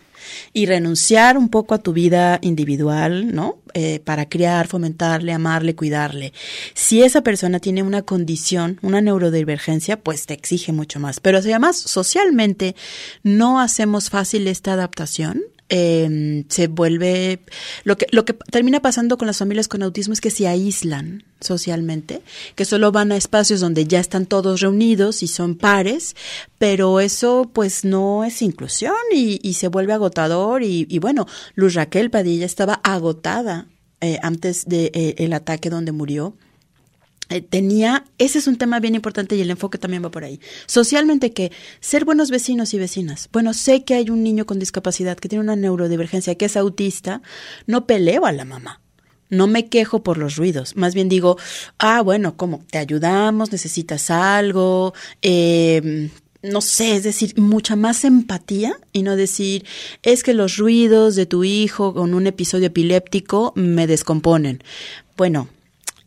y 0.52 0.66
renunciar 0.66 1.38
un 1.38 1.48
poco 1.48 1.74
a 1.74 1.78
tu 1.78 1.92
vida 1.92 2.38
individual, 2.42 3.34
¿no? 3.34 3.58
Eh, 3.74 4.00
para 4.04 4.28
criar, 4.28 4.66
fomentarle, 4.66 5.32
amarle, 5.32 5.74
cuidarle. 5.74 6.32
Si 6.74 7.02
esa 7.02 7.22
persona 7.22 7.60
tiene 7.60 7.82
una 7.82 8.02
condición, 8.02 8.78
una 8.82 9.00
neurodivergencia, 9.00 10.00
pues 10.00 10.26
te 10.26 10.34
exige 10.34 10.72
mucho 10.72 11.00
más. 11.00 11.20
Pero 11.20 11.38
además 11.38 11.76
socialmente 11.76 12.74
no 13.22 13.60
hacemos 13.60 14.10
fácil 14.10 14.48
esta 14.48 14.72
adaptación, 14.72 15.42
eh, 15.68 16.44
se 16.48 16.66
vuelve 16.66 17.40
lo 17.84 17.96
que 17.96 18.06
lo 18.10 18.24
que 18.24 18.32
termina 18.32 18.80
pasando 18.80 19.18
con 19.18 19.26
las 19.26 19.38
familias 19.38 19.68
con 19.68 19.82
autismo 19.82 20.14
es 20.14 20.20
que 20.20 20.30
se 20.30 20.48
aíslan 20.48 21.24
socialmente, 21.40 22.22
que 22.54 22.64
solo 22.64 22.90
van 22.90 23.12
a 23.12 23.16
espacios 23.16 23.60
donde 23.60 23.84
ya 23.84 24.00
están 24.00 24.26
todos 24.26 24.60
reunidos 24.60 25.22
y 25.22 25.28
son 25.28 25.56
pares, 25.56 26.16
pero 26.58 27.00
eso 27.00 27.50
pues 27.52 27.84
no 27.84 28.24
es 28.24 28.42
inclusión 28.42 28.94
y, 29.12 29.38
y 29.42 29.54
se 29.54 29.68
vuelve 29.68 29.92
agotador 29.92 30.62
y, 30.62 30.86
y, 30.88 30.98
bueno, 30.98 31.26
Luz 31.54 31.74
Raquel 31.74 32.10
Padilla 32.10 32.46
estaba 32.46 32.80
agotada 32.82 33.66
eh, 34.00 34.18
antes 34.22 34.64
de, 34.66 34.90
eh, 34.94 35.14
el 35.18 35.32
ataque 35.32 35.70
donde 35.70 35.92
murió 35.92 36.36
eh, 37.28 37.42
tenía, 37.42 38.04
ese 38.18 38.38
es 38.38 38.46
un 38.46 38.56
tema 38.56 38.80
bien 38.80 38.94
importante 38.94 39.36
y 39.36 39.40
el 39.40 39.50
enfoque 39.50 39.78
también 39.78 40.04
va 40.04 40.10
por 40.10 40.24
ahí. 40.24 40.40
Socialmente 40.66 41.32
que 41.32 41.52
ser 41.80 42.04
buenos 42.04 42.30
vecinos 42.30 42.72
y 42.74 42.78
vecinas. 42.78 43.28
Bueno, 43.32 43.54
sé 43.54 43.84
que 43.84 43.94
hay 43.94 44.10
un 44.10 44.22
niño 44.22 44.46
con 44.46 44.58
discapacidad 44.58 45.18
que 45.18 45.28
tiene 45.28 45.44
una 45.44 45.56
neurodivergencia, 45.56 46.36
que 46.36 46.46
es 46.46 46.56
autista, 46.56 47.22
no 47.66 47.86
peleo 47.86 48.26
a 48.26 48.32
la 48.32 48.44
mamá. 48.44 48.80
No 49.30 49.46
me 49.46 49.68
quejo 49.68 50.02
por 50.02 50.16
los 50.16 50.36
ruidos, 50.36 50.74
más 50.74 50.94
bien 50.94 51.10
digo, 51.10 51.36
ah, 51.78 52.00
bueno, 52.00 52.38
¿cómo? 52.38 52.64
Te 52.70 52.78
ayudamos, 52.78 53.52
necesitas 53.52 54.10
algo, 54.10 54.94
eh, 55.20 56.08
no 56.42 56.60
sé, 56.60 56.96
es 56.96 57.02
decir, 57.02 57.34
mucha 57.36 57.76
más 57.76 58.04
empatía 58.04 58.78
y 58.92 59.02
no 59.02 59.16
decir, 59.16 59.66
es 60.02 60.22
que 60.22 60.34
los 60.34 60.56
ruidos 60.56 61.14
de 61.14 61.26
tu 61.26 61.44
hijo 61.44 61.92
con 61.92 62.14
un 62.14 62.26
episodio 62.26 62.68
epiléptico 62.68 63.52
me 63.54 63.86
descomponen. 63.86 64.62
Bueno, 65.16 65.48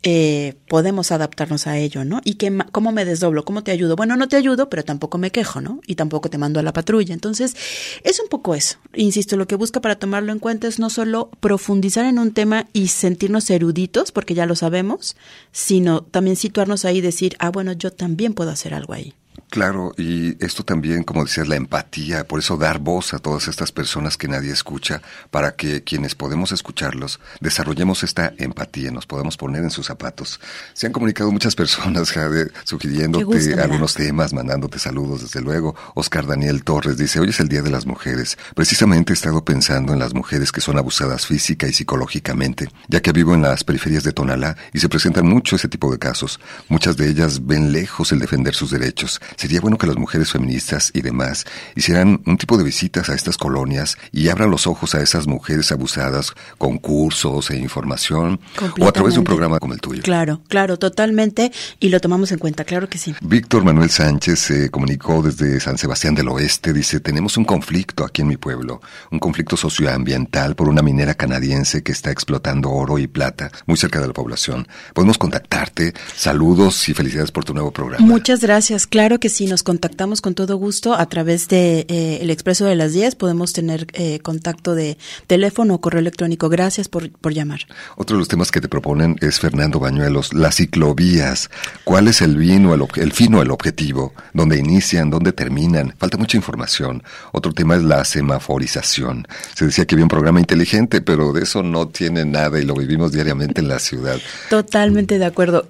eh, 0.04 0.54
podemos 0.68 1.12
adaptarnos 1.12 1.66
a 1.66 1.78
ello, 1.78 2.04
¿no? 2.04 2.20
Y 2.24 2.34
que, 2.34 2.52
cómo 2.72 2.90
me 2.90 3.04
desdoblo, 3.04 3.44
cómo 3.44 3.62
te 3.62 3.70
ayudo. 3.70 3.94
Bueno, 3.94 4.16
no 4.16 4.26
te 4.26 4.36
ayudo, 4.36 4.68
pero 4.68 4.84
tampoco 4.84 5.16
me 5.16 5.30
quejo, 5.30 5.60
¿no? 5.60 5.80
Y 5.86 5.94
tampoco 5.94 6.28
te 6.28 6.38
mando 6.38 6.58
a 6.58 6.62
la 6.64 6.72
patrulla. 6.72 7.14
Entonces, 7.14 7.54
es 8.02 8.20
un 8.20 8.28
poco 8.28 8.54
eso. 8.54 8.78
Insisto, 8.94 9.36
lo 9.36 9.46
que 9.46 9.54
busca 9.54 9.80
para 9.80 9.96
tomarlo 9.96 10.32
en 10.32 10.40
cuenta 10.40 10.66
es 10.66 10.78
no 10.80 10.90
solo 10.90 11.30
profundizar 11.40 12.04
en 12.04 12.18
un 12.18 12.32
tema 12.32 12.66
y 12.72 12.88
sentirnos 12.88 13.48
eruditos, 13.50 14.10
porque 14.10 14.34
ya 14.34 14.46
lo 14.46 14.56
sabemos, 14.56 15.16
sino 15.52 16.02
también 16.02 16.36
situarnos 16.36 16.84
ahí 16.84 16.98
y 16.98 17.02
decir, 17.02 17.36
ah, 17.38 17.50
bueno, 17.50 17.72
yo 17.72 17.92
también 17.92 18.34
puedo 18.34 18.50
hacer 18.50 18.74
algo 18.74 18.94
ahí. 18.94 19.14
Claro, 19.48 19.92
y 19.98 20.42
esto 20.42 20.64
también, 20.64 21.04
como 21.04 21.24
decías, 21.24 21.46
la 21.46 21.56
empatía, 21.56 22.26
por 22.26 22.38
eso 22.38 22.56
dar 22.56 22.78
voz 22.78 23.12
a 23.12 23.18
todas 23.18 23.48
estas 23.48 23.70
personas 23.70 24.16
que 24.16 24.26
nadie 24.26 24.50
escucha, 24.50 25.02
para 25.30 25.56
que 25.56 25.84
quienes 25.84 26.14
podemos 26.14 26.52
escucharlos 26.52 27.20
desarrollemos 27.40 28.02
esta 28.02 28.32
empatía, 28.38 28.90
nos 28.90 29.06
podamos 29.06 29.36
poner 29.36 29.62
en 29.62 29.70
sus 29.70 29.86
zapatos. 29.86 30.40
Se 30.72 30.86
han 30.86 30.92
comunicado 30.92 31.30
muchas 31.30 31.54
personas, 31.62 32.12
Jade, 32.12 32.50
sugiriéndote 32.64 33.24
gusto, 33.24 33.62
algunos 33.62 33.94
temas, 33.94 34.32
mandándote 34.32 34.78
saludos, 34.78 35.22
desde 35.22 35.42
luego. 35.42 35.76
Oscar 35.94 36.26
Daniel 36.26 36.64
Torres 36.64 36.96
dice, 36.96 37.20
hoy 37.20 37.28
es 37.28 37.40
el 37.40 37.48
Día 37.48 37.62
de 37.62 37.70
las 37.70 37.84
Mujeres. 37.84 38.38
Precisamente 38.54 39.12
he 39.12 39.14
estado 39.14 39.44
pensando 39.44 39.92
en 39.92 39.98
las 39.98 40.14
mujeres 40.14 40.50
que 40.50 40.62
son 40.62 40.78
abusadas 40.78 41.26
física 41.26 41.66
y 41.66 41.74
psicológicamente, 41.74 42.70
ya 42.88 43.02
que 43.02 43.12
vivo 43.12 43.34
en 43.34 43.42
las 43.42 43.64
periferias 43.64 44.02
de 44.04 44.12
Tonalá 44.12 44.56
y 44.72 44.80
se 44.80 44.88
presentan 44.88 45.26
mucho 45.26 45.56
ese 45.56 45.68
tipo 45.68 45.92
de 45.92 45.98
casos. 45.98 46.40
Muchas 46.68 46.96
de 46.96 47.08
ellas 47.08 47.46
ven 47.46 47.72
lejos 47.72 48.12
el 48.12 48.18
defender 48.18 48.54
sus 48.54 48.70
derechos 48.70 49.20
Sería 49.36 49.60
bueno 49.60 49.78
que 49.78 49.86
las 49.86 49.96
mujeres 49.96 50.32
feministas 50.32 50.90
y 50.94 51.02
demás 51.02 51.44
hicieran 51.74 52.20
un 52.26 52.36
tipo 52.36 52.56
de 52.56 52.64
visitas 52.64 53.08
a 53.08 53.14
estas 53.14 53.36
colonias 53.36 53.98
y 54.12 54.28
abran 54.28 54.50
los 54.50 54.66
ojos 54.66 54.94
a 54.94 55.02
esas 55.02 55.26
mujeres 55.26 55.72
abusadas 55.72 56.32
con 56.58 56.78
cursos 56.78 57.50
e 57.50 57.56
información 57.56 58.40
o 58.78 58.88
a 58.88 58.92
través 58.92 59.14
de 59.14 59.20
un 59.20 59.24
programa 59.24 59.58
como 59.58 59.74
el 59.74 59.80
tuyo. 59.80 60.02
Claro, 60.02 60.40
claro, 60.48 60.78
totalmente 60.78 61.52
y 61.80 61.88
lo 61.88 62.00
tomamos 62.00 62.32
en 62.32 62.38
cuenta, 62.38 62.64
claro 62.64 62.88
que 62.88 62.98
sí. 62.98 63.14
Víctor 63.20 63.64
Manuel 63.64 63.90
Sánchez 63.90 64.38
se 64.38 64.70
comunicó 64.70 65.22
desde 65.22 65.60
San 65.60 65.78
Sebastián 65.78 66.14
del 66.14 66.28
Oeste, 66.28 66.72
dice, 66.72 67.00
tenemos 67.00 67.36
un 67.36 67.44
conflicto 67.44 68.04
aquí 68.04 68.22
en 68.22 68.28
mi 68.28 68.36
pueblo, 68.36 68.80
un 69.10 69.18
conflicto 69.18 69.56
socioambiental 69.56 70.54
por 70.54 70.68
una 70.68 70.82
minera 70.82 71.14
canadiense 71.14 71.82
que 71.82 71.92
está 71.92 72.10
explotando 72.10 72.70
oro 72.70 72.98
y 72.98 73.06
plata 73.06 73.50
muy 73.66 73.76
cerca 73.76 74.00
de 74.00 74.06
la 74.06 74.12
población. 74.12 74.66
Podemos 74.94 75.18
contactarte, 75.18 75.94
saludos 76.14 76.88
y 76.88 76.94
felicidades 76.94 77.30
por 77.30 77.44
tu 77.44 77.54
nuevo 77.54 77.70
programa. 77.70 78.04
Muchas 78.04 78.40
gracias, 78.40 78.86
claro 78.86 79.11
que 79.18 79.28
si 79.28 79.46
nos 79.46 79.62
contactamos 79.62 80.20
con 80.20 80.34
todo 80.34 80.56
gusto 80.56 80.94
a 80.94 81.08
través 81.08 81.48
de 81.48 81.86
eh, 81.88 82.18
el 82.20 82.30
expreso 82.30 82.64
de 82.64 82.76
las 82.76 82.92
10, 82.92 83.14
podemos 83.16 83.52
tener 83.52 83.86
eh, 83.92 84.18
contacto 84.20 84.74
de 84.74 84.98
teléfono 85.26 85.74
o 85.74 85.80
correo 85.80 86.00
electrónico. 86.00 86.48
Gracias 86.48 86.88
por, 86.88 87.10
por 87.10 87.32
llamar. 87.32 87.60
Otro 87.96 88.16
de 88.16 88.20
los 88.20 88.28
temas 88.28 88.50
que 88.50 88.60
te 88.60 88.68
proponen 88.68 89.16
es 89.20 89.40
Fernando 89.40 89.78
Bañuelos, 89.78 90.32
las 90.32 90.56
ciclovías. 90.56 91.50
¿Cuál 91.84 92.08
es 92.08 92.22
el 92.22 92.36
vino, 92.36 92.74
el, 92.74 92.84
el 92.96 93.12
fin 93.12 93.34
o 93.34 93.42
el 93.42 93.50
objetivo? 93.50 94.14
¿Dónde 94.32 94.58
inician? 94.58 95.10
¿Dónde 95.10 95.32
terminan? 95.32 95.94
Falta 95.98 96.16
mucha 96.16 96.36
información. 96.36 97.02
Otro 97.32 97.52
tema 97.52 97.76
es 97.76 97.82
la 97.82 98.04
semaforización. 98.04 99.26
Se 99.54 99.66
decía 99.66 99.84
que 99.86 99.94
había 99.94 100.04
un 100.04 100.10
programa 100.10 100.40
inteligente, 100.40 101.00
pero 101.00 101.32
de 101.32 101.42
eso 101.42 101.62
no 101.62 101.88
tiene 101.88 102.24
nada 102.24 102.60
y 102.60 102.64
lo 102.64 102.74
vivimos 102.74 103.12
diariamente 103.12 103.60
en 103.60 103.68
la 103.68 103.78
ciudad. 103.78 104.18
Totalmente 104.50 105.18
de 105.18 105.24
acuerdo. 105.24 105.68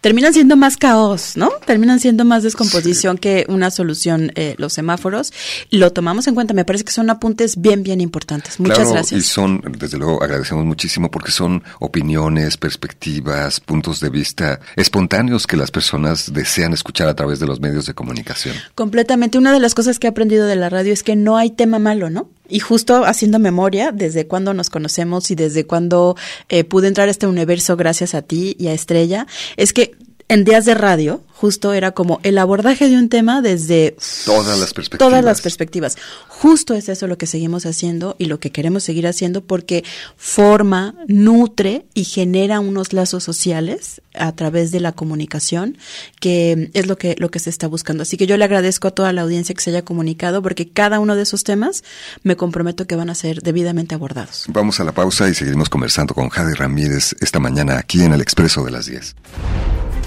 Terminan 0.00 0.32
siendo 0.32 0.56
más 0.56 0.76
caos, 0.76 1.36
¿no? 1.36 1.50
Terminan 1.66 2.00
siendo 2.00 2.24
más 2.24 2.42
descomposición. 2.42 2.79
Sí 2.82 3.00
que 3.20 3.46
una 3.48 3.70
solución 3.70 4.32
eh, 4.34 4.54
los 4.58 4.72
semáforos. 4.72 5.32
Lo 5.70 5.92
tomamos 5.92 6.26
en 6.26 6.34
cuenta. 6.34 6.54
Me 6.54 6.64
parece 6.64 6.84
que 6.84 6.92
son 6.92 7.10
apuntes 7.10 7.60
bien, 7.60 7.82
bien 7.82 8.00
importantes. 8.00 8.60
Muchas 8.60 8.78
claro, 8.78 8.92
gracias. 8.92 9.20
Y 9.20 9.24
son, 9.24 9.62
desde 9.78 9.98
luego, 9.98 10.22
agradecemos 10.22 10.64
muchísimo 10.64 11.10
porque 11.10 11.30
son 11.30 11.62
opiniones, 11.78 12.56
perspectivas, 12.56 13.60
puntos 13.60 14.00
de 14.00 14.10
vista 14.10 14.60
espontáneos 14.76 15.46
que 15.46 15.56
las 15.56 15.70
personas 15.70 16.32
desean 16.32 16.72
escuchar 16.72 17.08
a 17.08 17.14
través 17.14 17.40
de 17.40 17.46
los 17.46 17.60
medios 17.60 17.86
de 17.86 17.94
comunicación. 17.94 18.54
Completamente. 18.74 19.38
Una 19.38 19.52
de 19.52 19.60
las 19.60 19.74
cosas 19.74 19.98
que 19.98 20.06
he 20.06 20.10
aprendido 20.10 20.46
de 20.46 20.56
la 20.56 20.68
radio 20.68 20.92
es 20.92 21.02
que 21.02 21.16
no 21.16 21.36
hay 21.36 21.50
tema 21.50 21.78
malo, 21.78 22.10
¿no? 22.10 22.28
Y 22.48 22.58
justo 22.58 23.04
haciendo 23.04 23.38
memoria, 23.38 23.92
desde 23.92 24.26
cuando 24.26 24.54
nos 24.54 24.70
conocemos 24.70 25.30
y 25.30 25.36
desde 25.36 25.66
cuando 25.66 26.16
eh, 26.48 26.64
pude 26.64 26.88
entrar 26.88 27.08
a 27.08 27.10
este 27.10 27.28
universo 27.28 27.76
gracias 27.76 28.14
a 28.14 28.22
ti 28.22 28.56
y 28.58 28.66
a 28.66 28.72
Estrella, 28.72 29.26
es 29.56 29.72
que 29.72 29.96
en 30.30 30.44
días 30.44 30.64
de 30.64 30.74
radio, 30.74 31.24
justo 31.32 31.72
era 31.72 31.90
como 31.90 32.20
el 32.22 32.38
abordaje 32.38 32.88
de 32.88 32.96
un 32.96 33.08
tema 33.08 33.42
desde 33.42 33.96
todas 34.24 34.60
las 34.60 34.72
perspectivas. 34.72 35.10
Todas 35.10 35.24
las 35.24 35.40
perspectivas. 35.40 35.96
Justo 36.28 36.74
es 36.74 36.88
eso 36.88 37.08
lo 37.08 37.18
que 37.18 37.26
seguimos 37.26 37.66
haciendo 37.66 38.14
y 38.16 38.26
lo 38.26 38.38
que 38.38 38.52
queremos 38.52 38.84
seguir 38.84 39.08
haciendo 39.08 39.42
porque 39.42 39.82
forma, 40.16 40.94
nutre 41.08 41.84
y 41.94 42.04
genera 42.04 42.60
unos 42.60 42.92
lazos 42.92 43.24
sociales 43.24 44.02
a 44.14 44.30
través 44.30 44.70
de 44.70 44.78
la 44.78 44.92
comunicación, 44.92 45.78
que 46.20 46.70
es 46.74 46.86
lo 46.86 46.96
que 46.96 47.16
lo 47.18 47.32
que 47.32 47.40
se 47.40 47.50
está 47.50 47.66
buscando. 47.66 48.04
Así 48.04 48.16
que 48.16 48.28
yo 48.28 48.36
le 48.36 48.44
agradezco 48.44 48.86
a 48.86 48.92
toda 48.92 49.12
la 49.12 49.22
audiencia 49.22 49.52
que 49.52 49.62
se 49.62 49.70
haya 49.70 49.82
comunicado 49.82 50.42
porque 50.42 50.68
cada 50.68 51.00
uno 51.00 51.16
de 51.16 51.22
esos 51.22 51.42
temas 51.42 51.82
me 52.22 52.36
comprometo 52.36 52.86
que 52.86 52.94
van 52.94 53.10
a 53.10 53.16
ser 53.16 53.42
debidamente 53.42 53.96
abordados. 53.96 54.44
Vamos 54.46 54.78
a 54.78 54.84
la 54.84 54.92
pausa 54.92 55.28
y 55.28 55.34
seguiremos 55.34 55.68
conversando 55.68 56.14
con 56.14 56.28
Jade 56.28 56.54
Ramírez 56.54 57.16
esta 57.20 57.40
mañana 57.40 57.78
aquí 57.78 58.02
en 58.04 58.12
el 58.12 58.20
Expreso 58.20 58.64
de 58.64 58.70
las 58.70 58.86
10. 58.86 59.16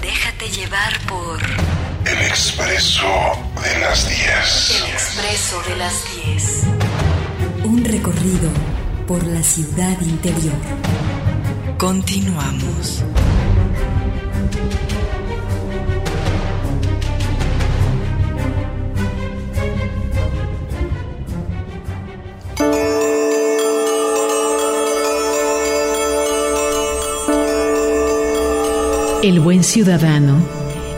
Déjate 0.04 0.50
llevar 0.50 1.00
por 1.08 1.40
El 2.04 2.20
Expreso 2.26 3.06
de 3.62 3.80
las 3.80 4.06
10. 4.06 4.82
El 4.82 4.92
Expreso 4.92 5.62
de 5.66 5.76
las 5.76 5.94
10. 6.26 6.62
Un 7.64 7.82
recorrido 7.86 8.50
por 9.08 9.26
la 9.26 9.42
ciudad 9.42 9.98
interior. 10.02 10.60
Continuamos. 11.78 13.02
El 29.24 29.40
buen 29.40 29.64
ciudadano 29.64 30.36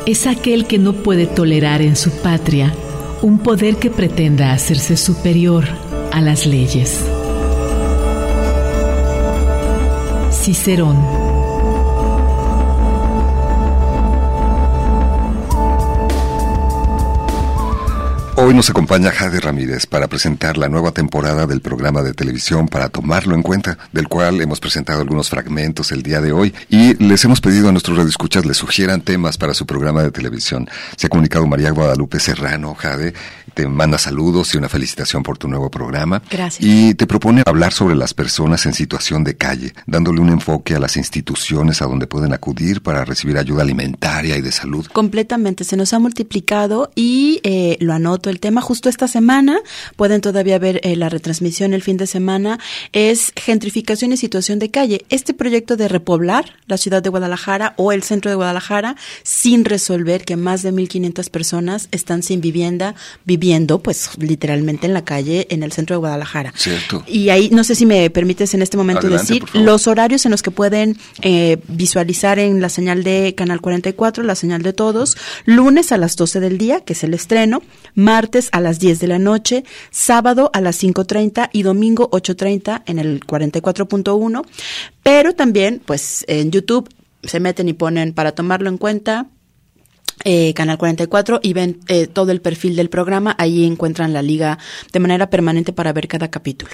es 0.04 0.26
aquel 0.26 0.66
que 0.66 0.78
no 0.78 0.94
puede 0.94 1.28
tolerar 1.28 1.80
en 1.80 1.94
su 1.94 2.10
patria 2.10 2.74
un 3.22 3.38
poder 3.38 3.76
que 3.76 3.88
pretenda 3.88 4.52
hacerse 4.52 4.96
superior 4.96 5.64
a 6.10 6.20
las 6.20 6.44
leyes. 6.44 7.04
Cicerón 10.32 11.25
Hoy 18.38 18.52
nos 18.52 18.68
acompaña 18.68 19.12
Jade 19.12 19.40
Ramírez 19.40 19.86
para 19.86 20.08
presentar 20.08 20.58
la 20.58 20.68
nueva 20.68 20.92
temporada 20.92 21.46
del 21.46 21.62
programa 21.62 22.02
de 22.02 22.12
televisión 22.12 22.68
para 22.68 22.90
tomarlo 22.90 23.34
en 23.34 23.42
cuenta, 23.42 23.78
del 23.92 24.08
cual 24.08 24.42
hemos 24.42 24.60
presentado 24.60 25.00
algunos 25.00 25.30
fragmentos 25.30 25.90
el 25.90 26.02
día 26.02 26.20
de 26.20 26.32
hoy 26.32 26.54
y 26.68 27.02
les 27.02 27.24
hemos 27.24 27.40
pedido 27.40 27.70
a 27.70 27.72
nuestros 27.72 27.96
radioescuchas 27.96 28.44
les 28.44 28.58
sugieran 28.58 29.00
temas 29.00 29.38
para 29.38 29.54
su 29.54 29.64
programa 29.64 30.02
de 30.02 30.10
televisión. 30.10 30.68
Se 30.98 31.06
ha 31.06 31.10
comunicado 31.10 31.46
María 31.46 31.70
Guadalupe 31.70 32.20
Serrano, 32.20 32.74
Jade, 32.74 33.14
te 33.56 33.66
manda 33.66 33.96
saludos 33.96 34.54
y 34.54 34.58
una 34.58 34.68
felicitación 34.68 35.22
por 35.22 35.38
tu 35.38 35.48
nuevo 35.48 35.70
programa. 35.70 36.22
Gracias. 36.30 36.62
Y 36.62 36.94
te 36.94 37.06
propone 37.06 37.42
hablar 37.46 37.72
sobre 37.72 37.96
las 37.96 38.12
personas 38.12 38.66
en 38.66 38.74
situación 38.74 39.24
de 39.24 39.34
calle, 39.34 39.72
dándole 39.86 40.20
un 40.20 40.28
enfoque 40.28 40.74
a 40.74 40.78
las 40.78 40.98
instituciones 40.98 41.80
a 41.80 41.86
donde 41.86 42.06
pueden 42.06 42.34
acudir 42.34 42.82
para 42.82 43.06
recibir 43.06 43.38
ayuda 43.38 43.62
alimentaria 43.62 44.36
y 44.36 44.42
de 44.42 44.52
salud. 44.52 44.86
Completamente, 44.92 45.64
se 45.64 45.78
nos 45.78 45.94
ha 45.94 45.98
multiplicado 45.98 46.90
y 46.94 47.40
eh, 47.44 47.78
lo 47.80 47.94
anoto 47.94 48.28
el 48.28 48.40
tema 48.40 48.60
justo 48.60 48.90
esta 48.90 49.08
semana, 49.08 49.58
pueden 49.96 50.20
todavía 50.20 50.58
ver 50.58 50.80
eh, 50.82 50.94
la 50.94 51.08
retransmisión 51.08 51.72
el 51.72 51.80
fin 51.80 51.96
de 51.96 52.06
semana, 52.06 52.58
es 52.92 53.32
gentrificación 53.36 54.12
y 54.12 54.18
situación 54.18 54.58
de 54.58 54.70
calle. 54.70 55.06
Este 55.08 55.32
proyecto 55.32 55.78
de 55.78 55.88
repoblar 55.88 56.52
la 56.66 56.76
ciudad 56.76 57.02
de 57.02 57.08
Guadalajara 57.08 57.72
o 57.78 57.92
el 57.92 58.02
centro 58.02 58.30
de 58.30 58.34
Guadalajara 58.34 58.96
sin 59.22 59.64
resolver 59.64 60.26
que 60.26 60.36
más 60.36 60.62
de 60.62 60.74
1.500 60.74 61.30
personas 61.30 61.88
están 61.90 62.22
sin 62.22 62.42
vivienda, 62.42 62.94
viviendo 63.24 63.45
pues 63.82 64.10
literalmente 64.18 64.86
en 64.86 64.94
la 64.94 65.04
calle 65.04 65.46
en 65.50 65.62
el 65.62 65.72
centro 65.72 65.94
de 65.94 65.98
Guadalajara. 65.98 66.52
Cierto. 66.56 67.04
Y 67.06 67.28
ahí, 67.30 67.48
no 67.50 67.64
sé 67.64 67.74
si 67.74 67.86
me 67.86 68.08
permites 68.10 68.54
en 68.54 68.62
este 68.62 68.76
momento 68.76 69.06
Adelante, 69.06 69.34
decir 69.34 69.44
los 69.54 69.86
horarios 69.86 70.24
en 70.24 70.30
los 70.30 70.42
que 70.42 70.50
pueden 70.50 70.96
eh, 71.22 71.58
visualizar 71.68 72.38
en 72.38 72.60
la 72.60 72.68
señal 72.68 73.04
de 73.04 73.34
Canal 73.36 73.60
44, 73.60 74.24
la 74.24 74.34
señal 74.34 74.62
de 74.62 74.72
todos, 74.72 75.16
lunes 75.44 75.92
a 75.92 75.98
las 75.98 76.16
12 76.16 76.40
del 76.40 76.58
día, 76.58 76.80
que 76.80 76.94
es 76.94 77.04
el 77.04 77.14
estreno, 77.14 77.62
martes 77.94 78.48
a 78.52 78.60
las 78.60 78.78
10 78.78 79.00
de 79.00 79.06
la 79.06 79.18
noche, 79.18 79.64
sábado 79.90 80.50
a 80.52 80.60
las 80.60 80.82
5.30 80.82 81.50
y 81.52 81.62
domingo 81.62 82.10
8.30 82.10 82.82
en 82.86 82.98
el 82.98 83.20
44.1, 83.20 84.44
pero 85.02 85.34
también 85.34 85.82
pues 85.84 86.24
en 86.28 86.50
YouTube 86.50 86.88
se 87.22 87.40
meten 87.40 87.68
y 87.68 87.72
ponen 87.72 88.12
para 88.12 88.32
tomarlo 88.32 88.68
en 88.68 88.78
cuenta 88.78 89.26
eh, 90.24 90.54
Canal 90.54 90.78
44 90.78 91.40
y 91.42 91.52
ven 91.52 91.80
eh, 91.88 92.06
todo 92.06 92.32
el 92.32 92.40
perfil 92.40 92.76
del 92.76 92.88
programa. 92.88 93.34
Ahí 93.38 93.64
encuentran 93.64 94.12
la 94.12 94.22
liga 94.22 94.58
de 94.92 95.00
manera 95.00 95.30
permanente 95.30 95.72
para 95.72 95.92
ver 95.92 96.08
cada 96.08 96.30
capítulo. 96.30 96.72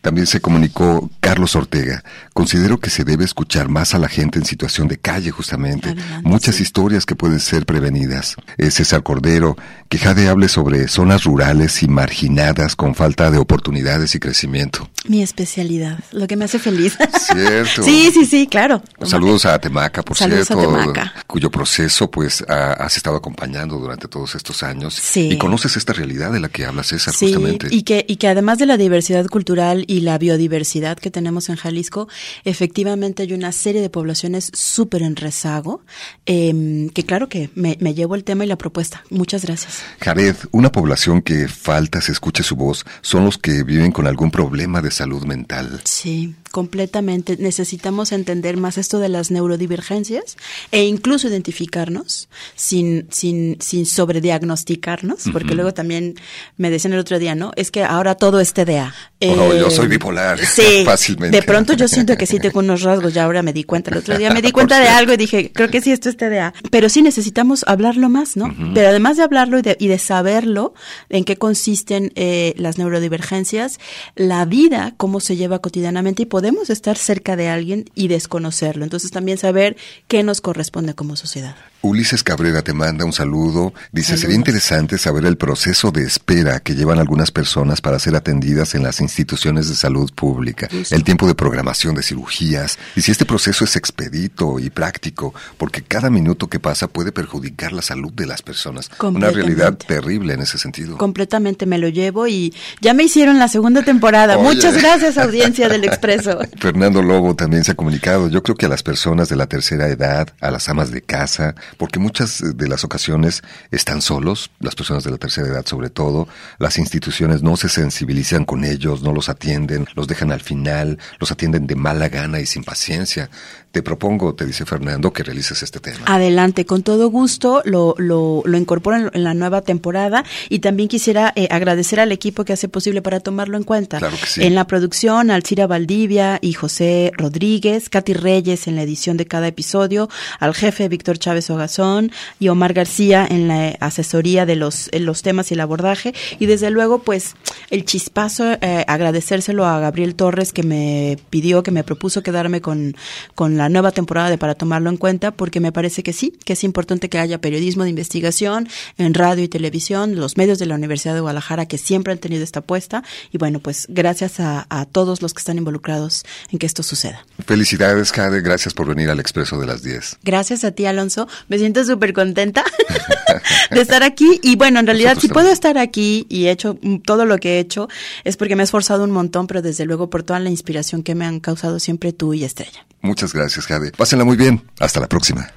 También 0.00 0.26
se 0.26 0.40
comunicó 0.40 1.10
Carlos 1.20 1.54
Ortega. 1.56 2.02
Considero 2.32 2.78
que 2.80 2.88
se 2.90 3.04
debe 3.04 3.24
escuchar 3.24 3.68
más 3.68 3.94
a 3.94 3.98
la 3.98 4.08
gente 4.08 4.38
en 4.38 4.44
situación 4.46 4.88
de 4.88 4.98
calle, 4.98 5.30
justamente. 5.30 5.94
Muchas 6.22 6.60
historias 6.60 7.04
que 7.04 7.14
pueden 7.16 7.38
ser 7.40 7.66
prevenidas. 7.66 8.36
Eh, 8.56 8.70
César 8.70 9.02
Cordero, 9.02 9.56
que 9.88 9.98
Jade 9.98 10.28
hable 10.28 10.48
sobre 10.48 10.88
zonas 10.88 11.24
rurales 11.24 11.82
y 11.82 11.88
marginadas 11.88 12.76
con 12.76 12.94
falta 12.94 13.30
de 13.30 13.38
oportunidades 13.38 14.14
y 14.14 14.20
crecimiento. 14.20 14.88
Mi 15.06 15.22
especialidad, 15.22 15.98
lo 16.12 16.26
que 16.26 16.36
me 16.36 16.44
hace 16.46 16.58
feliz. 16.58 16.96
Cierto. 17.18 17.82
sí, 17.84 18.10
sí, 18.12 18.24
sí, 18.24 18.46
claro. 18.46 18.82
Saludos 19.04 19.46
a 19.46 19.58
Temaca, 19.58 20.02
por 20.02 20.16
Saludos 20.16 20.50
a 20.50 20.54
cierto, 20.54 20.72
Temaca. 20.78 21.14
cuyo 21.26 21.50
proceso 21.50 22.10
pues 22.10 22.42
ha- 22.48 22.72
has 22.74 22.96
estado 22.96 23.16
acompañando 23.16 23.76
durante 23.76 24.08
todos 24.08 24.34
estos 24.34 24.62
años 24.62 24.94
Sí. 24.94 25.30
y 25.32 25.38
conoces 25.38 25.76
esta 25.76 25.92
realidad 25.92 26.32
de 26.32 26.40
la 26.40 26.48
que 26.48 26.64
habla 26.66 26.82
César 26.84 27.14
Sí, 27.14 27.32
justamente. 27.32 27.68
y 27.70 27.82
que, 27.82 28.04
y 28.08 28.16
que 28.16 28.28
además 28.28 28.58
de 28.58 28.66
la 28.66 28.76
diversidad 28.76 29.26
cultural 29.26 29.84
y 29.90 30.02
la 30.02 30.18
biodiversidad 30.18 30.98
que 30.98 31.10
tenemos 31.10 31.48
en 31.48 31.56
Jalisco, 31.56 32.06
efectivamente 32.44 33.24
hay 33.24 33.32
una 33.32 33.50
serie 33.50 33.82
de 33.82 33.90
poblaciones 33.90 34.52
súper 34.54 35.02
en 35.02 35.16
rezago, 35.16 35.82
em, 36.26 36.90
que 36.90 37.02
claro 37.02 37.28
que 37.28 37.50
me, 37.56 37.76
me 37.80 37.92
llevo 37.92 38.14
el 38.14 38.22
tema 38.22 38.44
y 38.44 38.46
la 38.46 38.56
propuesta. 38.56 39.02
Muchas 39.10 39.44
gracias. 39.44 39.82
Jared, 40.00 40.36
una 40.52 40.70
población 40.70 41.22
que 41.22 41.48
falta 41.48 42.00
se 42.00 42.12
escuche 42.12 42.44
su 42.44 42.54
voz 42.54 42.84
son 43.00 43.24
los 43.24 43.36
que 43.36 43.64
viven 43.64 43.90
con 43.90 44.06
algún 44.06 44.30
problema 44.30 44.80
de 44.80 44.92
salud 44.92 45.24
mental. 45.24 45.80
Sí, 45.82 46.36
completamente. 46.52 47.36
Necesitamos 47.40 48.12
entender 48.12 48.56
más 48.58 48.78
esto 48.78 49.00
de 49.00 49.08
las 49.08 49.32
neurodivergencias 49.32 50.36
e 50.70 50.84
incluso 50.84 51.26
identificarnos 51.26 52.28
sin, 52.54 53.08
sin, 53.10 53.56
sin 53.60 53.86
sobrediagnosticarnos, 53.86 55.24
porque 55.32 55.56
luego 55.56 55.74
también 55.74 56.14
me 56.56 56.70
decían 56.70 56.92
el 56.92 57.00
otro 57.00 57.18
día, 57.18 57.34
¿no? 57.34 57.50
Es 57.56 57.72
que 57.72 57.82
ahora 57.82 58.14
todo 58.14 58.38
es 58.38 58.52
TDA. 58.52 58.94
Oh, 59.22 59.52
yo 59.52 59.66
Eh, 59.68 59.70
soy 59.80 59.88
bipolar, 59.88 60.38
Sí, 60.46 60.82
fácilmente. 60.84 61.36
De 61.36 61.42
pronto 61.42 61.72
yo 61.74 61.88
siento 61.88 62.16
que 62.16 62.26
sí 62.26 62.38
tengo 62.38 62.60
unos 62.60 62.82
rasgos, 62.82 63.14
ya 63.14 63.24
ahora 63.24 63.42
me 63.42 63.52
di 63.52 63.64
cuenta. 63.64 63.90
El 63.90 63.98
otro 63.98 64.16
día 64.16 64.32
me 64.32 64.42
di 64.42 64.52
cuenta 64.52 64.78
de 64.78 64.88
algo 64.88 65.12
y 65.12 65.16
dije, 65.16 65.52
creo 65.52 65.68
que 65.68 65.80
sí, 65.80 65.92
esto 65.92 66.08
es 66.08 66.16
TDA. 66.16 66.52
Pero 66.70 66.88
sí 66.88 67.02
necesitamos 67.02 67.64
hablarlo 67.66 68.08
más, 68.08 68.36
¿no? 68.36 68.54
Pero 68.74 68.88
además 68.88 69.16
de 69.16 69.22
hablarlo 69.22 69.58
y 69.58 69.62
de, 69.62 69.76
y 69.78 69.88
de 69.88 69.98
saberlo, 69.98 70.74
en 71.08 71.24
qué 71.24 71.36
consisten 71.36 72.12
eh, 72.14 72.54
las 72.56 72.78
neurodivergencias, 72.78 73.78
la 74.16 74.44
vida, 74.44 74.94
cómo 74.96 75.20
se 75.20 75.36
lleva 75.36 75.60
cotidianamente 75.60 76.22
y 76.22 76.26
podemos 76.26 76.70
estar 76.70 76.96
cerca 76.96 77.36
de 77.36 77.48
alguien 77.48 77.90
y 77.94 78.08
desconocerlo. 78.08 78.84
Entonces 78.84 79.10
también 79.10 79.38
saber 79.38 79.76
qué 80.08 80.22
nos 80.22 80.40
corresponde 80.40 80.94
como 80.94 81.16
sociedad. 81.16 81.56
Ulises 81.82 82.22
Cabrera 82.22 82.62
te 82.62 82.72
manda 82.72 83.04
un 83.04 83.12
saludo. 83.12 83.72
Dice, 83.92 84.08
Saludos. 84.08 84.20
sería 84.20 84.36
interesante 84.36 84.98
saber 84.98 85.24
el 85.24 85.36
proceso 85.36 85.90
de 85.90 86.02
espera 86.02 86.60
que 86.60 86.74
llevan 86.74 86.98
algunas 86.98 87.30
personas 87.30 87.80
para 87.80 87.98
ser 87.98 88.16
atendidas 88.16 88.74
en 88.74 88.82
las 88.82 89.00
instituciones 89.00 89.68
de 89.68 89.74
salud 89.74 90.10
pública, 90.14 90.68
Justo. 90.70 90.94
el 90.94 91.04
tiempo 91.04 91.26
de 91.26 91.34
programación 91.34 91.94
de 91.94 92.02
cirugías, 92.02 92.78
y 92.96 93.02
si 93.02 93.10
este 93.10 93.24
proceso 93.24 93.64
es 93.64 93.76
expedito 93.76 94.58
y 94.58 94.70
práctico, 94.70 95.34
porque 95.56 95.82
cada 95.82 96.10
minuto 96.10 96.48
que 96.48 96.60
pasa 96.60 96.86
puede 96.86 97.12
perjudicar 97.12 97.72
la 97.72 97.82
salud 97.82 98.12
de 98.12 98.26
las 98.26 98.42
personas. 98.42 98.90
Una 99.00 99.30
realidad 99.30 99.76
terrible 99.76 100.34
en 100.34 100.42
ese 100.42 100.58
sentido. 100.58 100.98
Completamente 100.98 101.66
me 101.66 101.78
lo 101.78 101.88
llevo 101.88 102.26
y 102.26 102.54
ya 102.80 102.94
me 102.94 103.04
hicieron 103.04 103.38
la 103.38 103.48
segunda 103.48 103.82
temporada. 103.82 104.36
Oye. 104.36 104.54
Muchas 104.54 104.76
gracias, 104.76 105.16
audiencia 105.18 105.68
del 105.68 105.84
Expreso. 105.84 106.40
Fernando 106.58 107.02
Lobo 107.02 107.34
también 107.34 107.64
se 107.64 107.72
ha 107.72 107.74
comunicado. 107.74 108.28
Yo 108.28 108.42
creo 108.42 108.56
que 108.56 108.66
a 108.66 108.68
las 108.68 108.82
personas 108.82 109.28
de 109.28 109.36
la 109.36 109.46
tercera 109.46 109.88
edad, 109.88 110.28
a 110.40 110.50
las 110.50 110.68
amas 110.68 110.90
de 110.90 111.02
casa, 111.02 111.54
porque 111.76 111.98
muchas 111.98 112.42
de 112.56 112.68
las 112.68 112.84
ocasiones 112.84 113.42
están 113.70 114.02
solos, 114.02 114.50
las 114.60 114.74
personas 114.74 115.04
de 115.04 115.10
la 115.10 115.18
tercera 115.18 115.48
edad 115.48 115.66
sobre 115.66 115.90
todo, 115.90 116.28
las 116.58 116.78
instituciones 116.78 117.42
no 117.42 117.56
se 117.56 117.68
sensibilizan 117.68 118.44
con 118.44 118.64
ellos, 118.64 119.02
no 119.02 119.12
los 119.12 119.28
atienden, 119.28 119.86
los 119.94 120.06
dejan 120.06 120.32
al 120.32 120.40
final, 120.40 120.98
los 121.18 121.30
atienden 121.30 121.66
de 121.66 121.76
mala 121.76 122.08
gana 122.08 122.40
y 122.40 122.46
sin 122.46 122.64
paciencia. 122.64 123.30
Te 123.72 123.84
propongo, 123.84 124.34
te 124.34 124.44
dice 124.46 124.66
Fernando, 124.66 125.12
que 125.12 125.22
realices 125.22 125.62
este 125.62 125.78
tema. 125.78 126.00
Adelante, 126.06 126.66
con 126.66 126.82
todo 126.82 127.08
gusto 127.08 127.62
lo, 127.64 127.94
lo, 127.98 128.42
lo 128.44 128.58
incorporo 128.58 129.10
en, 129.12 129.22
la 129.22 129.32
nueva 129.32 129.62
temporada 129.62 130.24
y 130.48 130.58
también 130.58 130.88
quisiera 130.88 131.32
eh, 131.36 131.46
agradecer 131.52 132.00
al 132.00 132.10
equipo 132.10 132.44
que 132.44 132.52
hace 132.52 132.68
posible 132.68 133.00
para 133.00 133.20
tomarlo 133.20 133.56
en 133.56 133.62
cuenta. 133.62 133.98
Claro 133.98 134.16
que 134.20 134.26
sí. 134.26 134.42
En 134.42 134.56
la 134.56 134.66
producción, 134.66 135.30
Alcira 135.30 135.68
Valdivia 135.68 136.40
y 136.42 136.52
José 136.52 137.12
Rodríguez, 137.16 137.88
Katy 137.88 138.12
Reyes 138.12 138.66
en 138.66 138.74
la 138.74 138.82
edición 138.82 139.16
de 139.16 139.26
cada 139.26 139.46
episodio, 139.46 140.08
al 140.40 140.52
jefe 140.52 140.88
Víctor 140.88 141.20
Chávez 141.20 141.48
Ogazón 141.48 142.10
y 142.40 142.48
Omar 142.48 142.72
García 142.72 143.24
en 143.30 143.46
la 143.46 143.68
asesoría 143.78 144.46
de 144.46 144.56
los, 144.56 144.88
en 144.90 145.04
los 145.04 145.22
temas 145.22 145.48
y 145.52 145.54
el 145.54 145.60
abordaje 145.60 146.12
y 146.40 146.46
desde 146.46 146.70
luego 146.70 147.02
pues 147.02 147.36
el 147.70 147.84
chispazo, 147.84 148.54
eh, 148.60 148.84
agradecérselo 148.88 149.64
a 149.64 149.78
Gabriel 149.78 150.16
Torres 150.16 150.52
que 150.52 150.64
me 150.64 151.18
pidió, 151.30 151.62
que 151.62 151.70
me 151.70 151.84
propuso 151.84 152.24
quedarme 152.24 152.60
con, 152.60 152.96
con 153.36 153.59
la 153.60 153.68
nueva 153.68 153.92
temporada 153.92 154.30
de 154.30 154.38
Para 154.38 154.54
Tomarlo 154.54 154.88
en 154.88 154.96
Cuenta, 154.96 155.32
porque 155.32 155.60
me 155.60 155.70
parece 155.70 156.02
que 156.02 156.14
sí, 156.14 156.32
que 156.46 156.54
es 156.54 156.64
importante 156.64 157.10
que 157.10 157.18
haya 157.18 157.42
periodismo 157.42 157.84
de 157.84 157.90
investigación 157.90 158.66
en 158.96 159.12
radio 159.12 159.44
y 159.44 159.48
televisión, 159.48 160.16
los 160.16 160.38
medios 160.38 160.58
de 160.58 160.64
la 160.64 160.76
Universidad 160.76 161.12
de 161.12 161.20
Guadalajara 161.20 161.66
que 161.66 161.76
siempre 161.76 162.14
han 162.14 162.18
tenido 162.18 162.42
esta 162.42 162.60
apuesta. 162.60 163.04
Y 163.30 163.36
bueno, 163.36 163.60
pues 163.60 163.86
gracias 163.90 164.40
a, 164.40 164.66
a 164.70 164.86
todos 164.86 165.20
los 165.20 165.34
que 165.34 165.40
están 165.40 165.58
involucrados 165.58 166.24
en 166.50 166.58
que 166.58 166.64
esto 166.64 166.82
suceda. 166.82 167.26
Felicidades, 167.44 168.12
Jade, 168.12 168.40
gracias 168.40 168.72
por 168.72 168.86
venir 168.86 169.10
al 169.10 169.20
Expreso 169.20 169.60
de 169.60 169.66
las 169.66 169.82
10. 169.82 170.20
Gracias 170.24 170.64
a 170.64 170.70
ti, 170.70 170.86
Alonso. 170.86 171.28
Me 171.48 171.58
siento 171.58 171.84
súper 171.84 172.14
contenta 172.14 172.64
de 173.70 173.80
estar 173.80 174.02
aquí. 174.02 174.40
Y 174.42 174.56
bueno, 174.56 174.80
en 174.80 174.86
realidad, 174.86 175.10
Nosotros 175.10 175.28
si 175.28 175.34
puedo 175.34 175.50
estar 175.50 175.78
aquí 175.78 176.26
y 176.28 176.46
he 176.46 176.50
hecho 176.50 176.78
todo 177.04 177.24
lo 177.24 177.38
que 177.38 177.56
he 177.56 177.58
hecho, 177.60 177.88
es 178.24 178.36
porque 178.36 178.56
me 178.56 178.62
he 178.62 178.64
esforzado 178.64 179.04
un 179.04 179.10
montón, 179.10 179.46
pero 179.46 179.62
desde 179.62 179.84
luego 179.84 180.10
por 180.10 180.22
toda 180.22 180.38
la 180.40 180.50
inspiración 180.50 181.02
que 181.02 181.14
me 181.14 181.24
han 181.24 181.40
causado 181.40 181.78
siempre 181.78 182.12
tú 182.12 182.34
y 182.34 182.44
Estrella. 182.44 182.86
Muchas 183.02 183.32
gracias, 183.32 183.66
Jade. 183.66 183.92
Pásenla 183.92 184.24
muy 184.24 184.36
bien. 184.36 184.62
Hasta 184.78 185.00
la 185.00 185.08
próxima. 185.08 185.50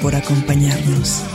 Por 0.00 0.14
acompañarnos. 0.14 1.27